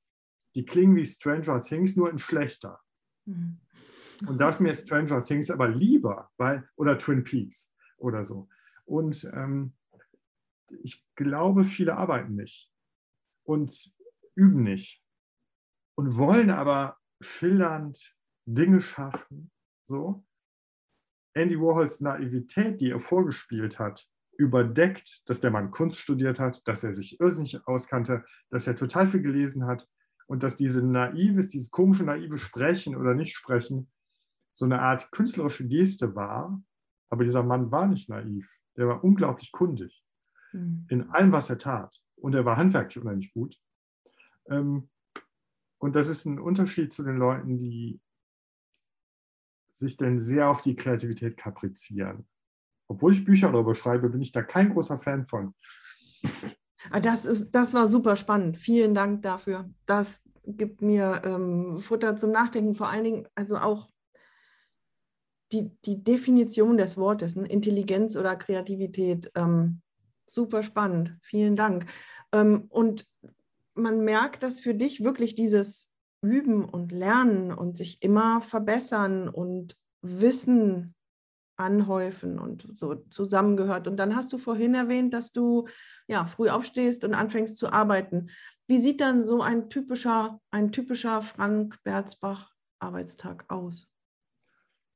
die 0.54 0.64
klingen 0.64 0.96
wie 0.96 1.04
Stranger 1.04 1.62
Things, 1.62 1.94
nur 1.94 2.10
in 2.10 2.18
schlechter. 2.18 2.80
Mhm. 3.26 3.60
Und 4.26 4.38
da 4.38 4.48
ist 4.48 4.60
mir 4.60 4.74
Stranger 4.74 5.22
Things 5.22 5.50
aber 5.50 5.68
lieber, 5.68 6.30
weil, 6.36 6.68
oder 6.76 6.98
Twin 6.98 7.24
Peaks 7.24 7.70
oder 7.96 8.24
so. 8.24 8.48
Und 8.84 9.30
ähm, 9.34 9.74
ich 10.82 11.06
glaube, 11.14 11.64
viele 11.64 11.96
arbeiten 11.96 12.34
nicht 12.34 12.72
und 13.44 13.94
üben 14.34 14.62
nicht 14.62 15.02
und 15.94 16.16
wollen 16.16 16.50
aber 16.50 16.96
schillernd 17.20 18.14
Dinge 18.46 18.80
schaffen. 18.80 19.50
So. 19.86 20.24
Andy 21.34 21.58
Warhols 21.58 22.00
Naivität, 22.00 22.80
die 22.80 22.90
er 22.90 23.00
vorgespielt 23.00 23.78
hat, 23.78 24.08
überdeckt, 24.36 25.28
dass 25.28 25.40
der 25.40 25.50
Mann 25.50 25.70
Kunst 25.70 25.98
studiert 25.98 26.38
hat, 26.38 26.66
dass 26.66 26.84
er 26.84 26.92
sich 26.92 27.20
irrsinnig 27.20 27.66
auskannte, 27.66 28.24
dass 28.50 28.66
er 28.66 28.76
total 28.76 29.08
viel 29.08 29.22
gelesen 29.22 29.66
hat 29.66 29.88
und 30.26 30.42
dass 30.42 30.56
diese 30.56 30.84
naives, 30.86 31.48
dieses 31.48 31.70
komische 31.70 32.04
naive 32.04 32.38
Sprechen 32.38 32.96
oder 32.96 33.14
Nicht-Sprechen 33.14 33.90
so 34.58 34.64
eine 34.64 34.82
Art 34.82 35.12
künstlerische 35.12 35.68
Geste 35.68 36.16
war. 36.16 36.60
Aber 37.10 37.22
dieser 37.22 37.44
Mann 37.44 37.70
war 37.70 37.86
nicht 37.86 38.08
naiv. 38.08 38.50
Der 38.76 38.88
war 38.88 39.04
unglaublich 39.04 39.52
kundig 39.52 40.02
mhm. 40.52 40.84
in 40.88 41.10
allem, 41.10 41.30
was 41.30 41.48
er 41.48 41.58
tat. 41.58 42.00
Und 42.16 42.34
er 42.34 42.44
war 42.44 42.56
handwerklich 42.56 43.00
unheimlich 43.00 43.32
gut. 43.32 43.56
Ähm, 44.46 44.90
und 45.78 45.94
das 45.94 46.08
ist 46.08 46.24
ein 46.24 46.40
Unterschied 46.40 46.92
zu 46.92 47.04
den 47.04 47.18
Leuten, 47.18 47.56
die 47.56 48.00
sich 49.72 49.96
denn 49.96 50.18
sehr 50.18 50.50
auf 50.50 50.60
die 50.60 50.74
Kreativität 50.74 51.36
kaprizieren. 51.36 52.26
Obwohl 52.88 53.12
ich 53.12 53.24
Bücher 53.24 53.52
darüber 53.52 53.76
schreibe, 53.76 54.10
bin 54.10 54.20
ich 54.20 54.32
da 54.32 54.42
kein 54.42 54.72
großer 54.72 54.98
Fan 54.98 55.24
von. 55.26 55.54
Ah, 56.90 57.00
das, 57.00 57.26
ist, 57.26 57.52
das 57.52 57.74
war 57.74 57.86
super 57.86 58.16
spannend. 58.16 58.56
Vielen 58.56 58.94
Dank 58.94 59.22
dafür. 59.22 59.70
Das 59.86 60.24
gibt 60.46 60.80
mir 60.80 61.22
ähm, 61.24 61.78
Futter 61.80 62.16
zum 62.16 62.32
Nachdenken. 62.32 62.74
Vor 62.74 62.88
allen 62.88 63.04
Dingen, 63.04 63.28
also 63.34 63.58
auch 63.58 63.88
die, 65.52 65.70
die 65.84 66.02
Definition 66.02 66.76
des 66.76 66.96
Wortes, 66.96 67.36
ne? 67.36 67.46
Intelligenz 67.46 68.16
oder 68.16 68.36
Kreativität, 68.36 69.30
ähm, 69.34 69.80
super 70.30 70.62
spannend. 70.62 71.16
Vielen 71.22 71.56
Dank. 71.56 71.86
Ähm, 72.32 72.66
und 72.68 73.06
man 73.74 74.04
merkt, 74.04 74.42
dass 74.42 74.60
für 74.60 74.74
dich 74.74 75.02
wirklich 75.02 75.34
dieses 75.34 75.88
Üben 76.20 76.64
und 76.64 76.92
Lernen 76.92 77.52
und 77.52 77.76
sich 77.76 78.02
immer 78.02 78.40
verbessern 78.40 79.28
und 79.28 79.76
Wissen 80.02 80.94
anhäufen 81.56 82.38
und 82.38 82.66
so 82.72 82.94
zusammengehört. 83.10 83.88
Und 83.88 83.96
dann 83.96 84.14
hast 84.14 84.32
du 84.32 84.38
vorhin 84.38 84.74
erwähnt, 84.74 85.12
dass 85.12 85.32
du 85.32 85.66
ja 86.06 86.24
früh 86.24 86.48
aufstehst 86.48 87.04
und 87.04 87.14
anfängst 87.14 87.56
zu 87.56 87.72
arbeiten. 87.72 88.30
Wie 88.68 88.78
sieht 88.78 89.00
dann 89.00 89.22
so 89.22 89.42
ein 89.42 89.68
typischer, 89.68 90.40
ein 90.50 90.72
typischer 90.72 91.20
Frank 91.22 91.78
Berzbach 91.82 92.52
Arbeitstag 92.78 93.44
aus? 93.48 93.88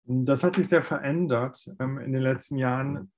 Das 0.04 0.42
hat 0.42 0.56
sich 0.56 0.68
sehr 0.68 0.82
verändert 0.82 1.70
ähm, 1.78 1.98
in 1.98 2.12
den 2.12 2.22
letzten 2.22 2.56
Jahren. 2.56 3.12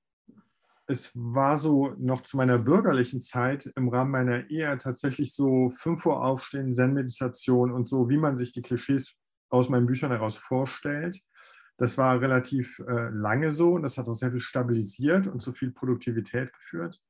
Es 0.86 1.10
war 1.14 1.56
so 1.56 1.94
noch 1.98 2.20
zu 2.22 2.36
meiner 2.36 2.58
bürgerlichen 2.58 3.22
Zeit 3.22 3.72
im 3.74 3.88
Rahmen 3.88 4.10
meiner 4.10 4.50
Ehe 4.50 4.76
tatsächlich 4.76 5.34
so 5.34 5.70
5 5.70 6.04
Uhr 6.04 6.22
aufstehen, 6.22 6.74
Zen-Meditation 6.74 7.72
und 7.72 7.88
so, 7.88 8.10
wie 8.10 8.18
man 8.18 8.36
sich 8.36 8.52
die 8.52 8.60
Klischees 8.60 9.16
aus 9.48 9.70
meinen 9.70 9.86
Büchern 9.86 10.10
heraus 10.10 10.36
vorstellt. 10.36 11.22
Das 11.78 11.96
war 11.96 12.20
relativ 12.20 12.78
äh, 12.80 13.08
lange 13.08 13.50
so 13.50 13.72
und 13.72 13.82
das 13.82 13.96
hat 13.96 14.08
auch 14.08 14.14
sehr 14.14 14.30
viel 14.30 14.40
stabilisiert 14.40 15.26
und 15.26 15.40
zu 15.40 15.52
viel 15.52 15.72
Produktivität 15.72 16.52
geführt. 16.52 17.02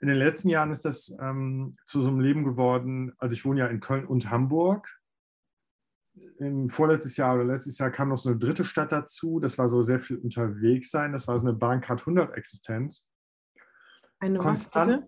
In 0.00 0.08
den 0.08 0.18
letzten 0.18 0.48
Jahren 0.48 0.72
ist 0.72 0.84
das 0.84 1.16
ähm, 1.20 1.76
zu 1.86 2.02
so 2.02 2.08
einem 2.08 2.20
Leben 2.20 2.44
geworden. 2.44 3.12
Also 3.18 3.34
ich 3.34 3.44
wohne 3.44 3.60
ja 3.60 3.66
in 3.68 3.80
Köln 3.80 4.04
und 4.04 4.30
Hamburg 4.30 5.00
im 6.38 6.68
vorletztes 6.68 7.16
Jahr 7.16 7.34
oder 7.34 7.44
letztes 7.44 7.78
Jahr 7.78 7.90
kam 7.90 8.08
noch 8.08 8.18
so 8.18 8.30
eine 8.30 8.38
dritte 8.38 8.64
Stadt 8.64 8.92
dazu. 8.92 9.40
Das 9.40 9.58
war 9.58 9.68
so 9.68 9.82
sehr 9.82 10.00
viel 10.00 10.18
unterwegs 10.18 10.90
sein. 10.90 11.12
Das 11.12 11.28
war 11.28 11.38
so 11.38 11.46
eine 11.46 11.56
Bahncard 11.56 12.00
100 12.00 12.36
Existenz. 12.36 13.06
Eine 14.18 14.38
Konstant, 14.38 15.04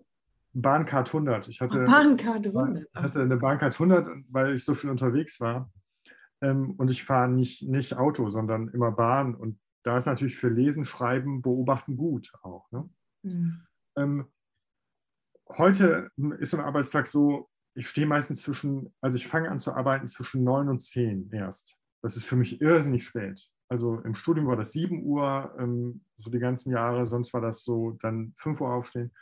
Bahncard 0.53 1.07
100. 1.07 1.47
Ich 1.47 1.61
hatte, 1.61 1.85
Bahncard 1.85 2.45
100. 2.45 2.85
Ich 2.93 3.01
hatte 3.01 3.21
eine 3.21 3.37
Bahncard 3.37 3.73
100, 3.73 4.07
weil 4.29 4.53
ich 4.53 4.65
so 4.65 4.75
viel 4.75 4.89
unterwegs 4.89 5.39
war. 5.39 5.71
Ähm, 6.41 6.71
und 6.71 6.89
ich 6.91 7.03
fahre 7.03 7.29
nicht, 7.29 7.63
nicht 7.63 7.97
Auto, 7.97 8.29
sondern 8.29 8.69
immer 8.69 8.91
Bahn. 8.91 9.35
Und 9.35 9.59
da 9.83 9.97
ist 9.97 10.05
natürlich 10.05 10.37
für 10.37 10.49
Lesen, 10.49 10.85
Schreiben, 10.85 11.41
Beobachten 11.41 11.97
gut 11.97 12.31
auch. 12.41 12.71
Ne? 12.71 12.89
Mhm. 13.23 13.61
Ähm, 13.95 14.27
heute 15.49 16.09
ist 16.39 16.51
so 16.51 16.57
ein 16.57 16.63
Arbeitstag 16.63 17.07
so, 17.07 17.49
ich 17.79 17.87
stehe 17.87 18.05
meistens 18.05 18.41
zwischen, 18.41 18.93
also 18.99 19.15
ich 19.15 19.25
fange 19.25 19.49
an 19.49 19.57
zu 19.57 19.73
arbeiten 19.73 20.05
zwischen 20.05 20.43
neun 20.43 20.67
und 20.67 20.83
zehn 20.83 21.31
erst. 21.31 21.77
Das 22.01 22.17
ist 22.17 22.25
für 22.25 22.35
mich 22.35 22.59
irrsinnig 22.59 23.05
spät. 23.05 23.49
Also 23.69 23.99
im 24.01 24.15
Studium 24.15 24.47
war 24.47 24.57
das 24.57 24.73
7 24.73 25.01
Uhr, 25.03 25.55
ähm, 25.57 26.03
so 26.17 26.29
die 26.29 26.39
ganzen 26.39 26.73
Jahre, 26.73 27.05
sonst 27.05 27.33
war 27.33 27.39
das 27.39 27.63
so 27.63 27.91
dann 28.01 28.33
5 28.35 28.59
Uhr 28.59 28.73
aufstehen. 28.73 29.13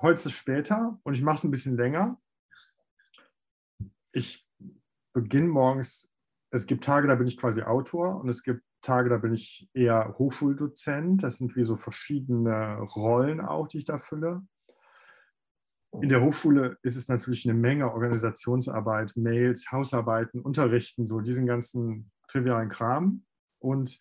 Heute 0.00 0.20
ist 0.20 0.26
es 0.26 0.32
später 0.32 1.00
und 1.02 1.14
ich 1.14 1.22
mache 1.22 1.38
es 1.38 1.44
ein 1.44 1.50
bisschen 1.50 1.76
länger. 1.76 2.20
Ich 4.12 4.48
beginne 5.12 5.48
morgens, 5.48 6.12
es 6.50 6.66
gibt 6.66 6.84
Tage, 6.84 7.08
da 7.08 7.16
bin 7.16 7.26
ich 7.26 7.38
quasi 7.38 7.62
Autor 7.62 8.20
und 8.20 8.28
es 8.28 8.44
gibt 8.44 8.62
Tage, 8.82 9.10
da 9.10 9.16
bin 9.16 9.34
ich 9.34 9.68
eher 9.74 10.14
Hochschuldozent. 10.16 11.24
Das 11.24 11.38
sind 11.38 11.56
wie 11.56 11.64
so 11.64 11.76
verschiedene 11.76 12.78
Rollen 12.78 13.40
auch, 13.40 13.66
die 13.66 13.78
ich 13.78 13.84
da 13.84 13.98
fülle. 13.98 14.42
In 15.92 16.08
der 16.08 16.22
Hochschule 16.22 16.78
ist 16.82 16.96
es 16.96 17.08
natürlich 17.08 17.48
eine 17.48 17.58
Menge 17.58 17.92
Organisationsarbeit, 17.92 19.16
Mails, 19.16 19.70
Hausarbeiten, 19.72 20.40
Unterrichten, 20.40 21.04
so 21.06 21.20
diesen 21.20 21.46
ganzen 21.46 22.12
trivialen 22.28 22.68
Kram. 22.68 23.24
Und 23.58 24.00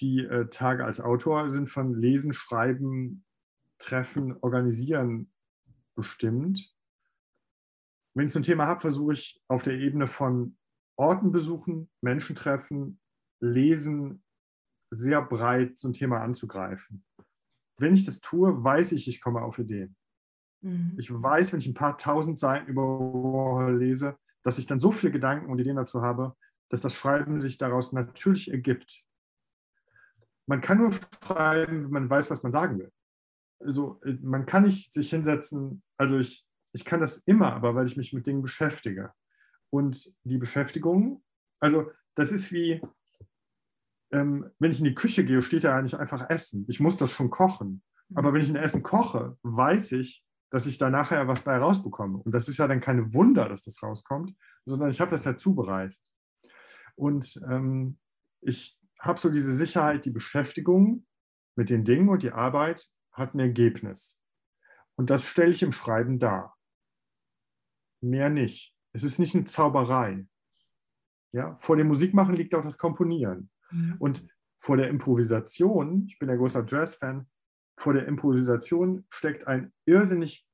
die 0.00 0.20
äh, 0.20 0.48
Tage 0.48 0.84
als 0.84 1.00
Autor 1.00 1.50
sind 1.50 1.68
von 1.68 1.94
Lesen, 1.94 2.32
Schreiben, 2.32 3.24
Treffen, 3.78 4.36
Organisieren 4.40 5.32
bestimmt. 5.94 6.72
Wenn 8.14 8.26
ich 8.26 8.32
so 8.32 8.38
ein 8.38 8.44
Thema 8.44 8.66
habe, 8.66 8.80
versuche 8.80 9.14
ich 9.14 9.42
auf 9.48 9.62
der 9.62 9.74
Ebene 9.74 10.06
von 10.06 10.56
Orten 10.96 11.32
besuchen, 11.32 11.90
Menschen 12.00 12.36
treffen, 12.36 13.00
lesen, 13.40 14.22
sehr 14.90 15.20
breit 15.22 15.78
so 15.78 15.88
ein 15.88 15.92
Thema 15.92 16.22
anzugreifen. 16.22 17.04
Wenn 17.78 17.92
ich 17.92 18.06
das 18.06 18.20
tue, 18.20 18.62
weiß 18.62 18.92
ich, 18.92 19.08
ich 19.08 19.20
komme 19.20 19.42
auf 19.42 19.58
Ideen. 19.58 19.96
Mhm. 20.66 20.94
Ich 20.98 21.10
weiß, 21.12 21.52
wenn 21.52 21.60
ich 21.60 21.66
ein 21.66 21.74
paar 21.74 21.96
tausend 21.96 22.38
Seiten 22.38 22.68
über 22.68 22.82
Warhol 22.82 23.78
lese, 23.78 24.16
dass 24.42 24.58
ich 24.58 24.66
dann 24.66 24.80
so 24.80 24.92
viele 24.92 25.12
Gedanken 25.12 25.50
und 25.50 25.60
Ideen 25.60 25.76
dazu 25.76 26.02
habe, 26.02 26.34
dass 26.68 26.80
das 26.80 26.94
Schreiben 26.94 27.40
sich 27.40 27.58
daraus 27.58 27.92
natürlich 27.92 28.50
ergibt. 28.50 29.04
Man 30.46 30.60
kann 30.60 30.78
nur 30.78 30.92
schreiben, 30.92 31.84
wenn 31.84 31.90
man 31.90 32.10
weiß, 32.10 32.30
was 32.30 32.42
man 32.42 32.52
sagen 32.52 32.78
will. 32.78 32.92
Also 33.60 34.00
man 34.22 34.44
kann 34.44 34.64
nicht 34.64 34.92
sich 34.92 35.10
hinsetzen, 35.10 35.82
also 35.96 36.18
ich, 36.18 36.44
ich 36.72 36.84
kann 36.84 37.00
das 37.00 37.18
immer, 37.18 37.52
aber 37.52 37.74
weil 37.74 37.86
ich 37.86 37.96
mich 37.96 38.12
mit 38.12 38.26
Dingen 38.26 38.42
beschäftige. 38.42 39.12
Und 39.70 40.14
die 40.24 40.38
Beschäftigung, 40.38 41.22
also 41.60 41.90
das 42.14 42.32
ist 42.32 42.52
wie, 42.52 42.80
ähm, 44.12 44.50
wenn 44.58 44.70
ich 44.70 44.78
in 44.78 44.84
die 44.84 44.94
Küche 44.94 45.24
gehe, 45.24 45.42
steht 45.42 45.64
da 45.64 45.76
eigentlich 45.76 45.98
einfach 45.98 46.28
Essen. 46.28 46.66
Ich 46.68 46.80
muss 46.80 46.96
das 46.96 47.10
schon 47.10 47.30
kochen. 47.30 47.82
Aber 48.14 48.32
wenn 48.32 48.40
ich 48.40 48.50
ein 48.50 48.56
Essen 48.56 48.82
koche, 48.82 49.36
weiß 49.42 49.92
ich, 49.92 50.25
dass 50.56 50.64
ich 50.64 50.78
da 50.78 50.88
nachher 50.88 51.28
was 51.28 51.42
bei 51.42 51.58
rausbekomme. 51.58 52.16
Und 52.16 52.32
das 52.32 52.48
ist 52.48 52.56
ja 52.56 52.66
dann 52.66 52.80
keine 52.80 53.12
Wunder, 53.12 53.46
dass 53.46 53.62
das 53.64 53.82
rauskommt, 53.82 54.34
sondern 54.64 54.88
ich 54.88 55.02
habe 55.02 55.10
das 55.10 55.26
ja 55.26 55.36
zubereitet. 55.36 56.00
Und 56.94 57.38
ähm, 57.46 57.98
ich 58.40 58.80
habe 58.98 59.20
so 59.20 59.28
diese 59.28 59.54
Sicherheit, 59.54 60.06
die 60.06 60.10
Beschäftigung 60.10 61.04
mit 61.56 61.68
den 61.68 61.84
Dingen 61.84 62.08
und 62.08 62.22
die 62.22 62.32
Arbeit 62.32 62.88
hat 63.12 63.34
ein 63.34 63.40
Ergebnis. 63.40 64.24
Und 64.94 65.10
das 65.10 65.26
stelle 65.26 65.50
ich 65.50 65.62
im 65.62 65.72
Schreiben 65.72 66.18
dar. 66.18 66.56
Mehr 68.00 68.30
nicht. 68.30 68.74
Es 68.94 69.04
ist 69.04 69.18
nicht 69.18 69.34
eine 69.34 69.44
Zauberei. 69.44 70.26
Ja, 71.32 71.58
vor 71.58 71.76
dem 71.76 71.88
Musikmachen 71.88 72.34
liegt 72.34 72.54
auch 72.54 72.62
das 72.62 72.78
Komponieren. 72.78 73.50
Mhm. 73.70 73.96
Und 73.98 74.26
vor 74.58 74.78
der 74.78 74.88
Improvisation, 74.88 76.06
ich 76.06 76.18
bin 76.18 76.30
ein 76.30 76.38
großer 76.38 76.64
Jazz-Fan, 76.66 77.28
vor 77.76 77.92
der 77.92 78.06
Improvisation 78.06 79.04
steckt 79.10 79.46
ein 79.46 79.74
irrsinnig 79.84 80.45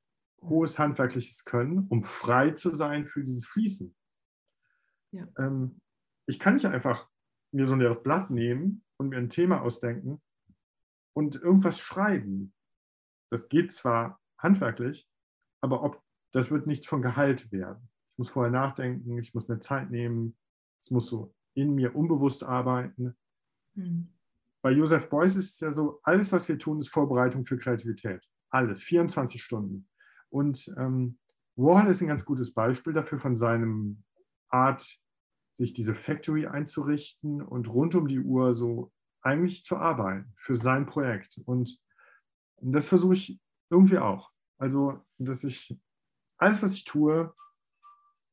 hohes 0.43 0.79
handwerkliches 0.79 1.45
Können, 1.45 1.87
um 1.89 2.03
frei 2.03 2.51
zu 2.51 2.75
sein 2.75 3.05
für 3.05 3.23
dieses 3.23 3.45
Fließen. 3.45 3.95
Ja. 5.11 5.27
Ähm, 5.37 5.79
ich 6.25 6.39
kann 6.39 6.53
nicht 6.53 6.65
einfach 6.65 7.09
mir 7.51 7.65
so 7.65 7.73
ein 7.73 7.79
leeres 7.79 8.01
Blatt 8.01 8.29
nehmen 8.29 8.83
und 8.97 9.09
mir 9.09 9.17
ein 9.17 9.29
Thema 9.29 9.61
ausdenken 9.61 10.21
und 11.13 11.35
irgendwas 11.35 11.79
schreiben. 11.79 12.53
Das 13.29 13.49
geht 13.49 13.71
zwar 13.71 14.19
handwerklich, 14.37 15.07
aber 15.61 15.83
ob, 15.83 16.01
das 16.31 16.51
wird 16.51 16.67
nichts 16.67 16.87
von 16.87 17.01
Gehalt 17.01 17.51
werden. 17.51 17.89
Ich 18.11 18.17
muss 18.17 18.29
vorher 18.29 18.51
nachdenken, 18.51 19.17
ich 19.17 19.33
muss 19.33 19.47
mir 19.47 19.59
Zeit 19.59 19.91
nehmen, 19.91 20.37
es 20.81 20.91
muss 20.91 21.07
so 21.07 21.33
in 21.55 21.75
mir 21.75 21.95
unbewusst 21.95 22.43
arbeiten. 22.43 23.15
Mhm. 23.75 24.09
Bei 24.61 24.71
Joseph 24.71 25.09
Beuys 25.09 25.35
ist 25.35 25.53
es 25.55 25.59
ja 25.59 25.71
so, 25.71 25.99
alles, 26.03 26.31
was 26.31 26.47
wir 26.47 26.57
tun, 26.57 26.79
ist 26.79 26.89
Vorbereitung 26.89 27.45
für 27.45 27.57
Kreativität. 27.57 28.25
Alles, 28.49 28.81
24 28.83 29.41
Stunden. 29.41 29.89
Und 30.33 30.73
ähm, 30.77 31.19
Warhol 31.55 31.91
ist 31.91 32.01
ein 32.01 32.07
ganz 32.07 32.25
gutes 32.25 32.55
Beispiel 32.55 32.91
dafür 32.91 33.19
von 33.19 33.37
seinem 33.37 34.03
Art, 34.49 34.97
sich 35.53 35.73
diese 35.73 35.93
Factory 35.93 36.47
einzurichten 36.47 37.39
und 37.43 37.67
rund 37.67 37.93
um 37.93 38.07
die 38.07 38.19
Uhr 38.19 38.55
so 38.55 38.91
eigentlich 39.21 39.63
zu 39.63 39.77
arbeiten 39.77 40.33
für 40.37 40.55
sein 40.55 40.87
Projekt. 40.87 41.39
Und 41.45 41.79
das 42.59 42.87
versuche 42.87 43.13
ich 43.13 43.39
irgendwie 43.69 43.99
auch. 43.99 44.31
Also, 44.57 45.05
dass 45.19 45.43
ich 45.43 45.77
alles, 46.37 46.63
was 46.63 46.73
ich 46.73 46.85
tue, 46.85 47.31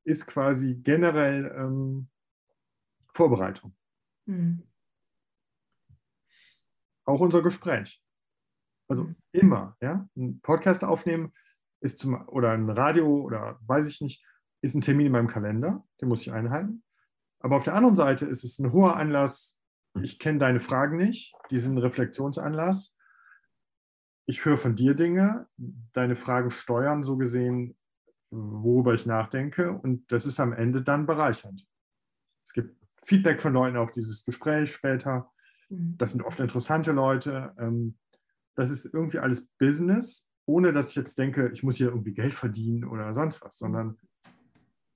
ist 0.05 0.27
quasi 0.27 0.77
generell 0.77 1.55
ähm, 1.55 2.09
Vorbereitung. 3.13 3.77
Mhm. 4.25 4.67
Auch 7.05 7.21
unser 7.21 7.43
Gespräch. 7.43 8.03
Also 8.89 9.05
mhm. 9.05 9.17
immer, 9.33 9.77
ja. 9.83 10.09
Ein 10.17 10.41
Podcast 10.41 10.83
aufnehmen 10.83 11.35
ist 11.81 11.99
zum, 11.99 12.29
oder 12.29 12.53
ein 12.53 12.69
Radio 12.71 13.21
oder 13.21 13.59
weiß 13.67 13.87
ich 13.87 14.01
nicht, 14.01 14.25
ist 14.63 14.75
ein 14.75 14.83
Termin 14.83 15.07
in 15.07 15.13
meinem 15.13 15.29
Kalender, 15.29 15.85
den 16.01 16.09
muss 16.09 16.21
ich 16.23 16.33
einhalten. 16.33 16.83
Aber 17.41 17.57
auf 17.57 17.65
der 17.65 17.75
anderen 17.75 17.97
Seite 17.97 18.27
ist 18.27 18.45
es 18.45 18.59
ein 18.59 18.73
hoher 18.73 18.97
Anlass, 18.97 19.61
ich 20.01 20.19
kenne 20.19 20.39
deine 20.39 20.61
Fragen 20.61 20.97
nicht, 20.97 21.35
die 21.51 21.59
sind 21.59 21.75
ein 21.75 21.79
Reflexionsanlass. 21.79 22.97
Ich 24.27 24.45
höre 24.45 24.59
von 24.59 24.77
dir 24.77 24.95
Dinge, 24.95 25.49
deine 25.93 26.15
Fragen 26.15 26.51
steuern 26.51 27.03
so 27.03 27.17
gesehen, 27.17 27.77
worüber 28.31 28.95
ich 28.95 29.07
nachdenke 29.07 29.73
und 29.73 30.13
das 30.13 30.27
ist 30.27 30.39
am 30.39 30.53
Ende 30.53 30.83
dann 30.83 31.07
bereichernd. 31.07 31.67
Es 32.45 32.53
gibt 32.53 32.77
Feedback 33.03 33.41
von 33.41 33.53
Leuten 33.53 33.77
auf 33.77 33.91
dieses 33.91 34.25
Gespräch 34.25 34.73
später. 34.73 35.33
Mhm. 35.69 35.97
Das 35.99 36.13
sind 36.13 36.23
oft 36.23 36.39
interessante 36.39 36.93
Leute. 36.93 37.55
Ähm, 37.59 37.99
das 38.55 38.71
ist 38.71 38.93
irgendwie 38.93 39.19
alles 39.19 39.49
Business, 39.59 40.30
ohne 40.51 40.73
dass 40.73 40.91
ich 40.91 40.97
jetzt 40.97 41.17
denke, 41.17 41.51
ich 41.53 41.63
muss 41.63 41.77
hier 41.77 41.89
irgendwie 41.89 42.13
Geld 42.13 42.35
verdienen 42.35 42.85
oder 42.85 43.15
sonst 43.15 43.41
was, 43.43 43.57
sondern 43.57 43.97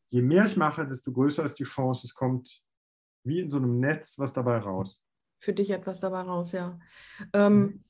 je 0.06 0.20
mehr 0.20 0.44
ich 0.46 0.56
mache, 0.56 0.84
desto 0.84 1.12
größer 1.12 1.44
ist 1.44 1.58
die 1.60 1.64
Chance, 1.64 2.06
es 2.06 2.14
kommt 2.14 2.60
wie 3.22 3.40
in 3.40 3.48
so 3.48 3.58
einem 3.58 3.78
Netz 3.78 4.18
was 4.18 4.32
dabei 4.32 4.58
raus. 4.58 5.00
Für 5.38 5.52
dich 5.52 5.70
etwas 5.70 6.00
dabei 6.00 6.22
raus, 6.22 6.52
ja. 6.52 6.78
Ähm, 7.32 7.60
mhm. 7.60 7.84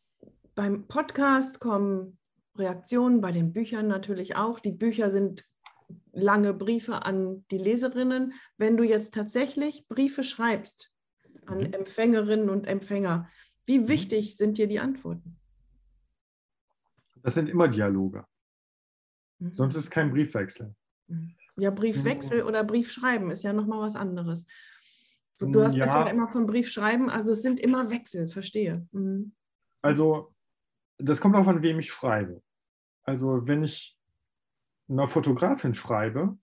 Beim 0.55 0.87
Podcast 0.87 1.59
kommen 1.59 2.19
Reaktionen, 2.57 3.21
bei 3.21 3.33
den 3.33 3.53
Büchern 3.53 3.89
natürlich 3.89 4.37
auch. 4.37 4.61
Die 4.61 4.71
Bücher 4.73 5.11
sind 5.11 5.49
lange 6.12 6.53
Briefe 6.53 7.05
an 7.05 7.45
die 7.51 7.59
Leserinnen. 7.59 8.35
Wenn 8.59 8.77
du 8.77 8.85
jetzt 8.85 9.15
tatsächlich 9.15 9.89
Briefe 9.89 10.23
schreibst 10.23 10.93
an 11.47 11.59
mhm. 11.59 11.73
Empfängerinnen 11.73 12.51
und 12.51 12.67
Empfänger, 12.67 13.29
wie 13.65 13.81
mhm. 13.81 13.89
wichtig 13.89 14.37
sind 14.37 14.59
dir 14.59 14.69
die 14.69 14.81
Antworten? 14.81 15.39
Das 17.25 17.35
sind 17.35 17.49
immer 17.49 17.68
Dialoge. 17.68 18.25
Mhm. 19.41 19.51
Sonst 19.51 19.75
ist 19.77 19.85
es 19.85 19.91
kein 19.91 20.12
Briefwechsel. 20.12 20.77
Mhm. 21.09 21.35
Ja, 21.57 21.70
Briefwechsel 21.70 22.43
mhm. 22.43 22.49
oder 22.49 22.64
Briefschreiben 22.64 23.31
ist 23.31 23.43
ja 23.43 23.53
nochmal 23.53 23.81
was 23.81 23.97
anderes. 23.97 24.47
Du 25.39 25.62
hast 25.62 25.75
ja. 25.75 25.87
ja 25.87 26.11
immer 26.11 26.29
von 26.29 26.47
Briefschreiben, 26.47 27.11
also 27.11 27.33
es 27.33 27.43
sind 27.43 27.59
immer 27.59 27.91
Wechsel, 27.91 28.29
verstehe. 28.29 28.87
Mhm. 28.93 29.35
Also, 29.83 30.35
das 30.99 31.20
kommt 31.20 31.35
auch 31.35 31.47
an, 31.47 31.62
wem 31.62 31.79
ich 31.79 31.91
schreibe. 31.91 32.43
Also, 33.03 33.47
wenn 33.47 33.64
ich 33.64 33.99
einer 34.89 35.09
Fotografin 35.09 35.75
schreibe, 35.75 36.39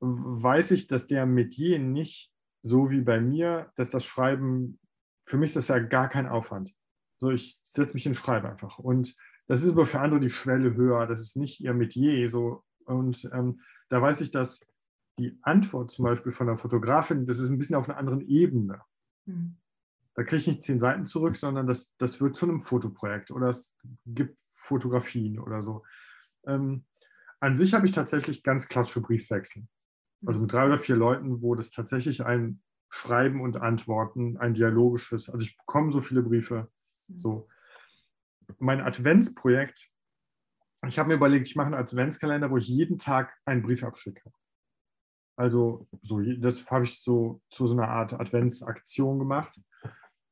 weiß 0.00 0.70
ich, 0.70 0.86
dass 0.86 1.08
der 1.08 1.26
Metier 1.26 1.78
nicht 1.78 2.32
so 2.62 2.90
wie 2.90 3.00
bei 3.00 3.20
mir, 3.20 3.72
dass 3.74 3.90
das 3.90 4.04
Schreiben, 4.04 4.78
für 5.26 5.36
mich 5.36 5.50
ist 5.50 5.56
das 5.56 5.68
ja 5.68 5.78
gar 5.78 6.08
kein 6.08 6.26
Aufwand. 6.26 6.72
So, 7.18 7.30
ich 7.30 7.60
setze 7.64 7.94
mich 7.94 8.06
und 8.06 8.14
schreibe 8.14 8.48
einfach. 8.48 8.78
Und 8.78 9.16
das 9.46 9.62
ist 9.62 9.72
aber 9.72 9.86
für 9.86 10.00
andere 10.00 10.20
die 10.20 10.30
Schwelle 10.30 10.74
höher, 10.74 11.06
das 11.06 11.20
ist 11.20 11.36
nicht 11.36 11.60
ihr 11.60 11.74
Metier. 11.74 12.28
So. 12.28 12.64
Und 12.84 13.28
ähm, 13.32 13.60
da 13.88 14.00
weiß 14.00 14.20
ich, 14.20 14.30
dass 14.30 14.60
die 15.18 15.38
Antwort 15.42 15.90
zum 15.90 16.04
Beispiel 16.04 16.32
von 16.32 16.46
der 16.46 16.56
Fotografin, 16.56 17.26
das 17.26 17.38
ist 17.38 17.50
ein 17.50 17.58
bisschen 17.58 17.76
auf 17.76 17.88
einer 17.88 17.98
anderen 17.98 18.20
Ebene. 18.22 18.80
Mhm. 19.26 19.56
Da 20.14 20.22
kriege 20.22 20.36
ich 20.36 20.46
nicht 20.46 20.62
zehn 20.62 20.78
Seiten 20.78 21.04
zurück, 21.04 21.36
sondern 21.36 21.66
das, 21.66 21.94
das 21.98 22.20
wird 22.20 22.36
zu 22.36 22.46
einem 22.46 22.62
Fotoprojekt 22.62 23.30
oder 23.30 23.48
es 23.48 23.76
gibt 24.06 24.38
Fotografien 24.52 25.38
oder 25.38 25.60
so. 25.60 25.84
Ähm, 26.46 26.84
an 27.40 27.56
sich 27.56 27.74
habe 27.74 27.86
ich 27.86 27.92
tatsächlich 27.92 28.42
ganz 28.42 28.68
klassische 28.68 29.02
Briefwechsel. 29.02 29.66
Also 30.24 30.40
mit 30.40 30.52
drei 30.52 30.66
oder 30.66 30.78
vier 30.78 30.96
Leuten, 30.96 31.42
wo 31.42 31.54
das 31.54 31.70
tatsächlich 31.70 32.24
ein 32.24 32.62
Schreiben 32.88 33.40
und 33.40 33.56
Antworten, 33.56 34.36
ein 34.38 34.54
dialogisches, 34.54 35.28
also 35.28 35.44
ich 35.44 35.56
bekomme 35.56 35.92
so 35.92 36.00
viele 36.00 36.22
Briefe. 36.22 36.68
Mhm. 37.08 37.18
So. 37.18 37.48
Mein 38.58 38.80
Adventsprojekt, 38.80 39.90
ich 40.86 40.98
habe 40.98 41.08
mir 41.08 41.14
überlegt, 41.14 41.46
ich 41.46 41.56
mache 41.56 41.66
einen 41.66 41.74
Adventskalender, 41.74 42.50
wo 42.50 42.56
ich 42.56 42.68
jeden 42.68 42.98
Tag 42.98 43.36
einen 43.44 43.62
Brief 43.62 43.84
abschicke. 43.84 44.32
Also 45.36 45.88
so, 46.00 46.20
das 46.20 46.70
habe 46.70 46.84
ich 46.84 47.00
so 47.00 47.40
zu 47.50 47.66
so 47.66 47.74
einer 47.74 47.88
Art 47.88 48.12
Adventsaktion 48.12 49.18
gemacht. 49.18 49.60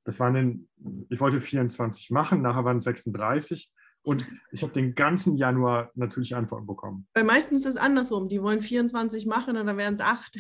Das 0.05 0.21
waren 0.21 0.35
dann, 0.35 1.07
ich 1.11 1.21
wollte 1.21 1.41
24 1.41 2.11
machen, 2.11 2.43
nachher 2.43 2.65
waren 2.65 2.79
es 2.79 2.85
36 2.85 3.73
und 4.05 4.27
ich 4.51 4.63
habe 4.63 4.73
den 4.73 4.95
ganzen 4.95 5.37
Januar 5.37 5.91
natürlich 5.95 6.35
Antworten 6.35 6.67
bekommen. 6.67 7.07
Weil 7.15 7.25
meistens 7.25 7.65
ist 7.65 7.73
es 7.73 7.77
andersrum. 7.77 8.29
Die 8.29 8.43
wollen 8.43 8.61
24 8.61 9.27
machen 9.27 9.57
und 9.57 9.67
dann 9.67 9.77
wären 9.77 9.95
es 9.95 10.01
8. 10.01 10.39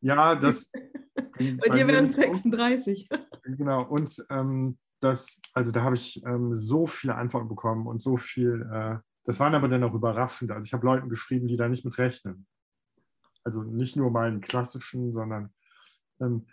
Ja, 0.00 0.34
das. 0.34 0.70
bei, 1.14 1.68
dir 1.74 1.88
wären 1.88 2.10
es 2.10 2.16
36. 2.16 3.08
Genau. 3.44 3.84
Und 3.84 4.24
ähm, 4.30 4.78
das, 5.04 5.40
also 5.52 5.70
da 5.70 5.82
habe 5.82 5.96
ich 5.96 6.24
ähm, 6.24 6.56
so 6.56 6.86
viele 6.86 7.14
Antworten 7.14 7.48
bekommen 7.48 7.86
und 7.86 8.02
so 8.02 8.16
viel. 8.16 8.62
Äh, 8.72 8.98
das 9.24 9.38
waren 9.38 9.54
aber 9.54 9.68
dann 9.68 9.84
auch 9.84 9.94
überraschend. 9.94 10.50
Also 10.50 10.66
ich 10.66 10.72
habe 10.72 10.86
Leuten 10.86 11.08
geschrieben, 11.08 11.46
die 11.46 11.56
da 11.56 11.68
nicht 11.68 11.84
mit 11.84 11.98
rechnen. 11.98 12.46
Also 13.44 13.62
nicht 13.62 13.96
nur 13.96 14.10
meinen 14.10 14.40
klassischen, 14.40 15.12
sondern 15.12 15.52
ähm, 16.20 16.46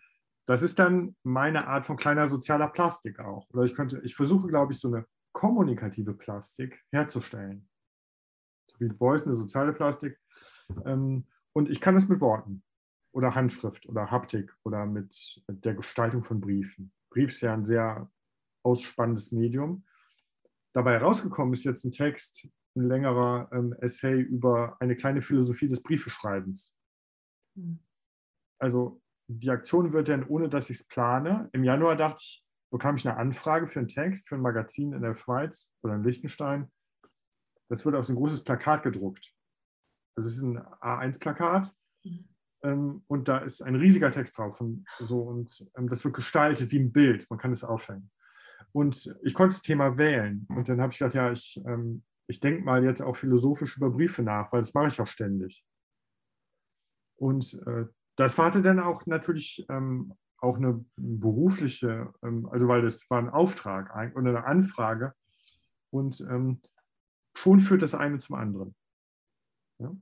das 0.46 0.62
ist 0.62 0.80
dann 0.80 1.16
meine 1.24 1.68
Art 1.68 1.86
von 1.86 1.96
kleiner 1.96 2.28
sozialer 2.28 2.68
Plastik 2.68 3.20
auch. 3.20 3.50
Oder 3.52 3.64
ich 3.64 3.74
könnte, 3.74 4.02
ich 4.04 4.16
versuche, 4.16 4.48
glaube 4.48 4.74
ich, 4.74 4.80
so 4.80 4.90
eine 4.90 5.06
kommunikative 5.32 6.14
Plastik 6.14 6.84
herzustellen. 6.92 7.70
So 8.68 8.80
wie 8.80 8.90
Beuys 8.90 9.26
eine 9.26 9.36
soziale 9.36 9.72
Plastik. 9.72 10.20
Ähm, 10.86 11.26
und 11.54 11.70
ich 11.70 11.80
kann 11.80 11.96
es 11.96 12.10
mit 12.10 12.20
Worten 12.20 12.64
oder 13.14 13.36
Handschrift 13.36 13.88
oder 13.88 14.12
Haptik 14.12 14.54
oder 14.64 14.86
mit 14.86 15.42
der 15.48 15.76
Gestaltung 15.76 16.24
von 16.24 16.42
Briefen. 16.42 16.92
Brief 17.10 17.32
ist 17.32 17.42
ja 17.42 17.54
ein 17.54 17.66
sehr 17.66 18.10
ausspannendes 18.64 19.32
Medium. 19.32 19.86
Dabei 20.74 20.94
herausgekommen 20.94 21.54
ist 21.54 21.64
jetzt 21.64 21.84
ein 21.84 21.92
Text, 21.92 22.48
ein 22.76 22.88
längerer 22.88 23.50
ähm, 23.52 23.74
Essay 23.80 24.20
über 24.20 24.78
eine 24.80 24.96
kleine 24.96 25.22
Philosophie 25.22 25.68
des 25.68 25.84
Briefeschreibens. 25.84 26.74
Hm. 27.56 27.80
Also 28.60 29.02
die 29.28 29.50
Aktion 29.50 29.94
wird 29.94 30.10
dann, 30.10 30.28
ohne 30.28 30.50
dass 30.50 30.70
ich 30.70 30.78
es 30.82 30.88
plane, 30.88 31.50
im 31.54 31.64
Januar 31.64 31.96
dachte 31.96 32.22
ich, 32.22 32.46
bekam 32.72 32.96
ich 32.96 33.08
eine 33.08 33.18
Anfrage 33.18 33.68
für 33.68 33.80
einen 33.80 33.88
Text, 33.88 34.30
für 34.30 34.36
ein 34.36 34.42
Magazin 34.42 34.94
in 34.94 35.02
der 35.02 35.14
Schweiz 35.14 35.72
oder 35.84 35.96
in 35.96 36.04
Liechtenstein. 36.04 36.72
Das 37.70 37.86
wird 37.86 37.96
auf 37.96 38.06
so 38.06 38.14
ein 38.14 38.18
großes 38.18 38.44
Plakat 38.44 38.84
gedruckt. 38.84 39.34
Das 40.16 40.26
ist 40.26 40.42
ein 40.42 40.60
A1-Plakat 40.60 41.74
mhm. 42.04 42.30
ähm, 42.64 43.04
und 43.08 43.28
da 43.28 43.40
ist 43.40 43.62
ein 43.62 43.76
riesiger 43.76 44.12
Text 44.12 44.38
drauf. 44.38 44.60
Und, 44.62 44.86
so, 45.00 45.22
und 45.22 45.70
ähm, 45.78 45.88
das 45.90 46.04
wird 46.04 46.16
gestaltet 46.16 46.72
wie 46.72 46.80
ein 46.80 46.92
Bild. 46.92 47.30
Man 47.30 47.40
kann 47.40 47.52
es 47.52 47.64
aufhängen. 47.64 48.12
Und 48.74 49.18
ich 49.24 49.34
konnte 49.34 49.56
das 49.56 49.62
Thema 49.62 49.98
wählen. 49.98 50.48
Und 50.50 50.70
dann 50.70 50.82
habe 50.82 50.94
ich 50.94 51.00
gedacht, 51.00 51.16
ja, 51.16 51.32
ich, 51.32 51.62
ähm, 51.66 52.04
ich 52.28 52.40
denke 52.40 52.64
mal 52.64 52.84
jetzt 52.84 53.02
auch 53.02 53.16
philosophisch 53.16 53.78
über 53.78 53.90
Briefe 53.90 54.24
nach, 54.24 54.52
weil 54.52 54.62
das 54.62 54.74
mache 54.74 54.88
ich 54.88 55.02
auch 55.02 55.08
ständig. 55.08 55.64
Und 57.18 57.62
äh, 57.68 57.86
das 58.16 58.38
hatte 58.38 58.62
dann 58.62 58.80
auch 58.80 59.06
natürlich 59.06 59.66
ähm, 59.70 60.14
auch 60.38 60.58
eine 60.58 60.84
berufliche, 60.96 62.14
ähm, 62.24 62.48
also 62.52 62.68
weil 62.68 62.82
das 62.82 63.10
war 63.10 63.20
ein 63.20 63.30
Auftrag 63.30 63.96
oder 64.16 64.30
eine 64.30 64.46
Anfrage 64.46 65.14
und 65.92 66.20
ähm, 66.22 66.62
schon 67.36 67.60
führt 67.60 67.82
das 67.82 67.94
eine 67.94 68.20
zum 68.20 68.36
anderen. 68.36 68.76
Ja? 69.80 69.96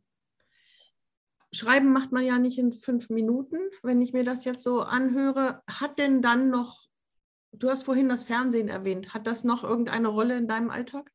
Schreiben 1.52 1.92
macht 1.92 2.12
man 2.12 2.24
ja 2.24 2.38
nicht 2.38 2.60
in 2.60 2.72
fünf 2.72 3.10
Minuten, 3.10 3.58
wenn 3.82 4.02
ich 4.02 4.14
mir 4.14 4.24
das 4.24 4.46
jetzt 4.46 4.64
so 4.64 4.82
anhöre. 4.82 5.64
Hat 5.68 5.98
denn 5.98 6.22
dann 6.22 6.50
noch, 6.50 6.89
du 7.52 7.70
hast 7.70 7.84
vorhin 7.84 8.10
das 8.10 8.24
Fernsehen 8.24 8.68
erwähnt, 8.68 9.14
hat 9.14 9.28
das 9.28 9.44
noch 9.44 9.64
irgendeine 9.64 10.08
Rolle 10.08 10.38
in 10.38 10.48
deinem 10.48 10.70
Alltag? 10.70 11.12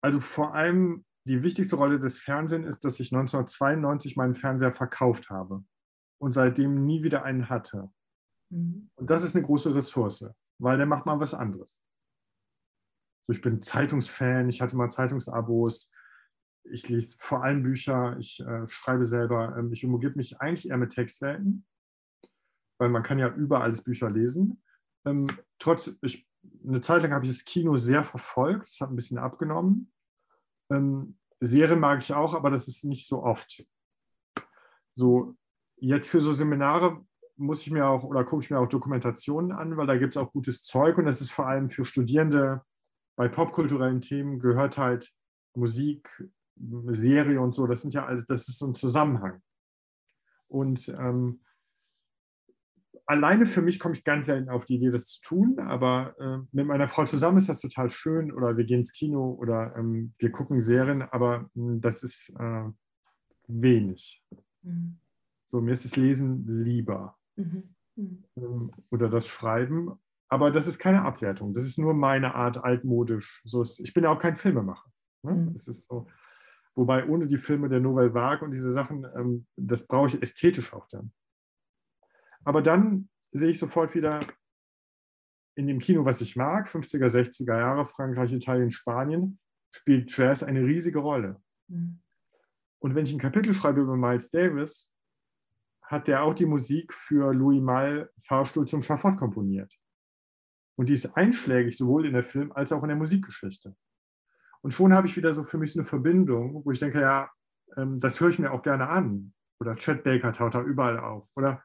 Also 0.00 0.20
vor 0.20 0.54
allem 0.54 1.04
die 1.24 1.42
wichtigste 1.42 1.76
Rolle 1.76 1.98
des 2.00 2.18
Fernsehens 2.18 2.66
ist, 2.66 2.84
dass 2.84 2.98
ich 2.98 3.12
1992 3.12 4.16
meinen 4.16 4.34
Fernseher 4.34 4.72
verkauft 4.72 5.30
habe 5.30 5.64
und 6.18 6.32
seitdem 6.32 6.84
nie 6.84 7.02
wieder 7.02 7.22
einen 7.22 7.48
hatte. 7.48 7.90
Mhm. 8.50 8.90
Und 8.96 9.10
das 9.10 9.22
ist 9.22 9.36
eine 9.36 9.44
große 9.44 9.74
Ressource, 9.74 10.28
weil 10.58 10.76
der 10.76 10.86
macht 10.86 11.06
mal 11.06 11.20
was 11.20 11.34
anderes. 11.34 11.80
So, 13.24 13.32
ich 13.32 13.40
bin 13.40 13.62
Zeitungsfan, 13.62 14.48
ich 14.48 14.60
hatte 14.60 14.76
mal 14.76 14.90
Zeitungsabos, 14.90 15.92
ich 16.64 16.88
lese 16.88 17.16
vor 17.18 17.44
allem 17.44 17.62
Bücher, 17.62 18.16
ich 18.18 18.40
äh, 18.40 18.66
schreibe 18.68 19.04
selber, 19.04 19.56
ähm, 19.56 19.72
ich 19.72 19.84
umgebe 19.84 20.16
mich 20.16 20.40
eigentlich 20.40 20.68
eher 20.68 20.76
mit 20.76 20.90
Textwelten, 20.90 21.66
weil 22.78 22.88
man 22.88 23.02
kann 23.02 23.18
ja 23.18 23.28
überall 23.28 23.62
alles 23.62 23.82
Bücher 23.82 24.10
lesen. 24.10 24.61
Ähm, 25.04 25.26
trotz, 25.58 25.90
ich, 26.02 26.26
eine 26.64 26.80
Zeit 26.80 27.02
lang 27.02 27.12
habe 27.12 27.24
ich 27.24 27.32
das 27.32 27.44
Kino 27.44 27.76
sehr 27.76 28.04
verfolgt, 28.04 28.68
das 28.68 28.80
hat 28.80 28.90
ein 28.90 28.96
bisschen 28.96 29.18
abgenommen. 29.18 29.92
Ähm, 30.70 31.18
Serien 31.40 31.80
mag 31.80 32.00
ich 32.00 32.12
auch, 32.12 32.34
aber 32.34 32.50
das 32.50 32.68
ist 32.68 32.84
nicht 32.84 33.08
so 33.08 33.22
oft. 33.22 33.66
So, 34.92 35.36
jetzt 35.76 36.08
für 36.08 36.20
so 36.20 36.32
Seminare 36.32 37.04
muss 37.36 37.62
ich 37.62 37.70
mir 37.70 37.86
auch 37.86 38.04
oder 38.04 38.24
gucke 38.24 38.44
ich 38.44 38.50
mir 38.50 38.58
auch 38.58 38.68
Dokumentationen 38.68 39.52
an, 39.52 39.76
weil 39.76 39.86
da 39.86 39.96
gibt 39.96 40.14
es 40.14 40.16
auch 40.16 40.32
gutes 40.32 40.62
Zeug 40.62 40.98
und 40.98 41.06
das 41.06 41.20
ist 41.20 41.32
vor 41.32 41.46
allem 41.46 41.68
für 41.68 41.84
Studierende 41.84 42.62
bei 43.16 43.28
popkulturellen 43.28 44.00
Themen 44.00 44.38
gehört 44.38 44.78
halt 44.78 45.12
Musik, 45.54 46.28
Serie 46.56 47.40
und 47.40 47.54
so, 47.54 47.66
das 47.66 47.82
sind 47.82 47.94
ja 47.94 48.06
alles, 48.06 48.24
das 48.24 48.48
ist 48.48 48.58
so 48.58 48.66
ein 48.66 48.74
Zusammenhang. 48.74 49.42
Und 50.48 50.88
ähm, 50.98 51.40
alleine 53.06 53.46
für 53.46 53.62
mich 53.62 53.78
komme 53.78 53.94
ich 53.94 54.04
ganz 54.04 54.26
selten 54.26 54.48
auf 54.48 54.64
die 54.64 54.76
Idee, 54.76 54.90
das 54.90 55.06
zu 55.06 55.20
tun, 55.22 55.58
aber 55.58 56.14
äh, 56.18 56.38
mit 56.52 56.66
meiner 56.66 56.88
Frau 56.88 57.04
zusammen 57.04 57.38
ist 57.38 57.48
das 57.48 57.60
total 57.60 57.90
schön 57.90 58.32
oder 58.32 58.56
wir 58.56 58.64
gehen 58.64 58.80
ins 58.80 58.92
Kino 58.92 59.36
oder 59.38 59.74
ähm, 59.76 60.14
wir 60.18 60.30
gucken 60.30 60.60
Serien, 60.60 61.02
aber 61.02 61.50
mh, 61.54 61.72
hm, 61.72 61.80
das 61.80 62.02
ist 62.02 62.34
äh, 62.38 62.64
wenig. 63.48 64.22
Mhm. 64.62 64.98
So, 65.46 65.60
mir 65.60 65.72
ist 65.72 65.84
das 65.84 65.96
Lesen 65.96 66.64
lieber. 66.64 67.16
Mhm. 67.36 67.74
Mhm. 67.96 68.24
Ähm, 68.36 68.70
oder 68.90 69.08
das 69.08 69.26
Schreiben. 69.26 69.92
Aber 70.28 70.50
das 70.50 70.66
ist 70.66 70.78
keine 70.78 71.02
Abwertung. 71.02 71.52
Das 71.52 71.64
ist 71.64 71.78
nur 71.78 71.92
meine 71.92 72.34
Art 72.34 72.64
altmodisch. 72.64 73.42
So 73.44 73.60
ist, 73.60 73.80
ich 73.80 73.92
bin 73.92 74.04
ja 74.04 74.10
auch 74.10 74.18
kein 74.18 74.36
Filmemacher. 74.36 74.90
Ne? 75.22 75.34
Mhm. 75.34 75.52
Das 75.52 75.68
ist 75.68 75.84
so. 75.84 76.06
Wobei 76.74 77.06
ohne 77.06 77.26
die 77.26 77.36
Filme 77.36 77.68
der 77.68 77.80
Nouvelle 77.80 78.14
Vague 78.14 78.42
und 78.42 78.52
diese 78.52 78.72
Sachen, 78.72 79.06
ähm, 79.14 79.46
das 79.56 79.86
brauche 79.86 80.06
ich 80.06 80.22
ästhetisch 80.22 80.72
auch 80.72 80.88
dann. 80.88 81.12
Aber 82.44 82.62
dann 82.62 83.08
sehe 83.30 83.50
ich 83.50 83.58
sofort 83.58 83.94
wieder 83.94 84.20
in 85.54 85.66
dem 85.66 85.78
Kino, 85.78 86.04
was 86.04 86.20
ich 86.20 86.36
mag, 86.36 86.68
50er, 86.68 87.08
60er 87.08 87.58
Jahre, 87.58 87.86
Frankreich, 87.86 88.32
Italien, 88.32 88.70
Spanien, 88.70 89.38
spielt 89.70 90.14
Jazz 90.16 90.42
eine 90.42 90.64
riesige 90.64 90.98
Rolle. 90.98 91.40
Mhm. 91.68 92.00
Und 92.78 92.94
wenn 92.94 93.04
ich 93.04 93.12
ein 93.12 93.18
Kapitel 93.18 93.54
schreibe 93.54 93.82
über 93.82 93.96
Miles 93.96 94.30
Davis, 94.30 94.90
hat 95.82 96.08
der 96.08 96.22
auch 96.22 96.34
die 96.34 96.46
Musik 96.46 96.92
für 96.94 97.32
Louis 97.32 97.60
Malle 97.60 98.10
Fahrstuhl 98.22 98.66
zum 98.66 98.82
Schafott 98.82 99.16
komponiert. 99.18 99.74
Und 100.76 100.88
die 100.88 100.94
ist 100.94 101.16
einschlägig 101.16 101.76
sowohl 101.76 102.06
in 102.06 102.14
der 102.14 102.22
Film- 102.22 102.52
als 102.52 102.72
auch 102.72 102.82
in 102.82 102.88
der 102.88 102.96
Musikgeschichte. 102.96 103.76
Und 104.62 104.72
schon 104.72 104.94
habe 104.94 105.06
ich 105.06 105.16
wieder 105.16 105.32
so 105.32 105.44
für 105.44 105.58
mich 105.58 105.72
so 105.72 105.80
eine 105.80 105.86
Verbindung, 105.86 106.64
wo 106.64 106.70
ich 106.70 106.78
denke, 106.78 107.00
ja, 107.00 107.30
ähm, 107.76 107.98
das 107.98 108.20
höre 108.20 108.30
ich 108.30 108.38
mir 108.38 108.52
auch 108.52 108.62
gerne 108.62 108.88
an. 108.88 109.34
Oder 109.60 109.74
Chet 109.74 110.02
Baker 110.02 110.32
taucht 110.32 110.54
da 110.54 110.62
überall 110.62 110.98
auf. 110.98 111.28
Oder, 111.36 111.62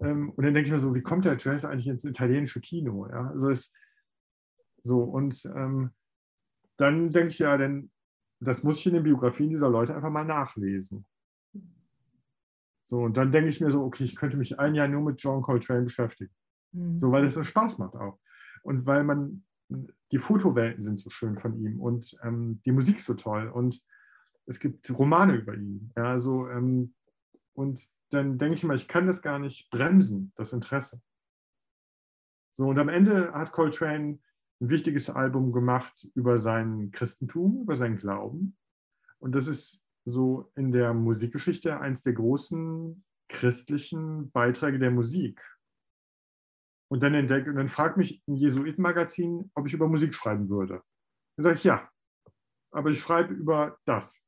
und 0.00 0.44
dann 0.44 0.54
denke 0.54 0.62
ich 0.62 0.72
mir 0.72 0.78
so, 0.78 0.94
wie 0.94 1.02
kommt 1.02 1.24
der 1.26 1.36
Jazz 1.36 1.64
eigentlich 1.64 1.88
ins 1.88 2.04
italienische 2.04 2.60
Kino? 2.60 3.06
Ja? 3.08 3.28
Also 3.28 3.50
es, 3.50 3.72
so, 4.82 5.02
und 5.02 5.44
ähm, 5.54 5.90
dann 6.76 7.10
denke 7.10 7.28
ich 7.28 7.38
ja, 7.38 7.56
denn 7.56 7.90
das 8.40 8.62
muss 8.62 8.78
ich 8.78 8.86
in 8.86 8.94
den 8.94 9.02
Biografien 9.02 9.50
dieser 9.50 9.68
Leute 9.68 9.94
einfach 9.94 10.10
mal 10.10 10.24
nachlesen. 10.24 11.04
So, 12.84 13.02
und 13.02 13.16
dann 13.16 13.30
denke 13.30 13.50
ich 13.50 13.60
mir 13.60 13.70
so, 13.70 13.84
okay, 13.84 14.04
ich 14.04 14.16
könnte 14.16 14.36
mich 14.36 14.58
ein 14.58 14.74
Jahr 14.74 14.88
nur 14.88 15.02
mit 15.02 15.20
John 15.20 15.42
Coltrane 15.42 15.82
beschäftigen. 15.82 16.32
Mhm. 16.72 16.96
So, 16.96 17.12
weil 17.12 17.24
es 17.24 17.34
so 17.34 17.44
Spaß 17.44 17.78
macht 17.78 17.94
auch. 17.94 18.18
Und 18.62 18.86
weil 18.86 19.04
man, 19.04 19.44
die 20.10 20.18
Fotowelten 20.18 20.82
sind 20.82 20.98
so 20.98 21.10
schön 21.10 21.38
von 21.38 21.56
ihm 21.58 21.80
und 21.80 22.16
ähm, 22.24 22.60
die 22.64 22.72
Musik 22.72 23.00
so 23.00 23.14
toll 23.14 23.48
und 23.48 23.80
es 24.46 24.58
gibt 24.58 24.90
Romane 24.98 25.36
über 25.36 25.54
ihn. 25.54 25.92
Ja, 25.96 26.04
also, 26.04 26.48
ähm, 26.48 26.94
und 27.54 27.88
dann 28.10 28.38
denke 28.38 28.54
ich 28.54 28.64
mal, 28.64 28.76
ich 28.76 28.88
kann 28.88 29.06
das 29.06 29.22
gar 29.22 29.38
nicht 29.38 29.70
bremsen, 29.70 30.32
das 30.36 30.52
Interesse. 30.52 31.00
So, 32.52 32.68
und 32.68 32.78
am 32.78 32.88
Ende 32.88 33.32
hat 33.32 33.52
Coltrane 33.52 34.18
ein 34.60 34.70
wichtiges 34.70 35.08
Album 35.08 35.52
gemacht 35.52 36.08
über 36.14 36.38
sein 36.38 36.90
Christentum, 36.90 37.62
über 37.62 37.76
seinen 37.76 37.96
Glauben. 37.96 38.56
Und 39.18 39.34
das 39.34 39.46
ist 39.46 39.82
so 40.04 40.50
in 40.56 40.72
der 40.72 40.92
Musikgeschichte 40.94 41.78
eines 41.80 42.02
der 42.02 42.14
großen 42.14 43.04
christlichen 43.28 44.30
Beiträge 44.32 44.78
der 44.78 44.90
Musik. 44.90 45.40
Und 46.88 47.02
dann 47.04 47.14
entdeckt 47.14 47.46
und 47.46 47.54
dann 47.54 47.68
fragt 47.68 47.96
mich 47.96 48.22
ein 48.26 48.34
Jesuitenmagazin, 48.34 49.50
ob 49.54 49.66
ich 49.66 49.74
über 49.74 49.86
Musik 49.88 50.12
schreiben 50.12 50.48
würde. 50.48 50.82
Dann 51.36 51.44
sage 51.44 51.54
ich 51.56 51.64
ja. 51.64 51.88
aber 52.72 52.90
ich 52.90 53.00
schreibe 53.00 53.32
über 53.32 53.78
das. 53.84 54.24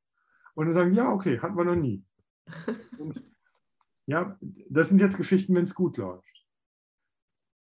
Und 0.54 0.66
dann 0.66 0.72
sagen, 0.72 0.92
ja, 0.92 1.12
okay, 1.12 1.40
hatten 1.40 1.56
wir 1.56 1.64
noch 1.64 1.74
nie. 1.74 2.04
Und 2.98 3.24
ja, 4.06 4.38
das 4.68 4.88
sind 4.88 5.00
jetzt 5.00 5.16
Geschichten, 5.16 5.54
wenn 5.54 5.64
es 5.64 5.74
gut 5.74 5.96
läuft. 5.96 6.46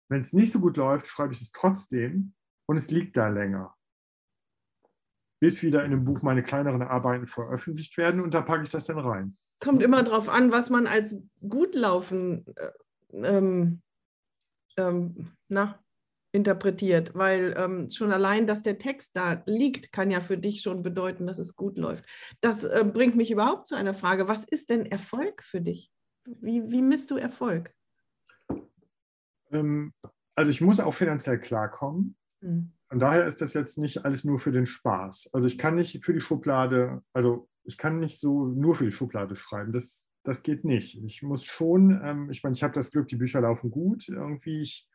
Wenn 0.09 0.21
es 0.21 0.33
nicht 0.33 0.53
so 0.53 0.61
gut 0.61 0.77
läuft, 0.77 1.07
schreibe 1.07 1.33
ich 1.33 1.41
es 1.41 1.53
trotzdem 1.53 2.35
und 2.67 2.77
es 2.77 2.91
liegt 2.91 3.17
da 3.17 3.29
länger. 3.29 3.77
Bis 5.41 5.63
wieder 5.63 5.85
in 5.85 5.93
dem 5.93 6.05
Buch 6.05 6.23
meine 6.23 6.43
kleineren 6.43 6.83
Arbeiten 6.83 7.27
veröffentlicht 7.27 7.97
werden 7.97 8.21
und 8.21 8.35
da 8.35 8.43
packe 8.43 8.65
ich 8.65 8.71
das 8.71 8.87
dann 8.87 8.99
rein. 8.99 9.37
Kommt 9.61 9.83
immer 9.83 10.03
darauf 10.03 10.29
an, 10.29 10.53
was 10.53 10.71
man 10.71 10.87
als 10.87 11.17
gut 11.49 11.75
laufen 11.75 12.45
äh, 12.57 12.73
ähm, 13.13 13.83
ähm, 14.77 15.33
na, 15.49 15.83
interpretiert, 16.33 17.15
weil 17.15 17.55
ähm, 17.57 17.91
schon 17.91 18.13
allein, 18.13 18.47
dass 18.47 18.63
der 18.63 18.79
Text 18.79 19.17
da 19.17 19.43
liegt, 19.47 19.93
kann 19.93 20.11
ja 20.11 20.21
für 20.21 20.39
dich 20.39 20.63
schon 20.63 20.83
bedeuten, 20.83 21.27
dass 21.27 21.39
es 21.39 21.57
gut 21.57 21.77
läuft. 21.77 22.05
Das 22.41 22.65
äh, 22.65 22.85
bringt 22.85 23.17
mich 23.17 23.31
überhaupt 23.31 23.67
zu 23.67 23.75
einer 23.75 23.95
Frage, 23.95 24.29
was 24.29 24.45
ist 24.45 24.71
denn 24.71 24.87
Erfolg 24.87 25.43
für 25.43 25.61
dich? 25.61 25.91
Wie, 26.27 26.71
wie 26.71 26.83
misst 26.83 27.11
du 27.11 27.17
Erfolg? 27.17 27.75
Ähm, 29.51 29.93
also 30.35 30.51
ich 30.51 30.61
muss 30.61 30.81
auch 30.81 30.95
finanziell 30.95 31.39
klarkommen. 31.39 32.17
Mhm. 32.41 32.73
Und 32.91 32.99
daher 33.01 33.27
ist 33.27 33.41
das 33.41 33.55
jetzt 33.55 33.79
nicht 33.79 34.05
alles 34.05 34.25
nur 34.25 34.39
für 34.39 34.53
den 34.53 34.67
Spaß. 34.67 35.31
Also 35.33 35.47
ich 35.47 35.59
kann 35.59 35.77
nicht 35.77 36.05
für 36.05 36.13
die 36.13 36.21
Schublade, 36.21 37.03
also 37.13 37.49
ich 37.65 37.79
kann 37.79 38.01
nicht 38.01 38.19
so 38.19 38.47
nur 38.47 38.75
für 38.75 38.85
die 38.85 38.93
Schublade 38.93 39.37
schreiben. 39.37 39.73
Das, 39.73 40.09
das 40.25 40.43
geht 40.43 40.65
nicht. 40.65 41.01
Ich 41.05 41.23
muss 41.23 41.45
schon, 41.45 42.01
ähm, 42.03 42.31
ich 42.31 42.43
meine, 42.43 42.55
ich 42.55 42.63
habe 42.63 42.75
das 42.75 42.91
Glück, 42.91 43.09
die 43.09 43.17
Bücher 43.17 43.41
laufen 43.41 43.71
gut. 43.71 44.09
Irgendwie, 44.09 44.61
ich 44.61 44.90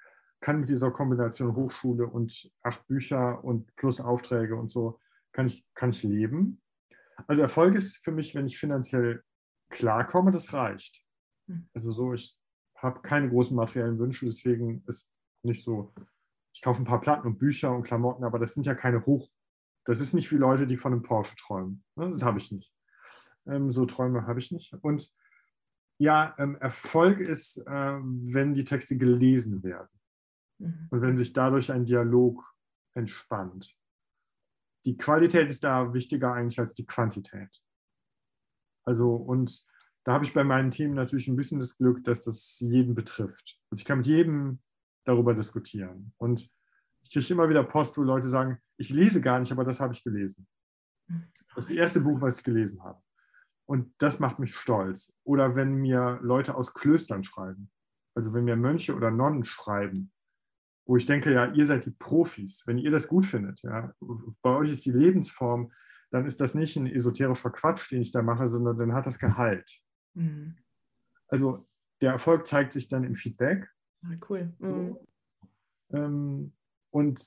kann 0.45 0.59
mit 0.59 0.69
dieser 0.69 0.91
Kombination 0.91 1.55
Hochschule 1.55 2.05
und 2.05 2.51
acht 2.61 2.85
Bücher 2.85 3.43
und 3.43 3.75
plus 3.77 3.99
Aufträge 3.99 4.55
und 4.55 4.69
so, 4.69 4.99
kann 5.31 5.47
ich, 5.47 5.65
kann 5.73 5.89
ich 5.89 6.03
leben. 6.03 6.61
Also 7.25 7.41
Erfolg 7.41 7.73
ist 7.73 8.03
für 8.03 8.11
mich, 8.11 8.35
wenn 8.35 8.45
ich 8.45 8.59
finanziell 8.59 9.23
klarkomme, 9.71 10.29
das 10.29 10.53
reicht. 10.53 11.03
Hm. 11.47 11.67
Also 11.73 11.89
so, 11.89 12.13
ich 12.13 12.37
habe 12.75 13.01
keine 13.01 13.27
großen 13.27 13.57
materiellen 13.57 13.97
Wünsche, 13.97 14.27
deswegen 14.27 14.83
ist 14.85 15.09
nicht 15.41 15.63
so, 15.63 15.95
ich 16.53 16.61
kaufe 16.61 16.79
ein 16.79 16.85
paar 16.85 17.01
Platten 17.01 17.25
und 17.25 17.39
Bücher 17.39 17.75
und 17.75 17.81
Klamotten, 17.81 18.23
aber 18.23 18.37
das 18.37 18.53
sind 18.53 18.67
ja 18.67 18.75
keine 18.75 19.03
Hoch, 19.07 19.27
das 19.83 19.99
ist 19.99 20.13
nicht 20.13 20.31
wie 20.31 20.37
Leute, 20.37 20.67
die 20.67 20.77
von 20.77 20.93
einem 20.93 21.01
Porsche 21.01 21.35
träumen. 21.37 21.83
Ne? 21.95 22.11
Das 22.11 22.21
habe 22.21 22.37
ich 22.37 22.51
nicht. 22.51 22.71
Ähm, 23.47 23.71
so 23.71 23.87
Träume 23.87 24.27
habe 24.27 24.37
ich 24.37 24.51
nicht. 24.51 24.75
Und 24.81 25.11
ja, 25.97 26.35
ähm, 26.37 26.55
Erfolg 26.57 27.19
ist, 27.19 27.65
ähm, 27.67 28.27
wenn 28.31 28.53
die 28.53 28.63
Texte 28.63 28.95
gelesen 28.95 29.63
werden. 29.63 29.89
Mhm. 30.59 30.87
Und 30.89 31.01
wenn 31.01 31.17
sich 31.17 31.33
dadurch 31.33 31.71
ein 31.71 31.85
Dialog 31.85 32.43
entspannt. 32.95 33.75
Die 34.85 34.97
Qualität 34.97 35.49
ist 35.49 35.63
da 35.63 35.93
wichtiger 35.93 36.33
eigentlich 36.33 36.59
als 36.59 36.73
die 36.73 36.85
Quantität. 36.85 37.61
Also, 38.85 39.15
und 39.15 39.65
da 40.03 40.13
habe 40.13 40.23
ich 40.23 40.33
bei 40.33 40.43
meinen 40.43 40.71
Themen 40.71 40.93
natürlich 40.93 41.27
ein 41.27 41.35
bisschen 41.35 41.59
das 41.59 41.77
Glück, 41.77 42.03
dass 42.03 42.23
das 42.23 42.59
jeden 42.59 42.93
betrifft. 42.93 43.59
Und 43.69 43.79
ich 43.79 43.85
kann 43.85 43.97
mit 43.97 44.07
jedem 44.07 44.59
darüber 45.03 45.33
diskutieren. 45.33 46.13
Und 46.17 46.51
ich 47.01 47.11
kriege 47.11 47.33
immer 47.33 47.49
wieder 47.49 47.63
Post, 47.63 47.97
wo 47.97 48.03
Leute 48.03 48.27
sagen, 48.27 48.59
ich 48.77 48.89
lese 48.89 49.21
gar 49.21 49.39
nicht, 49.39 49.51
aber 49.51 49.63
das 49.63 49.79
habe 49.79 49.93
ich 49.93 50.03
gelesen. 50.03 50.47
Das 51.07 51.65
ist 51.65 51.69
das 51.69 51.77
erste 51.77 52.01
Buch, 52.01 52.21
was 52.21 52.39
ich 52.39 52.43
gelesen 52.43 52.83
habe. 52.83 53.01
Und 53.67 53.93
das 53.97 54.19
macht 54.19 54.37
mich 54.37 54.55
stolz. 54.55 55.17
Oder 55.23 55.55
wenn 55.55 55.75
mir 55.75 56.19
Leute 56.21 56.55
aus 56.55 56.73
Klöstern 56.73 57.23
schreiben, 57.23 57.71
also 58.13 58.33
wenn 58.33 58.45
mir 58.45 58.55
Mönche 58.55 58.95
oder 58.95 59.09
Nonnen 59.09 59.43
schreiben, 59.43 60.11
wo 60.85 60.97
ich 60.97 61.05
denke, 61.05 61.33
ja, 61.33 61.51
ihr 61.51 61.65
seid 61.65 61.85
die 61.85 61.91
Profis, 61.91 62.63
wenn 62.67 62.77
ihr 62.77 62.91
das 62.91 63.07
gut 63.07 63.25
findet, 63.25 63.61
ja, 63.63 63.93
bei 64.41 64.55
euch 64.55 64.71
ist 64.71 64.85
die 64.85 64.91
Lebensform, 64.91 65.71
dann 66.11 66.25
ist 66.25 66.39
das 66.39 66.53
nicht 66.53 66.75
ein 66.77 66.87
esoterischer 66.87 67.49
Quatsch, 67.49 67.91
den 67.91 68.01
ich 68.01 68.11
da 68.11 68.21
mache, 68.21 68.47
sondern 68.47 68.77
dann 68.77 68.93
hat 68.93 69.05
das 69.05 69.19
Gehalt. 69.19 69.81
Mhm. 70.13 70.55
Also 71.27 71.67
der 72.01 72.11
Erfolg 72.11 72.45
zeigt 72.45 72.73
sich 72.73 72.87
dann 72.87 73.03
im 73.03 73.15
Feedback. 73.15 73.67
Ah, 74.03 74.15
cool. 74.29 74.53
Mhm. 74.59 74.97
Ähm, 75.91 76.53
und 76.91 77.19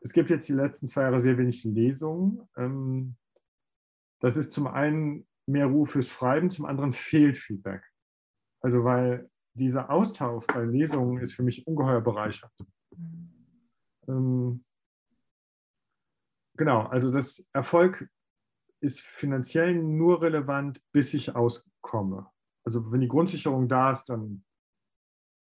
es 0.00 0.12
gibt 0.12 0.30
jetzt 0.30 0.48
die 0.48 0.54
letzten 0.54 0.88
zwei 0.88 1.02
Jahre 1.02 1.20
sehr 1.20 1.38
wenig 1.38 1.62
Lesungen. 1.64 2.48
Ähm, 2.56 3.16
das 4.20 4.36
ist 4.36 4.52
zum 4.52 4.66
einen 4.66 5.26
mehr 5.46 5.66
Ruhe 5.66 5.86
fürs 5.86 6.08
Schreiben, 6.08 6.50
zum 6.50 6.64
anderen 6.64 6.92
fehlt 6.92 7.36
Feedback. 7.36 7.82
Also 8.60 8.84
weil 8.84 9.28
dieser 9.54 9.90
Austausch 9.90 10.46
bei 10.46 10.64
Lesungen 10.64 11.20
ist 11.20 11.34
für 11.34 11.42
mich 11.42 11.66
ungeheuer 11.66 12.00
bereichernd. 12.00 12.52
Ähm, 14.08 14.64
genau, 16.56 16.82
also 16.86 17.10
das 17.10 17.46
Erfolg 17.52 18.08
ist 18.80 19.00
finanziell 19.00 19.74
nur 19.74 20.22
relevant, 20.22 20.80
bis 20.92 21.14
ich 21.14 21.34
auskomme. 21.34 22.26
Also 22.64 22.90
wenn 22.90 23.00
die 23.00 23.08
Grundsicherung 23.08 23.68
da 23.68 23.90
ist, 23.90 24.04
dann 24.06 24.44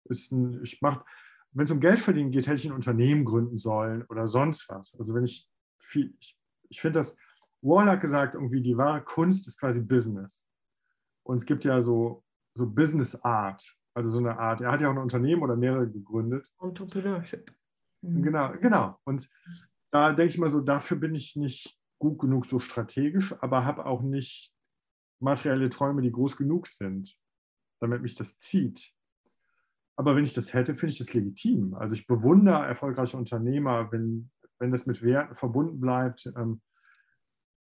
ist 0.04 0.32
ein, 0.32 0.62
ich 0.62 0.80
mache, 0.82 1.04
wenn 1.52 1.64
es 1.64 1.70
um 1.70 1.80
Geld 1.80 1.98
verdienen 1.98 2.30
geht, 2.30 2.46
hätte 2.46 2.56
ich 2.56 2.66
ein 2.66 2.72
Unternehmen 2.72 3.24
gründen 3.24 3.58
sollen 3.58 4.04
oder 4.04 4.26
sonst 4.26 4.68
was. 4.68 4.96
Also 4.98 5.14
wenn 5.14 5.24
ich 5.24 5.48
viel, 5.78 6.14
ich, 6.20 6.38
ich 6.68 6.80
finde 6.80 7.00
das, 7.00 7.16
Wall 7.62 7.88
hat 7.90 8.00
gesagt, 8.00 8.34
irgendwie 8.34 8.60
die 8.60 8.76
wahre 8.76 9.02
Kunst 9.02 9.46
ist 9.46 9.58
quasi 9.58 9.80
Business. 9.80 10.48
Und 11.22 11.36
es 11.36 11.46
gibt 11.46 11.64
ja 11.64 11.80
so, 11.80 12.24
so 12.56 12.66
Business 12.66 13.14
Art, 13.22 13.78
also 13.94 14.10
so 14.10 14.18
eine 14.18 14.38
Art, 14.38 14.60
er 14.60 14.70
hat 14.70 14.80
ja 14.80 14.88
auch 14.88 14.94
ein 14.94 14.98
Unternehmen 14.98 15.42
oder 15.42 15.56
mehrere 15.56 15.88
gegründet. 15.88 16.48
Entrepreneurship. 16.60 17.52
Mhm. 18.02 18.22
Genau, 18.22 18.52
genau. 18.60 18.98
Und 19.04 19.28
da 19.90 20.12
denke 20.12 20.32
ich 20.32 20.38
mal 20.38 20.48
so, 20.48 20.60
dafür 20.60 20.96
bin 20.96 21.14
ich 21.14 21.36
nicht 21.36 21.76
gut 21.98 22.18
genug 22.18 22.46
so 22.46 22.58
strategisch, 22.58 23.34
aber 23.42 23.64
habe 23.64 23.86
auch 23.86 24.02
nicht 24.02 24.54
materielle 25.20 25.68
Träume, 25.68 26.02
die 26.02 26.12
groß 26.12 26.36
genug 26.36 26.66
sind, 26.66 27.16
damit 27.80 28.02
mich 28.02 28.14
das 28.14 28.38
zieht. 28.38 28.92
Aber 29.96 30.16
wenn 30.16 30.24
ich 30.24 30.32
das 30.32 30.54
hätte, 30.54 30.74
finde 30.74 30.92
ich 30.92 30.98
das 30.98 31.12
legitim. 31.12 31.74
Also 31.74 31.94
ich 31.94 32.06
bewundere 32.06 32.64
erfolgreiche 32.64 33.18
Unternehmer, 33.18 33.92
wenn, 33.92 34.30
wenn 34.58 34.70
das 34.70 34.86
mit 34.86 35.02
Werten 35.02 35.36
verbunden 35.36 35.78
bleibt, 35.78 36.32
ähm, 36.36 36.62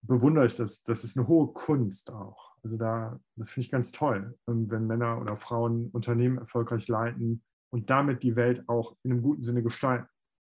bewundere 0.01 0.45
ich 0.45 0.55
das. 0.55 0.83
Das 0.83 1.03
ist 1.03 1.17
eine 1.17 1.27
hohe 1.27 1.47
Kunst 1.53 2.11
auch. 2.11 2.55
Also 2.63 2.77
da, 2.77 3.19
das 3.35 3.49
finde 3.49 3.65
ich 3.65 3.71
ganz 3.71 3.91
toll, 3.91 4.37
wenn 4.45 4.87
Männer 4.87 5.21
oder 5.21 5.37
Frauen 5.37 5.89
Unternehmen 5.91 6.37
erfolgreich 6.37 6.87
leiten 6.87 7.43
und 7.69 7.89
damit 7.89 8.23
die 8.23 8.35
Welt 8.35 8.67
auch 8.67 8.95
in 9.03 9.11
einem 9.11 9.21
guten 9.21 9.43
Sinne 9.43 9.63
gestalten. 9.63 10.07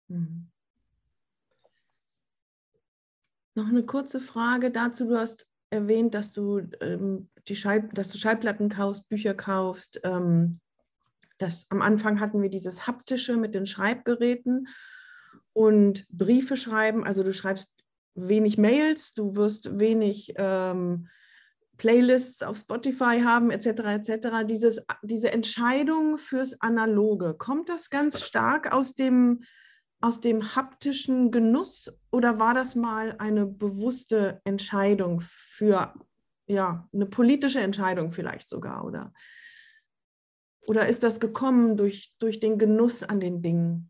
Mhm. 0.07 0.47
Noch 3.55 3.67
eine 3.67 3.83
kurze 3.83 4.19
Frage 4.21 4.71
dazu. 4.71 5.07
Du 5.07 5.17
hast 5.17 5.47
erwähnt, 5.69 6.13
dass 6.13 6.31
du, 6.31 6.61
ähm, 6.79 7.29
die 7.47 7.55
Schall, 7.55 7.89
dass 7.89 8.09
du 8.09 8.17
Schallplatten 8.17 8.69
kaufst, 8.69 9.09
Bücher 9.09 9.33
kaufst. 9.33 9.99
Ähm, 10.03 10.59
das, 11.37 11.65
am 11.69 11.81
Anfang 11.81 12.19
hatten 12.19 12.41
wir 12.41 12.49
dieses 12.49 12.87
haptische 12.87 13.37
mit 13.37 13.53
den 13.53 13.65
Schreibgeräten 13.65 14.67
und 15.53 16.07
Briefe 16.09 16.55
schreiben. 16.57 17.03
Also 17.03 17.23
du 17.23 17.33
schreibst 17.33 17.71
wenig 18.17 18.57
Mails, 18.57 19.13
du 19.13 19.35
wirst 19.35 19.79
wenig 19.79 20.33
ähm, 20.37 21.07
Playlists 21.77 22.43
auf 22.43 22.57
Spotify 22.57 23.21
haben, 23.23 23.51
etc. 23.51 23.67
etc. 23.67 24.27
Dieses, 24.47 24.81
diese 25.03 25.31
Entscheidung 25.31 26.17
fürs 26.17 26.59
Analoge, 26.61 27.35
kommt 27.35 27.69
das 27.69 27.89
ganz 27.89 28.21
stark 28.21 28.73
aus 28.73 28.95
dem 28.95 29.43
aus 29.99 30.21
dem 30.21 30.55
haptischen 30.55 31.31
Genuss 31.31 31.91
oder 32.11 32.39
war 32.39 32.53
das 32.53 32.75
mal 32.75 33.15
eine 33.17 33.45
bewusste 33.45 34.41
Entscheidung 34.43 35.21
für, 35.21 35.93
ja, 36.45 36.87
eine 36.93 37.07
politische 37.07 37.61
Entscheidung 37.61 38.11
vielleicht 38.11 38.47
sogar, 38.47 38.85
oder? 38.85 39.13
Oder 40.67 40.87
ist 40.87 41.01
das 41.01 41.19
gekommen 41.19 41.77
durch, 41.77 42.13
durch 42.19 42.39
den 42.39 42.59
Genuss 42.59 43.01
an 43.01 43.19
den 43.19 43.41
Dingen? 43.41 43.89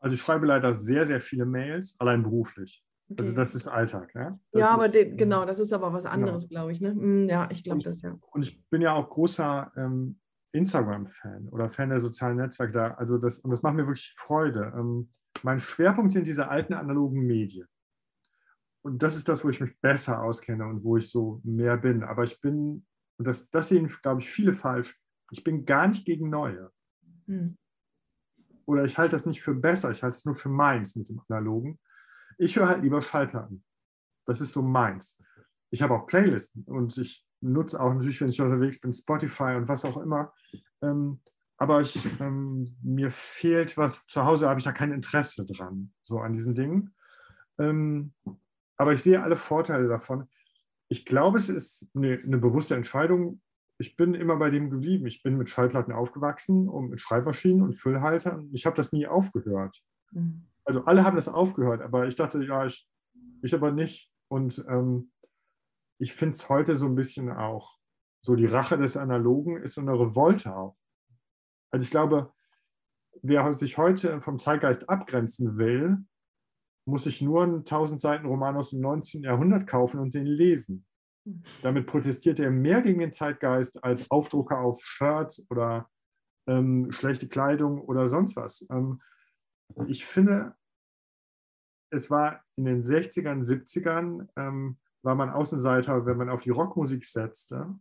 Also 0.00 0.14
ich 0.14 0.20
schreibe 0.20 0.46
leider 0.46 0.72
sehr, 0.74 1.06
sehr 1.06 1.20
viele 1.20 1.44
Mails, 1.44 1.94
allein 2.00 2.22
beruflich. 2.22 2.82
Also 3.18 3.34
das 3.34 3.54
ist 3.54 3.68
Alltag. 3.68 4.14
Ja, 4.14 4.38
das 4.50 4.60
ja 4.60 4.70
aber 4.70 4.86
ist, 4.86 4.94
den, 4.94 5.16
genau, 5.16 5.44
das 5.44 5.58
ist 5.58 5.72
aber 5.72 5.92
was 5.92 6.04
genau. 6.04 6.14
anderes, 6.14 6.48
genau. 6.48 6.60
glaube 6.60 6.72
ich. 6.72 6.80
Ne? 6.80 6.90
Hm, 6.90 7.28
ja, 7.28 7.48
ich 7.50 7.64
glaube 7.64 7.82
das 7.82 8.02
ja. 8.02 8.18
Und 8.32 8.42
ich 8.42 8.62
bin 8.70 8.82
ja 8.82 8.94
auch 8.94 9.08
großer 9.08 9.72
ähm, 9.76 10.18
Instagram-Fan 10.52 11.48
oder 11.48 11.70
Fan 11.70 11.88
der 11.88 11.98
sozialen 11.98 12.36
Netzwerke 12.36 12.72
da. 12.72 12.94
Also 12.94 13.18
das, 13.18 13.38
und 13.40 13.50
das 13.50 13.62
macht 13.62 13.74
mir 13.74 13.86
wirklich 13.86 14.14
Freude. 14.16 14.72
Ähm, 14.76 15.10
mein 15.42 15.58
Schwerpunkt 15.58 16.12
sind 16.12 16.26
diese 16.26 16.48
alten 16.48 16.74
analogen 16.74 17.26
Medien. 17.26 17.66
Und 18.82 19.02
das 19.02 19.16
ist 19.16 19.28
das, 19.28 19.44
wo 19.44 19.48
ich 19.48 19.60
mich 19.60 19.78
besser 19.80 20.22
auskenne 20.22 20.66
und 20.66 20.84
wo 20.84 20.96
ich 20.96 21.10
so 21.10 21.40
mehr 21.44 21.76
bin. 21.76 22.02
Aber 22.02 22.24
ich 22.24 22.40
bin, 22.40 22.84
und 23.16 23.26
das, 23.26 23.48
das 23.50 23.68
sehen, 23.68 23.88
glaube 24.02 24.20
ich, 24.20 24.28
viele 24.28 24.54
falsch, 24.54 25.00
ich 25.30 25.44
bin 25.44 25.64
gar 25.64 25.86
nicht 25.86 26.04
gegen 26.04 26.28
Neue. 26.28 26.70
Hm. 27.26 27.56
Oder 28.66 28.84
ich 28.84 28.98
halte 28.98 29.12
das 29.12 29.26
nicht 29.26 29.42
für 29.42 29.54
besser, 29.54 29.90
ich 29.90 30.02
halte 30.02 30.16
es 30.16 30.24
nur 30.24 30.36
für 30.36 30.48
meins 30.48 30.96
mit 30.96 31.08
dem 31.08 31.20
Analogen. 31.28 31.78
Ich 32.38 32.56
höre 32.56 32.68
halt 32.68 32.82
lieber 32.82 33.02
Schallplatten. 33.02 33.64
Das 34.24 34.40
ist 34.40 34.52
so 34.52 34.62
meins. 34.62 35.20
Ich 35.70 35.82
habe 35.82 35.94
auch 35.94 36.06
Playlisten 36.06 36.64
und 36.64 36.96
ich 36.98 37.26
nutze 37.40 37.80
auch 37.80 37.92
natürlich, 37.92 38.20
wenn 38.20 38.28
ich 38.28 38.40
unterwegs 38.40 38.80
bin, 38.80 38.92
Spotify 38.92 39.54
und 39.56 39.68
was 39.68 39.84
auch 39.84 39.96
immer. 39.96 40.32
Ähm, 40.82 41.20
aber 41.56 41.80
ich, 41.80 41.98
ähm, 42.20 42.76
mir 42.82 43.10
fehlt 43.10 43.76
was, 43.76 44.06
zu 44.06 44.24
Hause 44.24 44.48
habe 44.48 44.58
ich 44.58 44.64
da 44.64 44.72
kein 44.72 44.92
Interesse 44.92 45.46
dran, 45.46 45.92
so 46.02 46.18
an 46.18 46.32
diesen 46.32 46.54
Dingen. 46.54 46.94
Ähm, 47.58 48.12
aber 48.76 48.92
ich 48.92 49.02
sehe 49.02 49.22
alle 49.22 49.36
Vorteile 49.36 49.88
davon. 49.88 50.28
Ich 50.88 51.04
glaube, 51.04 51.38
es 51.38 51.48
ist 51.48 51.88
eine, 51.94 52.18
eine 52.18 52.38
bewusste 52.38 52.74
Entscheidung. 52.74 53.40
Ich 53.78 53.96
bin 53.96 54.14
immer 54.14 54.36
bei 54.36 54.50
dem 54.50 54.70
geblieben. 54.70 55.06
Ich 55.06 55.22
bin 55.22 55.36
mit 55.36 55.48
Schallplatten 55.48 55.92
aufgewachsen 55.92 56.68
und 56.68 56.90
mit 56.90 57.00
Schreibmaschinen 57.00 57.62
und 57.62 57.74
Füllhaltern. 57.74 58.50
Ich 58.52 58.66
habe 58.66 58.76
das 58.76 58.92
nie 58.92 59.06
aufgehört. 59.06 59.82
Mhm. 60.10 60.46
Also 60.64 60.84
alle 60.84 61.04
haben 61.04 61.16
das 61.16 61.28
aufgehört, 61.28 61.82
aber 61.82 62.06
ich 62.06 62.16
dachte, 62.16 62.42
ja, 62.44 62.66
ich, 62.66 62.88
ich 63.42 63.54
aber 63.54 63.72
nicht. 63.72 64.10
Und 64.28 64.64
ähm, 64.68 65.12
ich 65.98 66.14
finde 66.14 66.34
es 66.34 66.48
heute 66.48 66.76
so 66.76 66.86
ein 66.86 66.94
bisschen 66.94 67.30
auch, 67.30 67.78
so 68.20 68.36
die 68.36 68.46
Rache 68.46 68.78
des 68.78 68.96
Analogen 68.96 69.62
ist 69.62 69.74
so 69.74 69.80
eine 69.80 69.98
Revolte 69.98 70.54
auch. 70.54 70.76
Also 71.70 71.84
ich 71.84 71.90
glaube, 71.90 72.32
wer 73.22 73.52
sich 73.52 73.78
heute 73.78 74.20
vom 74.20 74.38
Zeitgeist 74.38 74.88
abgrenzen 74.88 75.58
will, 75.58 75.98
muss 76.84 77.04
sich 77.04 77.20
nur 77.22 77.42
einen 77.42 77.58
1000 77.58 78.00
Seiten 78.00 78.26
Roman 78.26 78.56
aus 78.56 78.70
dem 78.70 78.80
19. 78.80 79.22
Jahrhundert 79.22 79.66
kaufen 79.66 80.00
und 80.00 80.14
den 80.14 80.26
lesen. 80.26 80.86
Damit 81.62 81.86
protestiert 81.86 82.40
er 82.40 82.50
mehr 82.50 82.82
gegen 82.82 82.98
den 82.98 83.12
Zeitgeist 83.12 83.82
als 83.84 84.10
Aufdrucke 84.10 84.58
auf 84.58 84.82
Shirts 84.82 85.46
oder 85.50 85.88
ähm, 86.48 86.90
schlechte 86.90 87.28
Kleidung 87.28 87.80
oder 87.80 88.08
sonst 88.08 88.34
was. 88.34 88.66
Ähm, 88.70 89.00
ich 89.86 90.04
finde, 90.04 90.54
es 91.90 92.10
war 92.10 92.44
in 92.56 92.64
den 92.64 92.82
60ern, 92.82 93.44
70ern, 93.44 94.28
ähm, 94.36 94.78
war 95.02 95.14
man 95.14 95.30
Außenseiter, 95.30 96.06
wenn 96.06 96.16
man 96.16 96.28
auf 96.28 96.40
die 96.40 96.50
Rockmusik 96.50 97.04
setzte. 97.04 97.78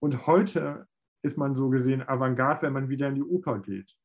Und 0.00 0.26
heute 0.26 0.88
ist 1.22 1.38
man 1.38 1.54
so 1.54 1.70
gesehen 1.70 2.02
Avantgarde, 2.02 2.62
wenn 2.62 2.72
man 2.72 2.88
wieder 2.88 3.08
in 3.08 3.14
die 3.14 3.22
Oper 3.22 3.60
geht. 3.60 3.96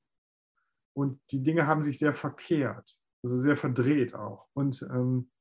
Und 0.96 1.20
die 1.32 1.44
Dinge 1.44 1.68
haben 1.68 1.84
sich 1.84 2.00
sehr 2.00 2.14
verkehrt, 2.14 3.00
also 3.24 3.38
sehr 3.40 3.58
verdreht 3.58 4.16
auch. 4.16 4.48
Und 4.54 4.82
ähm, 4.92 5.32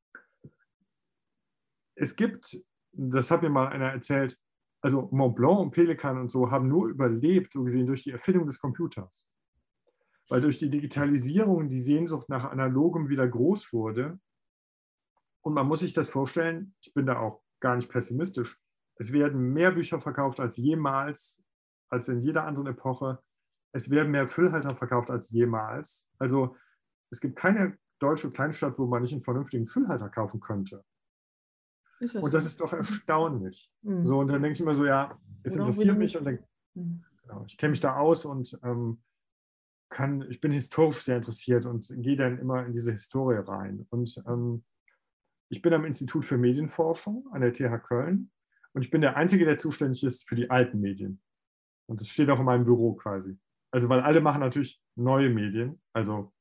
es 1.94 2.16
gibt, 2.16 2.56
das 2.92 3.30
hat 3.30 3.42
mir 3.42 3.50
mal 3.50 3.68
einer 3.68 3.90
erzählt, 3.90 4.38
also 4.82 5.08
Mont 5.12 5.36
Blanc 5.36 5.60
und 5.60 5.70
Pelikan 5.70 6.18
und 6.18 6.30
so 6.30 6.50
haben 6.50 6.68
nur 6.68 6.88
überlebt, 6.88 7.52
so 7.52 7.62
gesehen, 7.62 7.86
durch 7.86 8.02
die 8.02 8.10
Erfindung 8.10 8.46
des 8.46 8.58
Computers. 8.58 9.28
Weil 10.28 10.40
durch 10.40 10.58
die 10.58 10.70
Digitalisierung 10.70 11.68
die 11.68 11.80
Sehnsucht 11.80 12.28
nach 12.28 12.44
Analogem 12.44 13.08
wieder 13.08 13.28
groß 13.28 13.72
wurde. 13.72 14.18
Und 15.42 15.54
man 15.54 15.68
muss 15.68 15.80
sich 15.80 15.92
das 15.92 16.08
vorstellen, 16.08 16.74
ich 16.80 16.92
bin 16.92 17.06
da 17.06 17.20
auch 17.20 17.42
gar 17.60 17.76
nicht 17.76 17.88
pessimistisch, 17.88 18.60
es 18.96 19.12
werden 19.12 19.52
mehr 19.52 19.72
Bücher 19.72 20.00
verkauft 20.00 20.40
als 20.40 20.56
jemals, 20.56 21.42
als 21.88 22.08
in 22.08 22.20
jeder 22.20 22.44
anderen 22.44 22.68
Epoche. 22.68 23.22
Es 23.72 23.90
werden 23.90 24.10
mehr 24.10 24.26
Füllhalter 24.26 24.74
verkauft 24.74 25.10
als 25.10 25.30
jemals. 25.30 26.10
Also 26.18 26.56
es 27.10 27.20
gibt 27.20 27.36
keine 27.36 27.78
deutsche 27.98 28.30
Kleinstadt, 28.30 28.78
wo 28.78 28.86
man 28.86 29.02
nicht 29.02 29.12
einen 29.12 29.22
vernünftigen 29.22 29.66
Füllhalter 29.66 30.08
kaufen 30.08 30.40
könnte. 30.40 30.82
Das 32.00 32.14
und 32.14 32.34
das 32.34 32.46
ist 32.46 32.60
doch 32.60 32.72
erstaunlich. 32.72 33.70
Mhm. 33.82 34.04
So, 34.04 34.18
und 34.18 34.28
dann 34.28 34.42
denke 34.42 34.54
ich 34.54 34.60
immer 34.60 34.74
so, 34.74 34.84
ja, 34.84 35.18
es 35.42 35.54
Oder 35.54 35.62
interessiert 35.62 35.98
mich 35.98 36.16
und 36.16 36.24
denk, 36.24 36.42
mhm. 36.74 37.04
genau, 37.22 37.44
ich 37.46 37.56
kenne 37.56 37.70
mich 37.70 37.80
da 37.80 37.96
aus 37.96 38.24
und 38.24 38.58
ähm, 38.62 39.02
kann, 39.88 40.26
ich 40.30 40.40
bin 40.40 40.52
historisch 40.52 41.00
sehr 41.00 41.16
interessiert 41.16 41.66
und 41.66 41.88
gehe 41.98 42.16
dann 42.16 42.38
immer 42.38 42.66
in 42.66 42.72
diese 42.72 42.92
Historie 42.92 43.36
rein. 43.36 43.86
Und 43.90 44.20
ähm, 44.26 44.64
ich 45.48 45.62
bin 45.62 45.72
am 45.72 45.84
Institut 45.84 46.24
für 46.24 46.38
Medienforschung 46.38 47.28
an 47.32 47.40
der 47.40 47.52
TH 47.52 47.82
Köln 47.82 48.30
und 48.72 48.84
ich 48.84 48.90
bin 48.90 49.00
der 49.00 49.16
Einzige, 49.16 49.44
der 49.44 49.58
zuständig 49.58 50.02
ist 50.02 50.28
für 50.28 50.34
die 50.34 50.50
alten 50.50 50.80
Medien. 50.80 51.20
Und 51.86 52.00
das 52.00 52.08
steht 52.08 52.30
auch 52.30 52.40
in 52.40 52.44
meinem 52.44 52.64
Büro 52.64 52.94
quasi. 52.94 53.38
Also, 53.70 53.88
weil 53.88 54.00
alle 54.00 54.20
machen 54.20 54.40
natürlich 54.40 54.82
neue 54.96 55.30
Medien. 55.30 55.80
Also, 55.92 56.32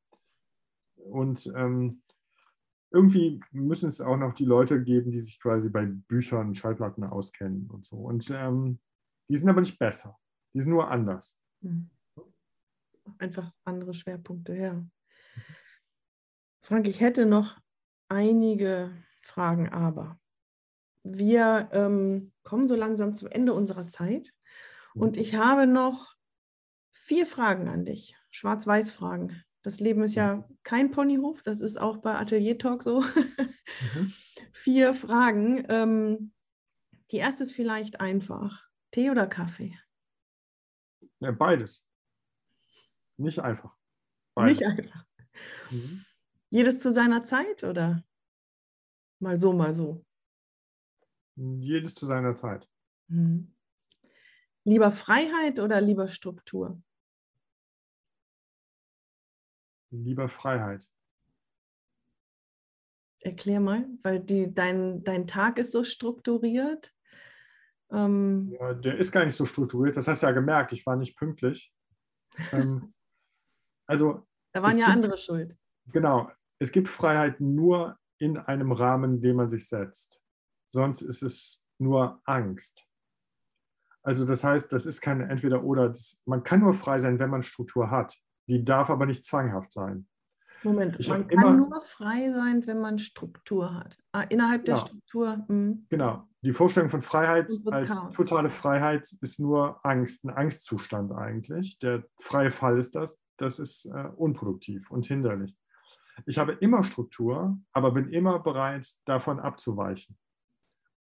und 0.96 1.46
ähm, 1.56 2.02
irgendwie 2.92 3.42
müssen 3.52 3.90
es 3.90 4.02
auch 4.02 4.18
noch 4.18 4.34
die 4.34 4.46
Leute 4.46 4.84
geben, 4.84 5.12
die 5.12 5.20
sich 5.20 5.40
quasi 5.40 5.70
bei 5.70 5.86
Büchern, 5.86 6.56
Schallplatten 6.56 7.04
auskennen 7.04 7.70
und 7.70 7.86
so. 7.86 7.98
Und 7.98 8.30
ähm, 8.32 8.80
die 9.30 9.36
sind 9.38 9.50
aber 9.50 9.62
nicht 9.62 9.78
besser. 9.78 10.18
Die 10.54 10.62
sind 10.62 10.72
nur 10.72 10.90
anders. 10.90 11.40
Hm. 11.62 11.90
Einfach 13.18 13.52
andere 13.64 13.94
Schwerpunkte, 13.94 14.56
ja. 14.56 14.86
Frank, 16.62 16.88
ich 16.88 17.00
hätte 17.00 17.26
noch 17.26 17.58
einige 18.10 18.92
Fragen, 19.22 19.70
aber 19.70 20.20
wir 21.04 21.70
ähm, 21.72 22.34
kommen 22.44 22.68
so 22.68 22.76
langsam 22.76 23.14
zum 23.14 23.28
Ende 23.28 23.54
unserer 23.54 23.88
Zeit 23.88 24.34
und 24.96 25.18
ich 25.18 25.36
habe 25.36 25.68
noch 25.68 26.16
vier 26.94 27.28
Fragen 27.28 27.68
an 27.68 27.86
dich, 27.86 28.16
Schwarz-Weiß-Fragen. 28.32 29.44
Das 29.62 29.80
Leben 29.80 30.04
ist 30.04 30.16
ja 30.16 30.48
kein 30.64 30.92
Ponyhof, 30.92 31.44
das 31.44 31.62
ist 31.62 31.78
auch 31.78 31.98
bei 31.98 32.16
Atelier 32.16 32.58
Talk 32.58 32.82
so. 32.82 33.02
Mhm. 33.02 34.14
vier 34.54 34.94
Fragen. 34.96 35.66
Ähm, 35.70 36.34
die 37.12 37.18
erste 37.18 37.44
ist 37.44 37.54
vielleicht 37.54 38.00
einfach. 38.00 38.64
Tee 38.92 39.12
oder 39.12 39.28
Kaffee? 39.28 39.78
Ja, 41.20 41.32
beides. 41.32 41.85
Nicht 43.18 43.40
einfach. 43.40 43.76
Beides. 44.34 44.60
Nicht 44.60 44.68
einfach. 44.68 45.06
Mhm. 45.72 46.06
Jedes 46.50 46.80
zu 46.80 46.92
seiner 46.92 47.24
Zeit 47.24 47.64
oder 47.64 48.04
mal 49.20 49.40
so, 49.40 49.54
mal 49.54 49.74
so? 49.74 50.06
Jedes 51.36 51.96
zu 51.96 52.06
seiner 52.06 52.36
Zeit. 52.36 52.68
Mhm. 53.08 53.54
Lieber 54.64 54.92
Freiheit 54.92 55.60
oder 55.60 55.80
lieber 55.80 56.08
Struktur? 56.08 56.82
Lieber 59.92 60.28
Freiheit. 60.28 60.88
Erklär 63.20 63.60
mal, 63.60 63.88
weil 64.04 64.20
die, 64.20 64.54
dein, 64.54 65.04
dein 65.04 65.28
Tag 65.28 65.58
ist 65.58 65.72
so 65.72 65.84
strukturiert. 65.84 66.94
Ähm, 67.92 68.56
ja, 68.60 68.74
der 68.74 68.98
ist 68.98 69.12
gar 69.12 69.26
nicht 69.26 69.36
so 69.36 69.46
strukturiert. 69.46 69.98
Das 69.98 70.08
hast 70.08 70.24
du 70.24 70.28
ja 70.28 70.32
gemerkt, 70.32 70.74
ich 70.74 70.86
war 70.86 70.96
nicht 70.96 71.18
pünktlich. 71.18 71.74
ähm, 72.52 72.88
also. 73.88 74.26
Da 74.54 74.64
waren 74.64 74.78
ja 74.78 74.86
gibt, 74.86 74.98
andere 74.98 75.18
schuld. 75.18 75.56
Genau. 75.92 76.32
Es 76.60 76.72
gibt 76.72 76.88
Freiheit 76.88 77.42
nur 77.42 77.98
in 78.18 78.38
einem 78.38 78.72
Rahmen, 78.72 79.20
den 79.22 79.36
man 79.36 79.50
sich 79.50 79.68
setzt 79.68 80.22
sonst 80.68 81.02
ist 81.02 81.24
es 81.24 81.66
nur 81.80 82.22
Angst. 82.26 82.86
Also 84.04 84.24
das 84.24 84.44
heißt, 84.44 84.72
das 84.72 84.86
ist 84.86 85.02
kein 85.02 85.22
Entweder-Oder. 85.22 85.92
Man 86.26 86.44
kann 86.44 86.60
nur 86.60 86.76
frei 86.76 87.00
sein, 87.00 87.18
wenn 87.18 87.32
man 87.32 87.42
Struktur 87.42 87.90
hat. 87.90 88.16
Die 88.48 88.64
darf 88.64 88.92
aber 88.92 89.08
nicht 89.08 89.26
zwanghaft 89.26 89.74
sein. 89.74 90.08
Moment, 90.62 91.00
ich 91.00 91.10
man 91.10 91.28
kann 91.28 91.30
immer, 91.30 91.52
nur 91.52 91.82
frei 91.82 92.32
sein, 92.32 92.66
wenn 92.68 92.80
man 92.80 93.00
Struktur 93.00 93.74
hat. 93.74 93.98
Ah, 94.12 94.22
innerhalb 94.22 94.66
der 94.66 94.76
genau. 94.76 94.88
Struktur. 94.88 95.38
Mh. 95.38 95.46
Hm. 95.48 95.86
Genau. 95.90 96.28
Die 96.42 96.54
Vorstellung 96.54 96.90
von 96.90 97.02
Freiheit 97.02 97.52
als 97.72 97.92
totale 98.14 98.50
Freiheit 98.50 99.12
ist 99.22 99.40
nur 99.40 99.84
Angst, 99.84 100.24
ein 100.24 100.30
Angstzustand 100.30 101.12
eigentlich. 101.12 101.80
Der 101.80 102.04
freie 102.20 102.52
Fall 102.52 102.78
ist 102.78 102.96
das. 102.96 103.20
Das 103.38 103.60
ist 103.60 103.86
äh, 103.86 104.10
unproduktiv 104.16 104.90
und 104.92 105.06
hinderlich. 105.06 105.56
Ich 106.26 106.38
habe 106.38 106.54
immer 106.54 106.84
Struktur, 106.84 107.58
aber 107.74 107.92
bin 107.92 108.10
immer 108.10 108.40
bereit, 108.40 108.88
davon 109.06 109.40
abzuweichen. 109.40 110.18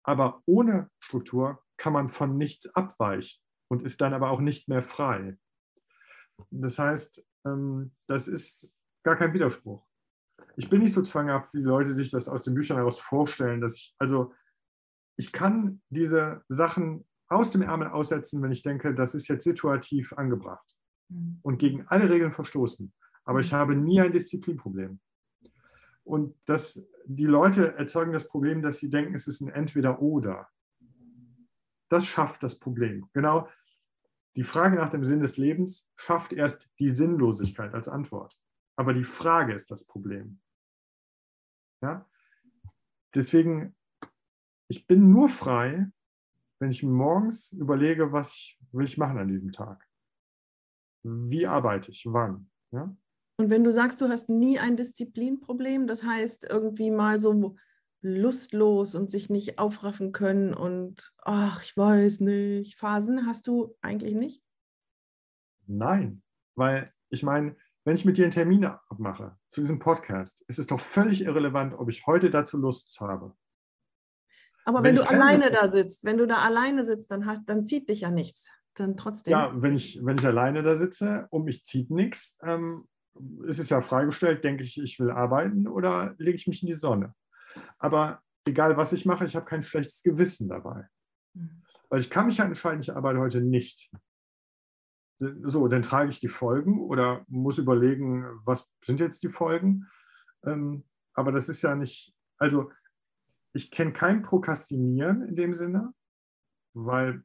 Aber 0.02 0.42
ohne 0.46 0.90
Struktur 1.00 1.62
kann 1.76 1.92
man 1.92 2.08
von 2.08 2.36
nichts 2.36 2.66
abweichen 2.74 3.42
und 3.68 3.82
ist 3.82 4.00
dann 4.00 4.14
aber 4.14 4.30
auch 4.30 4.40
nicht 4.40 4.68
mehr 4.68 4.82
frei. 4.82 5.38
Das 6.50 6.78
heißt, 6.78 7.24
ähm, 7.46 7.92
das 8.06 8.28
ist 8.28 8.72
gar 9.02 9.16
kein 9.16 9.34
Widerspruch. 9.34 9.86
Ich 10.56 10.68
bin 10.68 10.82
nicht 10.82 10.94
so 10.94 11.02
zwanghaft, 11.02 11.52
wie 11.52 11.62
Leute 11.62 11.92
sich 11.92 12.10
das 12.10 12.28
aus 12.28 12.44
den 12.44 12.54
Büchern 12.54 12.76
heraus 12.76 13.00
vorstellen, 13.00 13.60
dass 13.60 13.76
ich, 13.76 13.94
also 13.98 14.32
ich 15.16 15.32
kann 15.32 15.82
diese 15.90 16.42
Sachen 16.48 17.06
aus 17.28 17.50
dem 17.50 17.62
Ärmel 17.62 17.88
aussetzen, 17.88 18.42
wenn 18.42 18.52
ich 18.52 18.62
denke, 18.62 18.94
das 18.94 19.14
ist 19.14 19.28
jetzt 19.28 19.44
situativ 19.44 20.12
angebracht. 20.12 20.73
Und 21.42 21.58
gegen 21.58 21.86
alle 21.88 22.08
Regeln 22.10 22.32
verstoßen. 22.32 22.92
Aber 23.24 23.40
ich 23.40 23.52
mhm. 23.52 23.56
habe 23.56 23.76
nie 23.76 24.00
ein 24.00 24.12
Disziplinproblem. 24.12 25.00
Und 26.04 26.36
das, 26.44 26.86
die 27.06 27.26
Leute 27.26 27.74
erzeugen 27.76 28.12
das 28.12 28.28
Problem, 28.28 28.62
dass 28.62 28.78
sie 28.78 28.90
denken, 28.90 29.14
es 29.14 29.26
ist 29.26 29.40
ein 29.40 29.48
Entweder-Oder. 29.48 30.48
Das 31.88 32.06
schafft 32.06 32.42
das 32.42 32.58
Problem. 32.58 33.08
Genau 33.12 33.48
die 34.36 34.42
Frage 34.42 34.76
nach 34.76 34.90
dem 34.90 35.04
Sinn 35.04 35.20
des 35.20 35.36
Lebens 35.36 35.88
schafft 35.96 36.32
erst 36.32 36.72
die 36.80 36.88
Sinnlosigkeit 36.88 37.72
als 37.72 37.88
Antwort. 37.88 38.38
Aber 38.76 38.92
die 38.92 39.04
Frage 39.04 39.54
ist 39.54 39.70
das 39.70 39.84
Problem. 39.84 40.40
Ja? 41.82 42.08
Deswegen, 43.14 43.76
ich 44.68 44.86
bin 44.86 45.10
nur 45.10 45.28
frei, 45.28 45.86
wenn 46.58 46.70
ich 46.70 46.82
morgens 46.82 47.52
überlege, 47.52 48.12
was 48.12 48.56
will 48.72 48.84
ich 48.84 48.98
machen 48.98 49.18
an 49.18 49.28
diesem 49.28 49.52
Tag. 49.52 49.86
Wie 51.04 51.46
arbeite 51.46 51.90
ich, 51.90 52.06
wann. 52.06 52.50
Ja? 52.72 52.94
Und 53.36 53.50
wenn 53.50 53.64
du 53.64 53.72
sagst, 53.72 54.00
du 54.00 54.08
hast 54.08 54.28
nie 54.28 54.58
ein 54.58 54.76
Disziplinproblem, 54.76 55.86
das 55.86 56.02
heißt 56.02 56.44
irgendwie 56.44 56.90
mal 56.90 57.18
so 57.18 57.56
lustlos 58.00 58.94
und 58.94 59.10
sich 59.10 59.30
nicht 59.30 59.58
aufraffen 59.58 60.12
können 60.12 60.52
und 60.54 61.12
ach, 61.22 61.62
ich 61.62 61.76
weiß 61.76 62.20
nicht, 62.20 62.76
Phasen 62.76 63.26
hast 63.26 63.46
du 63.46 63.76
eigentlich 63.80 64.14
nicht? 64.14 64.42
Nein, 65.66 66.22
weil 66.54 66.90
ich 67.08 67.22
meine, 67.22 67.56
wenn 67.84 67.94
ich 67.94 68.04
mit 68.04 68.18
dir 68.18 68.24
einen 68.24 68.32
Termin 68.32 68.64
abmache 68.64 69.36
zu 69.48 69.60
diesem 69.60 69.78
Podcast, 69.78 70.42
ist 70.48 70.58
es 70.58 70.66
doch 70.66 70.80
völlig 70.80 71.22
irrelevant, 71.22 71.74
ob 71.74 71.88
ich 71.88 72.06
heute 72.06 72.30
dazu 72.30 72.58
Lust 72.58 72.98
habe. 73.00 73.34
Aber 74.64 74.82
wenn, 74.82 74.96
wenn 74.96 75.04
du 75.04 75.08
alleine 75.08 75.50
da 75.50 75.70
sitzt, 75.70 76.04
wenn 76.04 76.16
du 76.16 76.26
da 76.26 76.38
alleine 76.38 76.84
sitzt, 76.84 77.10
dann, 77.10 77.26
hast, 77.26 77.44
dann 77.46 77.66
zieht 77.66 77.88
dich 77.88 78.00
ja 78.00 78.10
nichts. 78.10 78.50
Dann 78.74 78.96
trotzdem. 78.96 79.32
Ja, 79.32 79.52
wenn 79.54 79.74
ich, 79.74 80.04
wenn 80.04 80.18
ich 80.18 80.26
alleine 80.26 80.62
da 80.62 80.76
sitze 80.76 81.26
und 81.30 81.44
mich 81.44 81.64
zieht 81.64 81.90
nichts, 81.90 82.36
ähm, 82.42 82.88
ist 83.46 83.60
es 83.60 83.68
ja 83.68 83.80
freigestellt, 83.80 84.42
denke 84.42 84.64
ich, 84.64 84.80
ich 84.80 84.98
will 84.98 85.10
arbeiten 85.10 85.68
oder 85.68 86.14
lege 86.18 86.36
ich 86.36 86.46
mich 86.46 86.62
in 86.62 86.66
die 86.66 86.74
Sonne. 86.74 87.14
Aber 87.78 88.20
egal, 88.44 88.76
was 88.76 88.92
ich 88.92 89.06
mache, 89.06 89.24
ich 89.24 89.36
habe 89.36 89.46
kein 89.46 89.62
schlechtes 89.62 90.02
Gewissen 90.02 90.48
dabei. 90.48 90.88
Mhm. 91.34 91.62
Weil 91.88 92.00
ich 92.00 92.10
kann 92.10 92.26
mich 92.26 92.38
ja 92.38 92.44
entscheiden, 92.44 92.80
ich 92.80 92.94
arbeite 92.94 93.20
heute 93.20 93.40
nicht. 93.40 93.92
So, 95.18 95.68
dann 95.68 95.82
trage 95.82 96.10
ich 96.10 96.18
die 96.18 96.28
Folgen 96.28 96.80
oder 96.80 97.24
muss 97.28 97.58
überlegen, 97.58 98.24
was 98.44 98.68
sind 98.82 98.98
jetzt 98.98 99.22
die 99.22 99.28
Folgen. 99.28 99.88
Ähm, 100.44 100.84
aber 101.12 101.30
das 101.30 101.48
ist 101.48 101.62
ja 101.62 101.76
nicht, 101.76 102.12
also 102.36 102.72
ich 103.52 103.70
kenne 103.70 103.92
kein 103.92 104.22
Prokrastinieren 104.22 105.22
in 105.22 105.36
dem 105.36 105.54
Sinne, 105.54 105.94
weil 106.72 107.22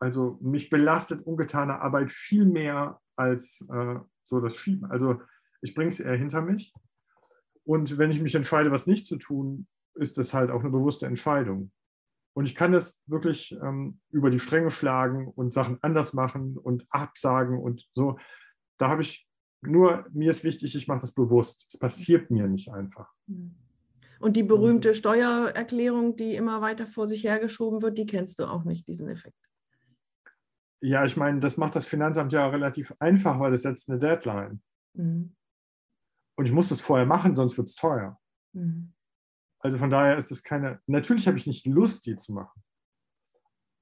also 0.00 0.38
mich 0.40 0.70
belastet 0.70 1.24
ungetane 1.24 1.80
Arbeit 1.80 2.10
viel 2.10 2.46
mehr 2.46 3.00
als 3.16 3.64
äh, 3.70 3.96
so 4.22 4.40
das 4.40 4.56
Schieben. 4.56 4.90
Also 4.90 5.20
ich 5.60 5.74
bringe 5.74 5.90
es 5.90 6.00
eher 6.00 6.16
hinter 6.16 6.40
mich. 6.40 6.72
Und 7.64 7.98
wenn 7.98 8.10
ich 8.10 8.20
mich 8.20 8.34
entscheide, 8.34 8.72
was 8.72 8.86
nicht 8.86 9.06
zu 9.06 9.16
tun, 9.16 9.66
ist 9.94 10.16
das 10.16 10.32
halt 10.32 10.50
auch 10.50 10.60
eine 10.60 10.70
bewusste 10.70 11.06
Entscheidung. 11.06 11.70
Und 12.32 12.46
ich 12.46 12.54
kann 12.54 12.72
das 12.72 13.02
wirklich 13.06 13.52
ähm, 13.62 14.00
über 14.10 14.30
die 14.30 14.38
Stränge 14.38 14.70
schlagen 14.70 15.28
und 15.28 15.52
Sachen 15.52 15.78
anders 15.82 16.14
machen 16.14 16.56
und 16.56 16.86
absagen 16.90 17.58
und 17.58 17.86
so. 17.92 18.18
Da 18.78 18.88
habe 18.88 19.02
ich 19.02 19.28
nur, 19.60 20.06
mir 20.12 20.30
ist 20.30 20.44
wichtig, 20.44 20.74
ich 20.74 20.88
mache 20.88 21.00
das 21.00 21.12
bewusst. 21.12 21.66
Es 21.68 21.78
passiert 21.78 22.30
mir 22.30 22.48
nicht 22.48 22.72
einfach. 22.72 23.12
Und 24.20 24.36
die 24.36 24.42
berühmte 24.42 24.94
Steuererklärung, 24.94 26.16
die 26.16 26.34
immer 26.34 26.62
weiter 26.62 26.86
vor 26.86 27.06
sich 27.06 27.24
hergeschoben 27.24 27.82
wird, 27.82 27.98
die 27.98 28.06
kennst 28.06 28.38
du 28.38 28.46
auch 28.46 28.64
nicht, 28.64 28.88
diesen 28.88 29.08
Effekt. 29.08 29.49
Ja, 30.82 31.04
ich 31.04 31.16
meine, 31.16 31.40
das 31.40 31.56
macht 31.56 31.76
das 31.76 31.86
Finanzamt 31.86 32.32
ja 32.32 32.46
relativ 32.46 32.94
einfach, 32.98 33.38
weil 33.38 33.52
es 33.52 33.62
setzt 33.62 33.90
eine 33.90 33.98
Deadline. 33.98 34.62
Mhm. 34.94 35.36
Und 36.36 36.46
ich 36.46 36.52
muss 36.52 36.68
das 36.68 36.80
vorher 36.80 37.06
machen, 37.06 37.36
sonst 37.36 37.58
wird 37.58 37.68
es 37.68 37.74
teuer. 37.74 38.18
Mhm. 38.52 38.94
Also 39.58 39.76
von 39.76 39.90
daher 39.90 40.16
ist 40.16 40.30
es 40.30 40.42
keine, 40.42 40.80
natürlich 40.86 41.26
habe 41.26 41.36
ich 41.36 41.46
nicht 41.46 41.66
Lust, 41.66 42.06
die 42.06 42.16
zu 42.16 42.32
machen. 42.32 42.62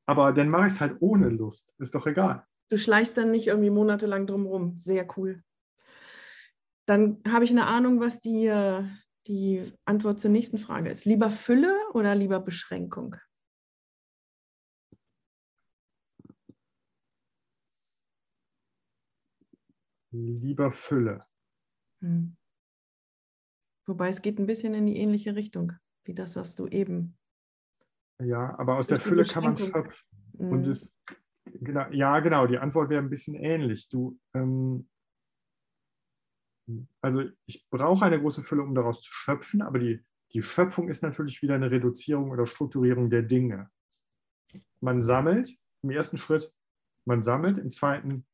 Aber 0.06 0.32
dann 0.32 0.48
mache 0.48 0.66
ich 0.66 0.72
es 0.72 0.80
halt 0.80 0.96
ohne 1.00 1.28
Lust. 1.28 1.74
Ist 1.78 1.94
doch 1.94 2.06
egal. 2.06 2.44
Du 2.70 2.78
schleichst 2.78 3.16
dann 3.16 3.30
nicht 3.30 3.46
irgendwie 3.46 3.70
monatelang 3.70 4.26
drumherum. 4.26 4.78
Sehr 4.78 5.06
cool. 5.16 5.42
Dann 6.86 7.22
habe 7.28 7.44
ich 7.44 7.50
eine 7.50 7.66
Ahnung, 7.66 8.00
was 8.00 8.20
die, 8.20 8.46
äh, 8.46 8.82
die 9.26 9.72
Antwort 9.84 10.18
zur 10.18 10.30
nächsten 10.30 10.58
Frage 10.58 10.90
ist. 10.90 11.04
Lieber 11.04 11.30
Fülle 11.30 11.76
oder 11.92 12.14
lieber 12.14 12.40
Beschränkung? 12.40 13.16
Lieber 20.10 20.72
Fülle. 20.72 21.24
Hm. 22.00 22.36
Wobei 23.86 24.08
es 24.08 24.22
geht 24.22 24.38
ein 24.38 24.46
bisschen 24.46 24.74
in 24.74 24.86
die 24.86 24.96
ähnliche 24.96 25.34
Richtung, 25.34 25.72
wie 26.04 26.14
das, 26.14 26.36
was 26.36 26.54
du 26.54 26.66
eben. 26.66 27.16
Ja, 28.22 28.58
aber 28.58 28.76
aus 28.76 28.86
der 28.86 29.00
Fülle 29.00 29.24
kann 29.26 29.44
man 29.44 29.56
schöpfen. 29.56 30.18
Mhm. 30.32 30.50
Und 30.50 30.66
es, 30.66 30.94
genau, 31.44 31.88
ja, 31.90 32.20
genau, 32.20 32.46
die 32.46 32.58
Antwort 32.58 32.90
wäre 32.90 33.02
ein 33.02 33.10
bisschen 33.10 33.34
ähnlich. 33.34 33.88
Du, 33.88 34.18
ähm, 34.34 34.88
also 37.00 37.24
ich 37.46 37.66
brauche 37.70 38.04
eine 38.04 38.20
große 38.20 38.42
Fülle, 38.42 38.62
um 38.62 38.74
daraus 38.74 39.00
zu 39.00 39.12
schöpfen, 39.12 39.62
aber 39.62 39.78
die, 39.78 40.04
die 40.32 40.42
Schöpfung 40.42 40.88
ist 40.88 41.02
natürlich 41.02 41.40
wieder 41.42 41.54
eine 41.54 41.70
Reduzierung 41.70 42.30
oder 42.30 42.46
Strukturierung 42.46 43.08
der 43.08 43.22
Dinge. 43.22 43.70
Man 44.80 45.00
sammelt 45.00 45.56
im 45.82 45.90
ersten 45.90 46.18
Schritt, 46.18 46.52
man 47.04 47.22
sammelt, 47.22 47.58
im 47.58 47.70
zweiten 47.70 48.26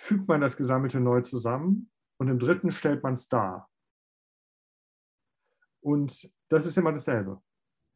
fügt 0.00 0.26
man 0.28 0.40
das 0.40 0.56
Gesammelte 0.56 0.98
neu 0.98 1.20
zusammen 1.20 1.90
und 2.16 2.28
im 2.28 2.38
dritten 2.38 2.70
stellt 2.70 3.02
man 3.02 3.14
es 3.14 3.28
dar. 3.28 3.70
Und 5.80 6.32
das 6.48 6.64
ist 6.64 6.78
immer 6.78 6.92
dasselbe. 6.92 7.42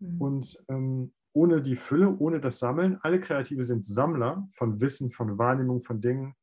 Mhm. 0.00 0.20
Und 0.20 0.64
ähm, 0.68 1.14
ohne 1.32 1.62
die 1.62 1.76
Fülle, 1.76 2.14
ohne 2.18 2.40
das 2.40 2.58
Sammeln, 2.58 2.98
alle 3.00 3.20
Kreative 3.20 3.62
sind 3.62 3.86
Sammler 3.86 4.46
von 4.52 4.80
Wissen, 4.80 5.12
von 5.12 5.38
Wahrnehmung, 5.38 5.82
von 5.82 6.02
Dingen, 6.02 6.34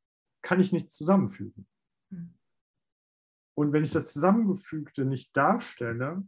kann 0.41 0.59
ich 0.59 0.74
nicht 0.74 0.91
zusammenfügen. 0.91 1.68
Mhm. 2.09 2.34
Und 3.53 3.72
wenn 3.72 3.84
ich 3.84 3.91
das 3.91 4.12
Zusammengefügte 4.12 5.05
nicht 5.05 5.38
darstelle, 5.38 6.28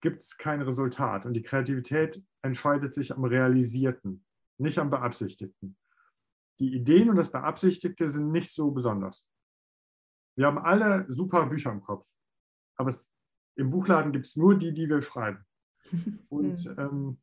gibt 0.00 0.20
es 0.20 0.36
kein 0.36 0.62
Resultat. 0.62 1.26
Und 1.26 1.34
die 1.34 1.42
Kreativität 1.42 2.20
entscheidet 2.42 2.92
sich 2.92 3.14
am 3.14 3.24
Realisierten, 3.24 4.24
nicht 4.58 4.78
am 4.78 4.90
Beabsichtigten. 4.90 5.76
Die 6.62 6.76
Ideen 6.76 7.10
und 7.10 7.16
das 7.16 7.32
Beabsichtigte 7.32 8.08
sind 8.08 8.30
nicht 8.30 8.52
so 8.52 8.70
besonders. 8.70 9.28
Wir 10.36 10.46
haben 10.46 10.58
alle 10.58 11.04
super 11.08 11.46
Bücher 11.46 11.72
im 11.72 11.82
Kopf, 11.82 12.06
aber 12.76 12.88
es 12.88 13.10
im 13.56 13.70
Buchladen 13.70 14.12
gibt 14.12 14.26
es 14.26 14.36
nur 14.36 14.56
die, 14.56 14.72
die 14.72 14.88
wir 14.88 15.02
schreiben. 15.02 15.44
Und 16.28 16.72
ähm, 16.78 17.18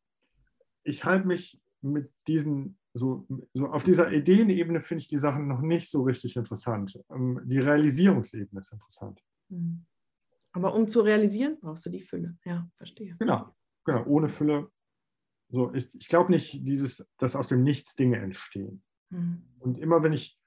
ich 0.84 1.06
halte 1.06 1.26
mich 1.26 1.62
mit 1.80 2.12
diesen, 2.28 2.78
so, 2.92 3.26
so 3.54 3.68
auf 3.68 3.84
dieser 3.84 4.12
Ideenebene 4.12 4.82
finde 4.82 5.04
ich 5.04 5.08
die 5.08 5.18
Sachen 5.18 5.48
noch 5.48 5.62
nicht 5.62 5.90
so 5.90 6.04
richtig 6.04 6.36
interessant. 6.36 7.02
Ähm, 7.10 7.40
die 7.46 7.60
Realisierungsebene 7.60 8.60
ist 8.60 8.74
interessant. 8.74 9.24
Hm. 9.50 9.86
Aber 10.52 10.76
um 10.76 10.86
zu 10.90 11.00
realisieren, 11.00 11.58
brauchst 11.62 11.86
du 11.86 11.90
die 11.90 12.02
Fülle. 12.02 12.38
Ja, 12.44 12.70
verstehe. 12.76 13.16
Genau, 13.20 13.56
genau. 13.86 14.06
Ohne 14.06 14.28
Fülle. 14.28 14.70
So, 15.48 15.74
ich, 15.74 15.96
ich 15.96 16.10
glaube 16.10 16.30
nicht, 16.30 16.68
dieses, 16.68 17.10
dass 17.18 17.38
aus 17.38 17.48
dem 17.48 17.64
Nichts 17.64 17.96
Dinge 17.96 18.18
entstehen. 18.18 18.84
Mhm. 19.10 19.44
Und 19.60 19.78
immer 19.78 20.04
wenn 20.04 20.14
ich 20.14 20.40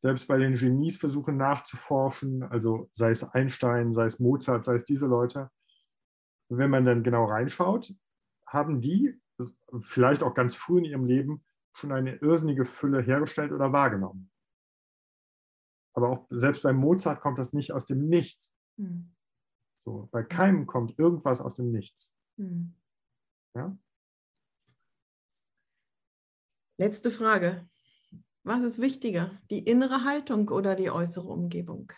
selbst 0.00 0.26
bei 0.28 0.38
den 0.38 0.56
Genies 0.56 0.96
versuche 0.96 1.32
nachzuforschen, 1.32 2.42
also 2.42 2.88
sei 2.92 3.10
es 3.10 3.22
Einstein, 3.22 3.92
sei 3.92 4.06
es 4.06 4.18
Mozart, 4.18 4.64
sei 4.64 4.74
es 4.74 4.84
diese 4.84 5.06
Leute, 5.06 5.50
wenn 6.48 6.70
man 6.70 6.84
dann 6.84 7.02
genau 7.02 7.26
reinschaut, 7.26 7.94
haben 8.46 8.80
die 8.80 9.20
vielleicht 9.80 10.22
auch 10.22 10.34
ganz 10.34 10.54
früh 10.54 10.78
in 10.78 10.84
ihrem 10.84 11.04
Leben 11.04 11.44
schon 11.72 11.92
eine 11.92 12.16
irrsinnige 12.16 12.64
Fülle 12.64 13.00
hergestellt 13.00 13.52
oder 13.52 13.72
wahrgenommen. 13.72 14.30
Aber 15.94 16.08
auch 16.08 16.26
selbst 16.30 16.62
bei 16.62 16.72
Mozart 16.72 17.20
kommt 17.20 17.38
das 17.38 17.52
nicht 17.52 17.72
aus 17.72 17.86
dem 17.86 18.08
Nichts. 18.08 18.54
Mhm. 18.76 19.14
So, 19.78 20.08
bei 20.12 20.22
keinem 20.22 20.66
kommt 20.66 20.98
irgendwas 20.98 21.40
aus 21.40 21.54
dem 21.54 21.70
Nichts. 21.70 22.14
Mhm. 22.36 22.74
Ja? 23.54 23.76
Letzte 26.78 27.10
Frage. 27.10 27.68
Was 28.46 28.62
ist 28.62 28.80
wichtiger, 28.80 29.38
die 29.50 29.58
innere 29.58 30.04
Haltung 30.04 30.48
oder 30.48 30.74
die 30.74 30.90
äußere 30.90 31.28
Umgebung? 31.28 31.92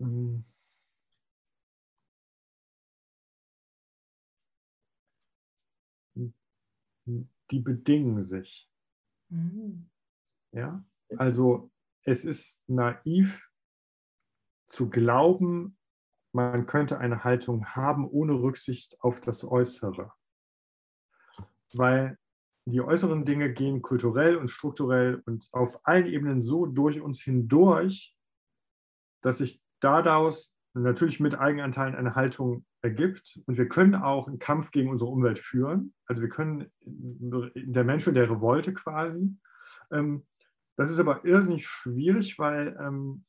Hm. 0.00 0.42
Die 7.50 7.60
bedingen 7.60 8.22
sich. 8.22 8.68
Mhm. 9.30 9.88
Ja, 10.52 10.84
also 11.16 11.70
es 12.04 12.24
ist 12.24 12.68
naiv 12.68 13.48
zu 14.70 14.90
glauben, 14.90 15.78
man 16.32 16.66
könnte 16.66 16.98
eine 16.98 17.24
Haltung 17.24 17.64
haben 17.68 18.06
ohne 18.06 18.34
Rücksicht 18.34 19.00
auf 19.00 19.20
das 19.22 19.44
Äußere 19.44 20.12
weil 21.74 22.16
die 22.66 22.80
äußeren 22.80 23.24
Dinge 23.24 23.52
gehen 23.52 23.82
kulturell 23.82 24.36
und 24.36 24.48
strukturell 24.48 25.22
und 25.26 25.48
auf 25.52 25.80
allen 25.86 26.06
Ebenen 26.06 26.42
so 26.42 26.66
durch 26.66 27.00
uns 27.00 27.22
hindurch, 27.22 28.14
dass 29.22 29.38
sich 29.38 29.62
daraus 29.80 30.54
natürlich 30.74 31.18
mit 31.18 31.38
Eigenanteilen 31.38 31.94
eine 31.94 32.14
Haltung 32.14 32.66
ergibt. 32.82 33.40
Und 33.46 33.56
wir 33.56 33.68
können 33.68 33.94
auch 33.94 34.28
einen 34.28 34.38
Kampf 34.38 34.70
gegen 34.70 34.90
unsere 34.90 35.10
Umwelt 35.10 35.38
führen. 35.38 35.94
Also 36.06 36.22
wir 36.22 36.28
können 36.28 36.70
der 36.80 37.84
Mensch 37.84 38.06
und 38.06 38.14
der 38.14 38.30
Revolte 38.30 38.74
quasi. 38.74 39.34
Ähm, 39.90 40.26
das 40.76 40.90
ist 40.90 41.00
aber 41.00 41.24
irrsinnig 41.24 41.66
schwierig, 41.66 42.38
weil 42.38 42.76
ähm, 42.80 43.24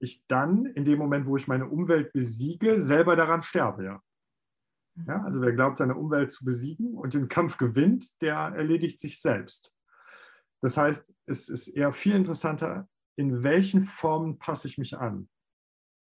ich 0.00 0.26
dann 0.26 0.66
in 0.66 0.84
dem 0.84 0.98
Moment, 0.98 1.26
wo 1.26 1.36
ich 1.36 1.48
meine 1.48 1.68
Umwelt 1.68 2.12
besiege, 2.12 2.80
selber 2.80 3.16
daran 3.16 3.40
sterbe. 3.40 3.84
Ja. 3.84 4.02
Ja, 5.06 5.22
also 5.22 5.40
wer 5.40 5.52
glaubt, 5.52 5.78
seine 5.78 5.96
Umwelt 5.96 6.32
zu 6.32 6.44
besiegen 6.44 6.94
und 6.94 7.14
den 7.14 7.28
Kampf 7.28 7.56
gewinnt, 7.56 8.20
der 8.20 8.36
erledigt 8.36 8.98
sich 9.00 9.20
selbst. 9.20 9.72
Das 10.60 10.76
heißt, 10.76 11.14
es 11.26 11.48
ist 11.48 11.68
eher 11.68 11.92
viel 11.92 12.14
interessanter, 12.14 12.88
in 13.16 13.42
welchen 13.42 13.84
Formen 13.84 14.38
passe 14.38 14.68
ich 14.68 14.78
mich 14.78 14.96
an? 14.96 15.28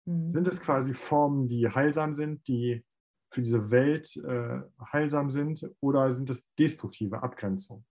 Mhm. 0.05 0.29
Sind 0.29 0.49
es 0.49 0.61
quasi 0.61 0.95
Formen, 0.95 1.49
die 1.49 1.68
heilsam 1.68 2.14
sind, 2.14 2.47
die 2.49 2.85
für 3.33 3.43
diese 3.43 3.70
Welt 3.70 4.16
äh, 4.16 4.61
heilsam 4.93 5.31
sind, 5.31 5.68
oder 5.81 6.11
sind 6.11 6.31
es 6.31 6.49
destruktive 6.55 7.22
Abgrenzungen? 7.22 7.85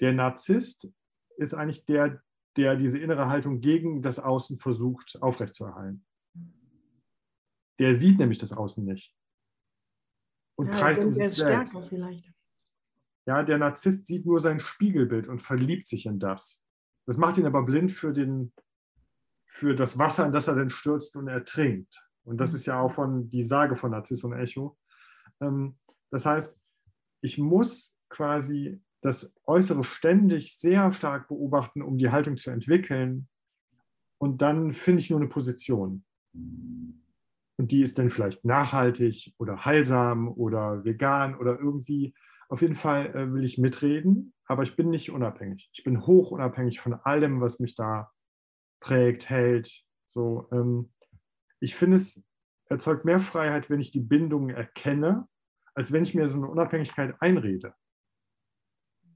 Der 0.00 0.12
Narzisst 0.12 0.88
ist 1.36 1.54
eigentlich 1.54 1.84
der, 1.86 2.22
der 2.56 2.76
diese 2.76 2.98
innere 2.98 3.28
Haltung 3.28 3.60
gegen 3.60 4.02
das 4.02 4.18
Außen 4.18 4.58
versucht 4.58 5.20
aufrechtzuerhalten. 5.22 6.04
Der 7.78 7.94
sieht 7.94 8.18
nämlich 8.18 8.38
das 8.38 8.52
Außen 8.52 8.84
nicht. 8.84 9.14
Und 10.56 10.68
ja, 10.68 10.72
kreist 10.72 11.04
um 11.04 11.14
sich 11.14 11.30
selbst. 11.30 11.76
Vielleicht. 11.88 12.32
Ja, 13.26 13.42
der 13.42 13.58
Narzisst 13.58 14.06
sieht 14.06 14.26
nur 14.26 14.38
sein 14.38 14.60
Spiegelbild 14.60 15.28
und 15.28 15.40
verliebt 15.40 15.88
sich 15.88 16.06
in 16.06 16.18
das. 16.18 16.60
Das 17.06 17.16
macht 17.16 17.38
ihn 17.38 17.46
aber 17.46 17.62
blind 17.62 17.92
für, 17.92 18.12
den, 18.12 18.52
für 19.44 19.74
das 19.74 19.98
Wasser, 19.98 20.26
in 20.26 20.32
das 20.32 20.48
er 20.48 20.54
dann 20.54 20.70
stürzt 20.70 21.16
und 21.16 21.28
ertrinkt. 21.28 22.06
Und 22.24 22.38
das 22.38 22.54
ist 22.54 22.66
ja 22.66 22.80
auch 22.80 22.92
von 22.92 23.30
die 23.30 23.44
Sage 23.44 23.76
von 23.76 23.90
Narziss 23.90 24.24
und 24.24 24.32
Echo. 24.32 24.78
Ähm, 25.40 25.78
das 26.10 26.26
heißt, 26.26 26.60
ich 27.22 27.38
muss 27.38 27.96
quasi 28.08 28.82
das 29.00 29.34
Äußere 29.44 29.84
ständig 29.84 30.58
sehr 30.58 30.92
stark 30.92 31.28
beobachten, 31.28 31.82
um 31.82 31.98
die 31.98 32.10
Haltung 32.10 32.36
zu 32.36 32.50
entwickeln. 32.50 33.28
Und 34.18 34.40
dann 34.40 34.72
finde 34.72 35.00
ich 35.00 35.10
nur 35.10 35.20
eine 35.20 35.28
Position. 35.28 36.04
Und 37.56 37.70
die 37.70 37.82
ist 37.82 37.98
dann 37.98 38.10
vielleicht 38.10 38.44
nachhaltig 38.44 39.34
oder 39.38 39.64
heilsam 39.64 40.28
oder 40.28 40.84
vegan 40.84 41.36
oder 41.36 41.58
irgendwie. 41.58 42.14
Auf 42.48 42.62
jeden 42.62 42.74
Fall 42.74 43.14
äh, 43.14 43.32
will 43.32 43.44
ich 43.44 43.58
mitreden, 43.58 44.34
aber 44.46 44.62
ich 44.62 44.76
bin 44.76 44.90
nicht 44.90 45.10
unabhängig. 45.10 45.70
Ich 45.72 45.84
bin 45.84 46.06
hoch 46.06 46.30
unabhängig 46.30 46.80
von 46.80 46.94
allem, 46.94 47.40
was 47.40 47.60
mich 47.60 47.74
da 47.74 48.10
prägt, 48.80 49.30
hält. 49.30 49.84
So, 50.06 50.48
ähm, 50.52 50.92
ich 51.60 51.74
finde, 51.74 51.96
es 51.96 52.26
erzeugt 52.66 53.04
mehr 53.04 53.20
Freiheit, 53.20 53.70
wenn 53.70 53.80
ich 53.80 53.92
die 53.92 54.00
Bindungen 54.00 54.50
erkenne, 54.50 55.28
als 55.74 55.92
wenn 55.92 56.02
ich 56.02 56.14
mir 56.14 56.28
so 56.28 56.38
eine 56.38 56.48
Unabhängigkeit 56.48 57.14
einrede 57.20 57.74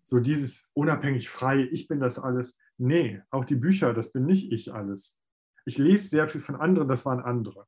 so 0.08 0.20
dieses 0.20 0.70
unabhängig 0.72 1.28
frei, 1.28 1.68
ich 1.70 1.86
bin 1.86 2.00
das 2.00 2.18
alles. 2.18 2.56
Nee, 2.78 3.20
auch 3.28 3.44
die 3.44 3.56
Bücher, 3.56 3.92
das 3.92 4.10
bin 4.10 4.24
nicht 4.24 4.50
ich 4.50 4.72
alles. 4.72 5.18
Ich 5.66 5.76
lese 5.76 6.08
sehr 6.08 6.28
viel 6.28 6.40
von 6.40 6.56
anderen, 6.56 6.88
das 6.88 7.04
waren 7.04 7.20
andere. 7.20 7.66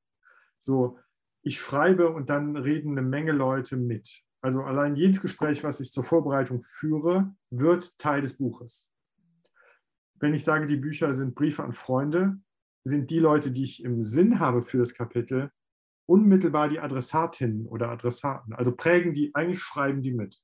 So, 0.60 0.98
ich 1.42 1.58
schreibe 1.58 2.10
und 2.10 2.30
dann 2.30 2.56
reden 2.56 2.92
eine 2.92 3.02
Menge 3.02 3.32
Leute 3.32 3.76
mit. 3.76 4.22
Also 4.40 4.62
allein 4.62 4.94
jedes 4.94 5.20
Gespräch, 5.20 5.64
was 5.64 5.80
ich 5.80 5.90
zur 5.90 6.04
Vorbereitung 6.04 6.62
führe, 6.62 7.34
wird 7.50 7.98
Teil 7.98 8.22
des 8.22 8.36
Buches. 8.36 8.92
Wenn 10.14 10.34
ich 10.34 10.44
sage, 10.44 10.66
die 10.66 10.76
Bücher 10.76 11.12
sind 11.14 11.34
Briefe 11.34 11.64
an 11.64 11.72
Freunde, 11.72 12.38
sind 12.84 13.10
die 13.10 13.18
Leute, 13.18 13.50
die 13.50 13.64
ich 13.64 13.84
im 13.84 14.02
Sinn 14.02 14.38
habe 14.38 14.62
für 14.62 14.78
das 14.78 14.94
Kapitel, 14.94 15.50
unmittelbar 16.06 16.68
die 16.68 16.80
Adressatinnen 16.80 17.66
oder 17.66 17.90
Adressaten. 17.90 18.54
Also 18.54 18.72
prägen 18.72 19.12
die, 19.14 19.34
eigentlich 19.34 19.60
schreiben 19.60 20.02
die 20.02 20.12
mit 20.12 20.40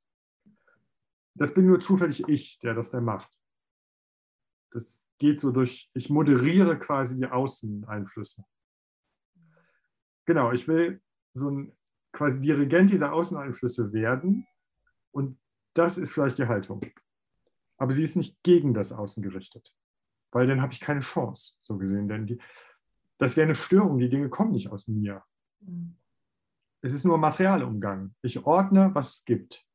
das 1.37 1.53
bin 1.53 1.67
nur 1.67 1.81
zufällig 1.81 2.27
ich, 2.29 2.59
der 2.61 2.75
das 2.75 2.91
dann 2.91 3.05
macht. 3.05 3.39
Das 4.71 5.05
geht 5.19 5.41
so 5.41 5.53
durch, 5.53 5.91
ich 5.95 6.11
moderiere 6.11 6.79
quasi 6.79 7.17
die 7.17 7.27
Außeneinflüsse. 7.27 8.45
Genau, 10.27 10.53
ich 10.53 10.69
will 10.69 11.01
so 11.33 11.51
ein 11.51 11.73
quasi 12.13 12.41
Dirigent 12.41 12.91
dieser 12.91 13.13
Außeneinflüsse 13.13 13.93
werden 13.93 14.47
und 15.13 15.39
das 15.75 15.99
ist 15.99 16.13
vielleicht 16.13 16.39
die 16.39 16.47
Haltung. 16.47 16.81
Aber 17.79 17.93
sie 17.93 18.03
ist 18.03 18.17
nicht 18.17 18.43
gegen 18.43 18.75
das 18.75 18.93
Außen 18.93 19.23
gerichtet, 19.23 19.75
weil 20.33 20.47
dann 20.47 20.63
habe 20.63 20.73
ich 20.73 20.81
keine 20.81 21.01
Chance, 21.01 21.55
so 21.61 21.77
gesehen, 21.77 22.09
denn 22.09 22.27
die, 22.27 22.39
das 23.19 23.37
wäre 23.37 23.47
eine 23.47 23.55
Störung, 23.55 23.99
die 23.99 24.09
Dinge 24.09 24.29
kommen 24.29 24.53
nicht 24.53 24.71
aus 24.71 24.89
mir. 24.89 25.23
Es 26.81 26.93
ist 26.93 27.05
nur 27.05 27.19
Materialumgang. 27.19 28.15
Ich 28.23 28.45
ordne, 28.45 28.91
was 28.95 29.19
es 29.19 29.25
gibt 29.25 29.67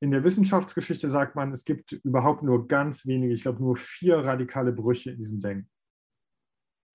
in 0.00 0.10
der 0.10 0.24
Wissenschaftsgeschichte 0.24 1.08
sagt 1.08 1.36
man, 1.36 1.52
es 1.52 1.64
gibt 1.64 1.92
überhaupt 1.92 2.42
nur 2.42 2.68
ganz 2.68 3.06
wenige, 3.06 3.32
ich 3.32 3.42
glaube 3.42 3.62
nur 3.62 3.76
vier 3.76 4.18
radikale 4.18 4.72
Brüche 4.72 5.10
in 5.10 5.16
diesem 5.16 5.40
Denken. 5.40 5.70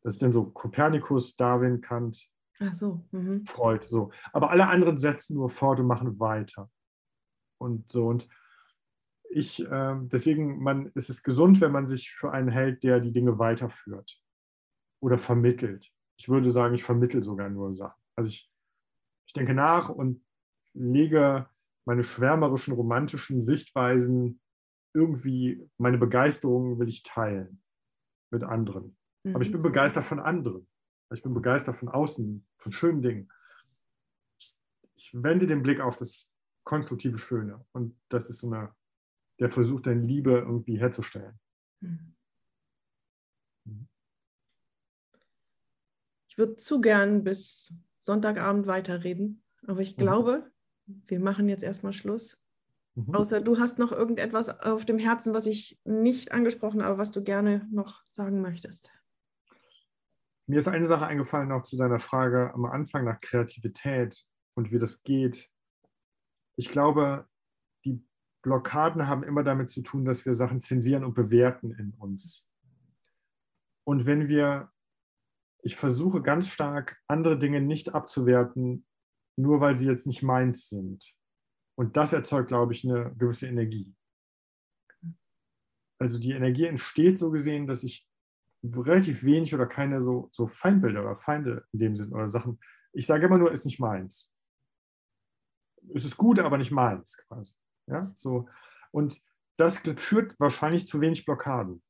Das 0.04 0.14
ist 0.14 0.22
dann 0.22 0.32
so 0.32 0.50
Kopernikus, 0.52 1.36
Darwin, 1.36 1.82
Kant, 1.82 2.28
so, 2.72 3.04
mhm. 3.12 3.46
Freud, 3.46 3.86
so. 3.86 4.12
Aber 4.34 4.52
alle 4.52 4.68
anderen 4.68 4.98
setzen 4.98 5.36
nur 5.36 5.50
fort 5.50 5.80
und 5.80 5.88
machen 5.88 6.20
weiter. 6.20 6.70
Und 7.58 7.92
so. 7.92 8.08
Und 8.08 8.28
ich, 9.30 9.66
äh, 9.66 9.96
deswegen 10.02 10.62
man, 10.62 10.92
ist 10.94 11.10
es 11.10 11.24
gesund, 11.24 11.62
wenn 11.62 11.72
man 11.72 11.88
sich 11.88 12.12
für 12.12 12.32
einen 12.32 12.50
hält, 12.50 12.84
der 12.84 13.00
die 13.00 13.14
Dinge 13.14 13.40
weiterführt 13.40 14.22
oder 15.02 15.18
vermittelt. 15.18 15.92
Ich 16.18 16.30
würde 16.30 16.52
sagen, 16.52 16.76
ich 16.76 16.84
vermittel 16.84 17.24
sogar 17.24 17.50
nur 17.50 17.74
Sachen. 17.74 18.00
Also 18.16 18.30
ich, 18.30 18.52
ich 19.26 19.34
denke 19.34 19.54
nach 19.54 19.90
und 19.90 20.24
lege 20.74 21.48
meine 21.86 22.04
schwärmerischen, 22.04 22.74
romantischen 22.74 23.42
Sichtweisen 23.42 24.40
irgendwie, 24.94 25.68
meine 25.78 25.98
Begeisterung 25.98 26.78
will 26.80 26.90
ich 26.90 27.04
teilen 27.04 27.64
mit 28.30 28.44
anderen. 28.44 28.98
Mhm. 29.24 29.36
Aber 29.36 29.44
ich 29.44 29.52
bin 29.52 29.62
mhm. 29.62 29.66
begeistert 29.66 30.06
von 30.06 30.20
anderen. 30.20 30.68
Ich 31.14 31.24
bin 31.24 31.34
begeistert 31.34 31.78
von 31.78 31.90
außen, 31.90 32.46
von 32.58 32.72
schönen 32.72 33.02
Dingen. 33.02 33.32
Ich, 34.38 34.58
ich 34.96 35.12
wende 35.14 35.46
den 35.46 35.62
Blick 35.62 35.80
auf 35.80 35.96
das 35.96 36.34
konstruktive 36.64 37.20
Schöne. 37.20 37.66
Und 37.74 38.00
das 38.10 38.30
ist 38.30 38.40
so 38.40 38.48
eine, 38.48 38.74
der 39.40 39.50
Versuch, 39.50 39.82
deine 39.82 40.02
Liebe 40.02 40.32
irgendwie 40.32 40.80
herzustellen. 40.80 41.40
Mhm. 41.82 42.16
mhm. 43.66 43.88
Ich 46.28 46.38
würde 46.38 46.56
zu 46.56 46.80
gern 46.80 47.26
bis 47.26 47.74
Sonntagabend 47.98 48.66
weiterreden, 48.66 49.44
aber 49.68 49.82
ich 49.82 49.98
glaube, 49.98 50.50
wir 50.86 51.20
machen 51.20 51.50
jetzt 51.50 51.62
erstmal 51.62 51.92
Schluss. 51.92 52.42
Mhm. 52.96 53.14
Außer 53.14 53.42
du 53.42 53.60
hast 53.60 53.80
noch 53.80 53.92
irgendetwas 53.92 54.48
auf 54.62 54.86
dem 54.86 54.98
Herzen, 54.98 55.34
was 55.34 55.46
ich 55.46 55.80
nicht 55.84 56.32
angesprochen 56.32 56.84
habe, 56.84 56.98
was 56.98 57.12
du 57.12 57.22
gerne 57.22 57.68
noch 57.70 58.06
sagen 58.12 58.42
möchtest. 58.42 58.90
Mir 60.52 60.60
ist 60.60 60.68
eine 60.68 60.84
Sache 60.84 61.08
eingefallen 61.08 61.48
noch 61.48 61.64
zu 61.64 61.78
deiner 61.78 61.98
Frage 61.98 62.54
am 62.54 62.66
Anfang 62.66 63.06
nach 63.06 63.22
Kreativität 63.22 64.22
und 64.54 64.70
wie 64.70 64.80
das 64.80 65.02
geht. 65.02 65.50
Ich 66.58 66.70
glaube, 66.72 67.26
die 67.86 68.06
Blockaden 68.42 69.08
haben 69.08 69.24
immer 69.24 69.44
damit 69.44 69.70
zu 69.70 69.82
tun, 69.82 70.04
dass 70.04 70.26
wir 70.26 70.34
Sachen 70.34 70.60
zensieren 70.60 71.06
und 71.06 71.14
bewerten 71.14 71.72
in 71.72 71.94
uns. 71.94 72.46
Und 73.86 74.06
wenn 74.06 74.28
wir, 74.28 74.70
ich 75.64 75.78
versuche 75.78 76.22
ganz 76.22 76.50
stark, 76.50 77.02
andere 77.08 77.40
Dinge 77.40 77.62
nicht 77.62 77.96
abzuwerten, 77.96 78.86
nur 79.38 79.62
weil 79.62 79.78
sie 79.78 79.88
jetzt 79.88 80.06
nicht 80.06 80.22
meins 80.22 80.68
sind. 80.68 81.16
Und 81.78 81.96
das 81.96 82.12
erzeugt, 82.12 82.50
glaube 82.50 82.74
ich, 82.74 82.84
eine 82.84 83.16
gewisse 83.16 83.48
Energie. 83.48 83.96
Also 85.98 86.20
die 86.20 86.34
Energie 86.34 86.66
entsteht 86.66 87.18
so 87.18 87.32
gesehen, 87.32 87.68
dass 87.68 87.84
ich 87.84 88.11
relativ 88.64 89.24
wenig 89.24 89.54
oder 89.54 89.66
keine 89.66 90.02
so, 90.04 90.30
so 90.32 90.48
Feindbilder 90.48 91.02
oder 91.02 91.18
Feinde 91.18 91.66
in 91.72 91.80
dem 91.80 91.96
Sinn 91.96 92.14
oder 92.14 92.30
Sachen. 92.30 92.60
Ich 92.94 93.08
sage 93.08 93.26
immer 93.26 93.38
nur, 93.38 93.52
ist 93.52 93.66
nicht 93.66 93.80
meins. 93.80 94.32
Es 95.94 96.06
ist 96.06 96.18
gut, 96.18 96.40
aber 96.40 96.58
nicht 96.58 96.72
meins 96.72 97.18
quasi. 97.28 97.56
Ja, 97.88 98.12
so. 98.16 98.48
Und 98.92 99.22
das 99.58 99.78
führt 99.78 100.40
wahrscheinlich 100.40 100.88
zu 100.88 101.02
wenig 101.02 101.26
Blockaden 101.26 101.82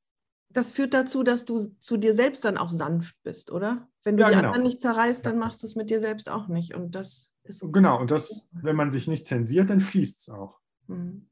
das 0.53 0.72
führt 0.72 0.93
dazu, 0.93 1.24
dass 1.24 1.45
du 1.45 1.67
zu 1.80 1.97
dir 1.97 2.13
selbst 2.13 2.45
dann 2.45 2.57
auch 2.57 2.69
sanft 2.69 3.15
bist, 3.24 3.51
oder? 3.51 3.88
Wenn 4.03 4.17
du 4.17 4.24
ja, 4.24 4.30
die 4.30 4.36
genau. 4.36 4.47
anderen 4.49 4.67
nicht 4.67 4.82
zerreißt, 4.82 5.26
dann 5.26 5.38
machst 5.38 5.63
du 5.63 5.67
es 5.67 5.76
mit 5.76 5.89
dir 5.89 5.99
selbst 5.99 6.30
auch 6.30 6.47
nicht. 6.47 6.74
Und 6.74 6.95
das 6.95 7.30
ist. 7.43 7.63
Genau, 7.72 7.99
und 7.99 8.11
das, 8.11 8.49
wenn 8.51 8.76
man 8.76 8.91
sich 8.91 9.07
nicht 9.07 9.26
zensiert, 9.26 9.69
dann 9.69 9.80
fließt 9.80 10.19
es 10.19 10.30
auch. 10.30 10.59
Mhm. 10.88 11.28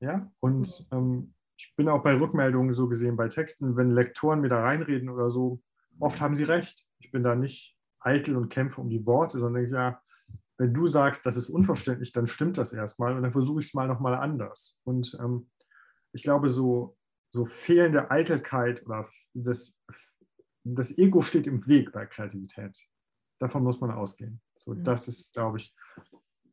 Ja, 0.00 0.30
und 0.40 0.88
ähm, 0.92 1.34
ich 1.58 1.74
bin 1.76 1.88
auch 1.88 2.02
bei 2.02 2.18
Rückmeldungen 2.18 2.74
so 2.74 2.88
gesehen, 2.88 3.16
bei 3.16 3.28
Texten, 3.28 3.76
wenn 3.76 3.90
Lektoren 3.90 4.40
mir 4.40 4.48
da 4.48 4.62
reinreden 4.62 5.08
oder 5.08 5.28
so, 5.28 5.60
oft 5.98 6.20
haben 6.20 6.36
sie 6.36 6.44
recht. 6.44 6.86
Ich 7.00 7.10
bin 7.10 7.22
da 7.22 7.34
nicht 7.34 7.76
eitel 8.00 8.36
und 8.36 8.48
kämpfe 8.48 8.80
um 8.80 8.88
die 8.88 9.04
Worte, 9.04 9.38
sondern 9.38 9.62
denke, 9.62 9.76
ja, 9.76 10.00
wenn 10.56 10.72
du 10.72 10.86
sagst, 10.86 11.26
das 11.26 11.36
ist 11.36 11.50
unverständlich, 11.50 12.12
dann 12.12 12.26
stimmt 12.26 12.58
das 12.58 12.72
erstmal 12.72 13.16
und 13.16 13.22
dann 13.22 13.32
versuche 13.32 13.60
ich 13.60 13.66
es 13.66 13.74
mal 13.74 13.86
nochmal 13.86 14.14
anders. 14.14 14.80
Und 14.84 15.16
ähm, 15.20 15.50
ich 16.12 16.22
glaube, 16.22 16.48
so 16.48 16.96
so 17.30 17.44
fehlende 17.44 18.10
Eitelkeit 18.10 18.84
oder 18.86 19.08
das, 19.34 19.80
das 20.64 20.96
Ego 20.96 21.22
steht 21.22 21.46
im 21.46 21.66
Weg 21.66 21.92
bei 21.92 22.06
Kreativität. 22.06 22.78
Davon 23.38 23.62
muss 23.62 23.80
man 23.80 23.90
ausgehen. 23.90 24.40
So, 24.56 24.74
mhm. 24.74 24.84
Das 24.84 25.08
ist, 25.08 25.32
glaube 25.32 25.58
ich, 25.58 25.74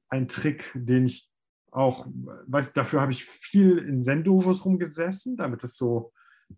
ein 0.09 0.27
Trick, 0.27 0.71
den 0.75 1.05
ich 1.05 1.31
auch, 1.75 2.07
weiß, 2.47 2.73
dafür 2.73 3.01
habe 3.01 3.11
ich 3.11 3.25
viel 3.25 3.77
in 3.77 4.03
Zen-Dojos 4.03 4.65
rumgesessen, 4.65 5.35
damit 5.35 5.63
es 5.63 5.75
so 5.75 6.13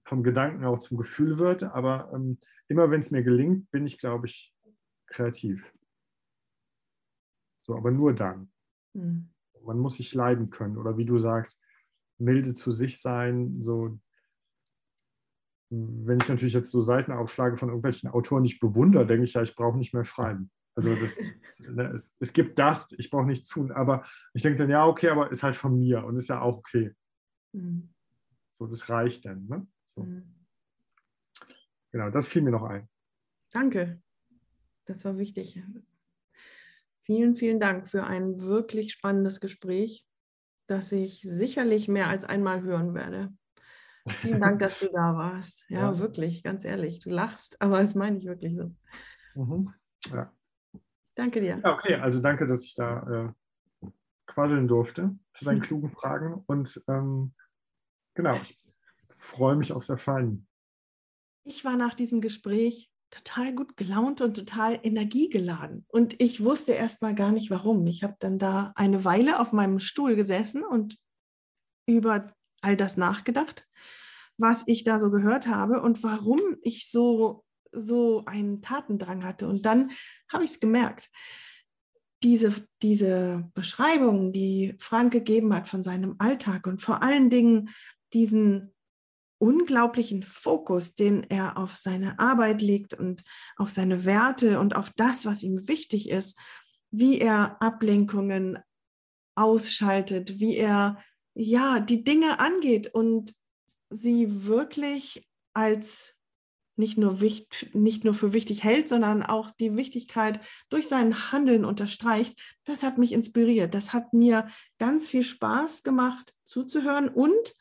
vom 0.05 0.23
Gedanken 0.23 0.63
auch 0.65 0.79
zum 0.79 0.97
Gefühl 0.97 1.39
wird. 1.39 1.63
Aber 1.63 2.11
ähm, 2.13 2.37
immer 2.67 2.91
wenn 2.91 2.99
es 2.99 3.11
mir 3.11 3.23
gelingt, 3.23 3.71
bin 3.71 3.85
ich, 3.85 3.97
glaube 3.97 4.27
ich, 4.27 4.53
kreativ. 5.07 5.71
So, 7.65 7.75
aber 7.75 7.91
nur 7.91 8.13
dann. 8.13 8.51
Mhm. 8.93 9.29
Man 9.63 9.79
muss 9.79 9.95
sich 9.95 10.13
leiden 10.13 10.49
können. 10.49 10.77
Oder 10.77 10.97
wie 10.97 11.05
du 11.05 11.17
sagst, 11.17 11.61
milde 12.19 12.53
zu 12.53 12.71
sich 12.71 13.01
sein, 13.01 13.61
so 13.61 13.99
wenn 15.69 16.19
ich 16.21 16.29
natürlich 16.29 16.53
jetzt 16.53 16.71
so 16.71 16.79
Seiten 16.79 17.11
aufschlage 17.11 17.57
von 17.57 17.69
irgendwelchen 17.69 18.09
Autoren, 18.09 18.43
die 18.43 18.53
ich 18.53 18.59
bewundere, 18.59 19.05
denke 19.05 19.25
ich 19.25 19.33
ja, 19.33 19.41
ich 19.41 19.55
brauche 19.55 19.77
nicht 19.77 19.93
mehr 19.93 20.05
schreiben. 20.05 20.49
Also 20.77 20.93
das, 20.93 21.19
ne, 21.57 21.91
es, 21.95 22.13
es, 22.19 22.31
gibt 22.31 22.59
das, 22.59 22.91
ich 22.99 23.09
brauche 23.09 23.25
nichts 23.25 23.49
tun. 23.49 23.71
Aber 23.71 24.05
ich 24.35 24.43
denke 24.43 24.59
dann, 24.59 24.69
ja, 24.69 24.85
okay, 24.85 25.09
aber 25.09 25.31
ist 25.31 25.41
halt 25.41 25.55
von 25.55 25.77
mir 25.79 26.05
und 26.05 26.17
ist 26.17 26.29
ja 26.29 26.39
auch 26.39 26.57
okay. 26.57 26.93
Mhm. 27.51 27.89
So, 28.51 28.67
das 28.67 28.87
reicht 28.87 29.25
dann. 29.25 29.47
Ne? 29.47 29.67
So. 29.87 30.03
Mhm. 30.03 30.35
Genau, 31.91 32.11
das 32.11 32.27
fiel 32.27 32.43
mir 32.43 32.51
noch 32.51 32.61
ein. 32.61 32.87
Danke. 33.51 33.99
Das 34.85 35.03
war 35.03 35.17
wichtig. 35.17 35.59
Vielen, 37.01 37.33
vielen 37.33 37.59
Dank 37.59 37.87
für 37.87 38.03
ein 38.03 38.39
wirklich 38.39 38.93
spannendes 38.93 39.39
Gespräch, 39.39 40.05
das 40.67 40.91
ich 40.91 41.21
sicherlich 41.23 41.87
mehr 41.87 42.07
als 42.07 42.23
einmal 42.23 42.61
hören 42.61 42.93
werde. 42.93 43.33
Vielen 44.07 44.41
Dank, 44.41 44.59
dass 44.59 44.79
du 44.79 44.85
da 44.93 45.15
warst. 45.15 45.65
Ja, 45.69 45.91
ja, 45.91 45.97
wirklich, 45.97 46.43
ganz 46.43 46.65
ehrlich. 46.65 46.99
Du 46.99 47.09
lachst, 47.09 47.59
aber 47.59 47.79
das 47.81 47.95
meine 47.95 48.19
ich 48.19 48.25
wirklich 48.25 48.55
so. 48.55 48.75
Mhm. 49.33 49.73
Ja. 50.11 50.36
Danke 51.17 51.41
dir. 51.41 51.59
Ja, 51.63 51.73
okay, 51.73 51.95
also 51.95 52.19
danke, 52.19 52.45
dass 52.45 52.63
ich 52.63 52.75
da 52.75 53.33
äh, 53.81 53.89
quasseln 54.27 54.67
durfte 54.67 55.17
zu 55.33 55.45
deinen 55.45 55.61
klugen 55.61 55.89
Fragen. 55.89 56.43
Und 56.45 56.79
ähm, 56.87 57.33
genau, 58.13 58.35
ich 58.35 58.63
freue 59.17 59.55
mich 59.55 59.73
aufs 59.73 59.89
Erscheinen. 59.89 60.47
Ich 61.43 61.65
war 61.65 61.75
nach 61.75 61.95
diesem 61.95 62.21
Gespräch 62.21 62.91
total 63.09 63.55
gut 63.55 63.77
gelaunt 63.77 64.21
und 64.21 64.35
total 64.35 64.79
energiegeladen. 64.83 65.85
Und 65.87 66.21
ich 66.21 66.43
wusste 66.43 66.73
erst 66.73 67.01
mal 67.01 67.15
gar 67.15 67.31
nicht 67.31 67.49
warum. 67.49 67.87
Ich 67.87 68.03
habe 68.03 68.15
dann 68.19 68.37
da 68.37 68.73
eine 68.75 69.03
Weile 69.03 69.39
auf 69.39 69.53
meinem 69.53 69.79
Stuhl 69.79 70.15
gesessen 70.15 70.63
und 70.63 70.99
über 71.87 72.31
all 72.61 72.77
das 72.77 72.95
nachgedacht, 72.95 73.65
was 74.37 74.63
ich 74.67 74.83
da 74.83 74.99
so 74.99 75.09
gehört 75.09 75.47
habe 75.47 75.81
und 75.81 76.03
warum 76.03 76.41
ich 76.61 76.91
so, 76.91 77.43
so 77.71 78.23
einen 78.25 78.61
Tatendrang 78.61 79.23
hatte. 79.23 79.47
Und 79.47 79.65
dann 79.65 79.91
habe 80.31 80.43
ich 80.43 80.51
es 80.51 80.59
gemerkt. 80.59 81.09
Diese, 82.23 82.67
diese 82.81 83.49
Beschreibung, 83.53 84.33
die 84.33 84.75
Frank 84.79 85.13
gegeben 85.13 85.53
hat 85.53 85.69
von 85.69 85.83
seinem 85.83 86.15
Alltag 86.17 86.65
und 86.65 86.81
vor 86.81 87.03
allen 87.03 87.29
Dingen 87.29 87.69
diesen 88.13 88.73
unglaublichen 89.39 90.23
Fokus, 90.23 90.95
den 90.95 91.23
er 91.23 91.57
auf 91.57 91.75
seine 91.75 92.17
Arbeit 92.19 92.61
legt 92.61 92.93
und 92.93 93.23
auf 93.55 93.69
seine 93.69 94.05
Werte 94.05 94.59
und 94.59 94.75
auf 94.75 94.91
das, 94.95 95.25
was 95.25 95.43
ihm 95.43 95.67
wichtig 95.67 96.09
ist, 96.09 96.37
wie 96.89 97.19
er 97.19 97.61
Ablenkungen 97.61 98.57
ausschaltet, 99.35 100.39
wie 100.39 100.57
er 100.57 101.03
ja 101.35 101.79
die 101.79 102.03
Dinge 102.03 102.39
angeht 102.39 102.93
und 102.93 103.33
sie 103.89 104.45
wirklich 104.45 105.27
als 105.53 106.16
nicht 106.77 106.97
nur, 106.97 107.21
wichtig, 107.21 107.73
nicht 107.73 108.03
nur 108.03 108.13
für 108.13 108.33
wichtig 108.33 108.63
hält, 108.63 108.87
sondern 108.87 109.23
auch 109.23 109.51
die 109.51 109.75
Wichtigkeit 109.75 110.39
durch 110.69 110.87
sein 110.87 111.31
Handeln 111.31 111.65
unterstreicht, 111.65 112.39
das 112.65 112.83
hat 112.83 112.97
mich 112.97 113.13
inspiriert. 113.13 113.73
Das 113.73 113.93
hat 113.93 114.13
mir 114.13 114.47
ganz 114.77 115.09
viel 115.09 115.23
Spaß 115.23 115.83
gemacht 115.83 116.35
zuzuhören 116.45 117.09
und 117.09 117.55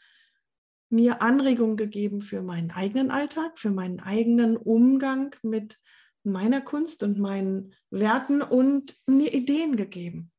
mir 0.89 1.23
Anregungen 1.23 1.77
gegeben 1.77 2.21
für 2.21 2.43
meinen 2.43 2.71
eigenen 2.71 3.11
Alltag, 3.11 3.59
für 3.59 3.71
meinen 3.71 4.01
eigenen 4.01 4.57
Umgang 4.57 5.35
mit 5.43 5.81
meiner 6.23 6.61
Kunst 6.61 7.03
und 7.03 7.19
meinen 7.19 7.75
Werten 7.91 8.43
und 8.43 8.97
mir 9.07 9.33
Ideen 9.33 9.77
gegeben. 9.77 10.31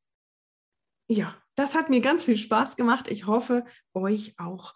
Ja, 1.08 1.34
das 1.54 1.74
hat 1.74 1.90
mir 1.90 2.00
ganz 2.00 2.24
viel 2.24 2.36
Spaß 2.36 2.76
gemacht. 2.76 3.10
Ich 3.10 3.26
hoffe, 3.26 3.64
euch 3.94 4.34
auch. 4.38 4.74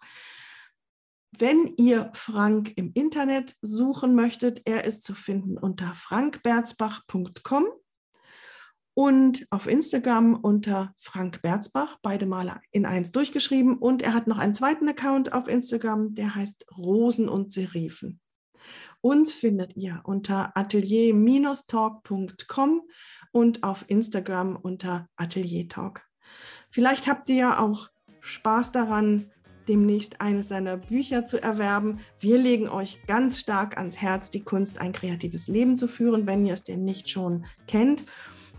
Wenn 1.39 1.73
ihr 1.77 2.11
Frank 2.13 2.73
im 2.75 2.91
Internet 2.93 3.55
suchen 3.61 4.13
möchtet, 4.13 4.61
er 4.65 4.83
ist 4.83 5.03
zu 5.03 5.15
finden 5.15 5.57
unter 5.57 5.95
frankberzbach.com 5.95 7.65
und 8.93 9.47
auf 9.49 9.65
Instagram 9.67 10.35
unter 10.35 10.93
Frank 10.97 11.41
Berzbach, 11.41 11.97
beide 12.03 12.27
Male 12.27 12.61
in 12.69 12.85
eins 12.85 13.11
durchgeschrieben. 13.11 13.77
Und 13.77 14.03
er 14.03 14.13
hat 14.13 14.27
noch 14.27 14.37
einen 14.37 14.53
zweiten 14.53 14.87
Account 14.87 15.33
auf 15.33 15.47
Instagram, 15.47 16.13
der 16.13 16.35
heißt 16.35 16.67
Rosen 16.77 17.27
und 17.27 17.51
Serifen. 17.51 18.19
Uns 19.01 19.33
findet 19.33 19.75
ihr 19.75 20.01
unter 20.03 20.55
atelier-talk.com 20.55 22.81
und 23.31 23.63
auf 23.63 23.85
Instagram 23.87 24.55
unter 24.55 25.09
Atelier 25.15 25.67
Talk. 25.67 26.03
Vielleicht 26.69 27.07
habt 27.07 27.27
ihr 27.29 27.35
ja 27.35 27.57
auch 27.59 27.89
Spaß 28.21 28.71
daran, 28.71 29.31
demnächst 29.67 30.21
eines 30.21 30.47
seiner 30.47 30.77
Bücher 30.77 31.25
zu 31.25 31.41
erwerben. 31.41 31.99
Wir 32.19 32.37
legen 32.37 32.67
euch 32.67 32.99
ganz 33.07 33.39
stark 33.39 33.77
ans 33.77 33.97
Herz, 33.97 34.29
die 34.29 34.41
Kunst, 34.41 34.79
ein 34.79 34.93
kreatives 34.93 35.47
Leben 35.47 35.75
zu 35.75 35.87
führen, 35.87 36.27
wenn 36.27 36.45
ihr 36.45 36.53
es 36.53 36.63
denn 36.63 36.85
nicht 36.85 37.09
schon 37.09 37.45
kennt. 37.67 38.03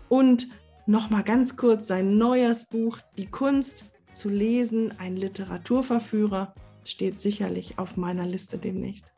Und 0.09 0.47
nochmal 0.85 1.23
ganz 1.23 1.55
kurz 1.57 1.87
sein 1.87 2.17
neues 2.17 2.65
Buch, 2.65 2.99
Die 3.17 3.27
Kunst 3.27 3.85
zu 4.13 4.29
lesen, 4.29 4.93
ein 4.99 5.15
Literaturverführer, 5.15 6.53
steht 6.83 7.19
sicherlich 7.19 7.79
auf 7.79 7.97
meiner 7.97 8.25
Liste 8.25 8.57
demnächst. 8.57 9.11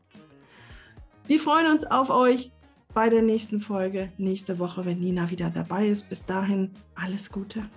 Wir 1.26 1.38
freuen 1.38 1.70
uns 1.70 1.84
auf 1.84 2.10
euch 2.10 2.52
bei 2.94 3.08
der 3.10 3.22
nächsten 3.22 3.60
Folge, 3.60 4.10
nächste 4.16 4.58
Woche, 4.58 4.84
wenn 4.86 4.98
Nina 4.98 5.30
wieder 5.30 5.50
dabei 5.50 5.88
ist. 5.88 6.08
Bis 6.08 6.24
dahin, 6.24 6.72
alles 6.94 7.30
Gute. 7.30 7.68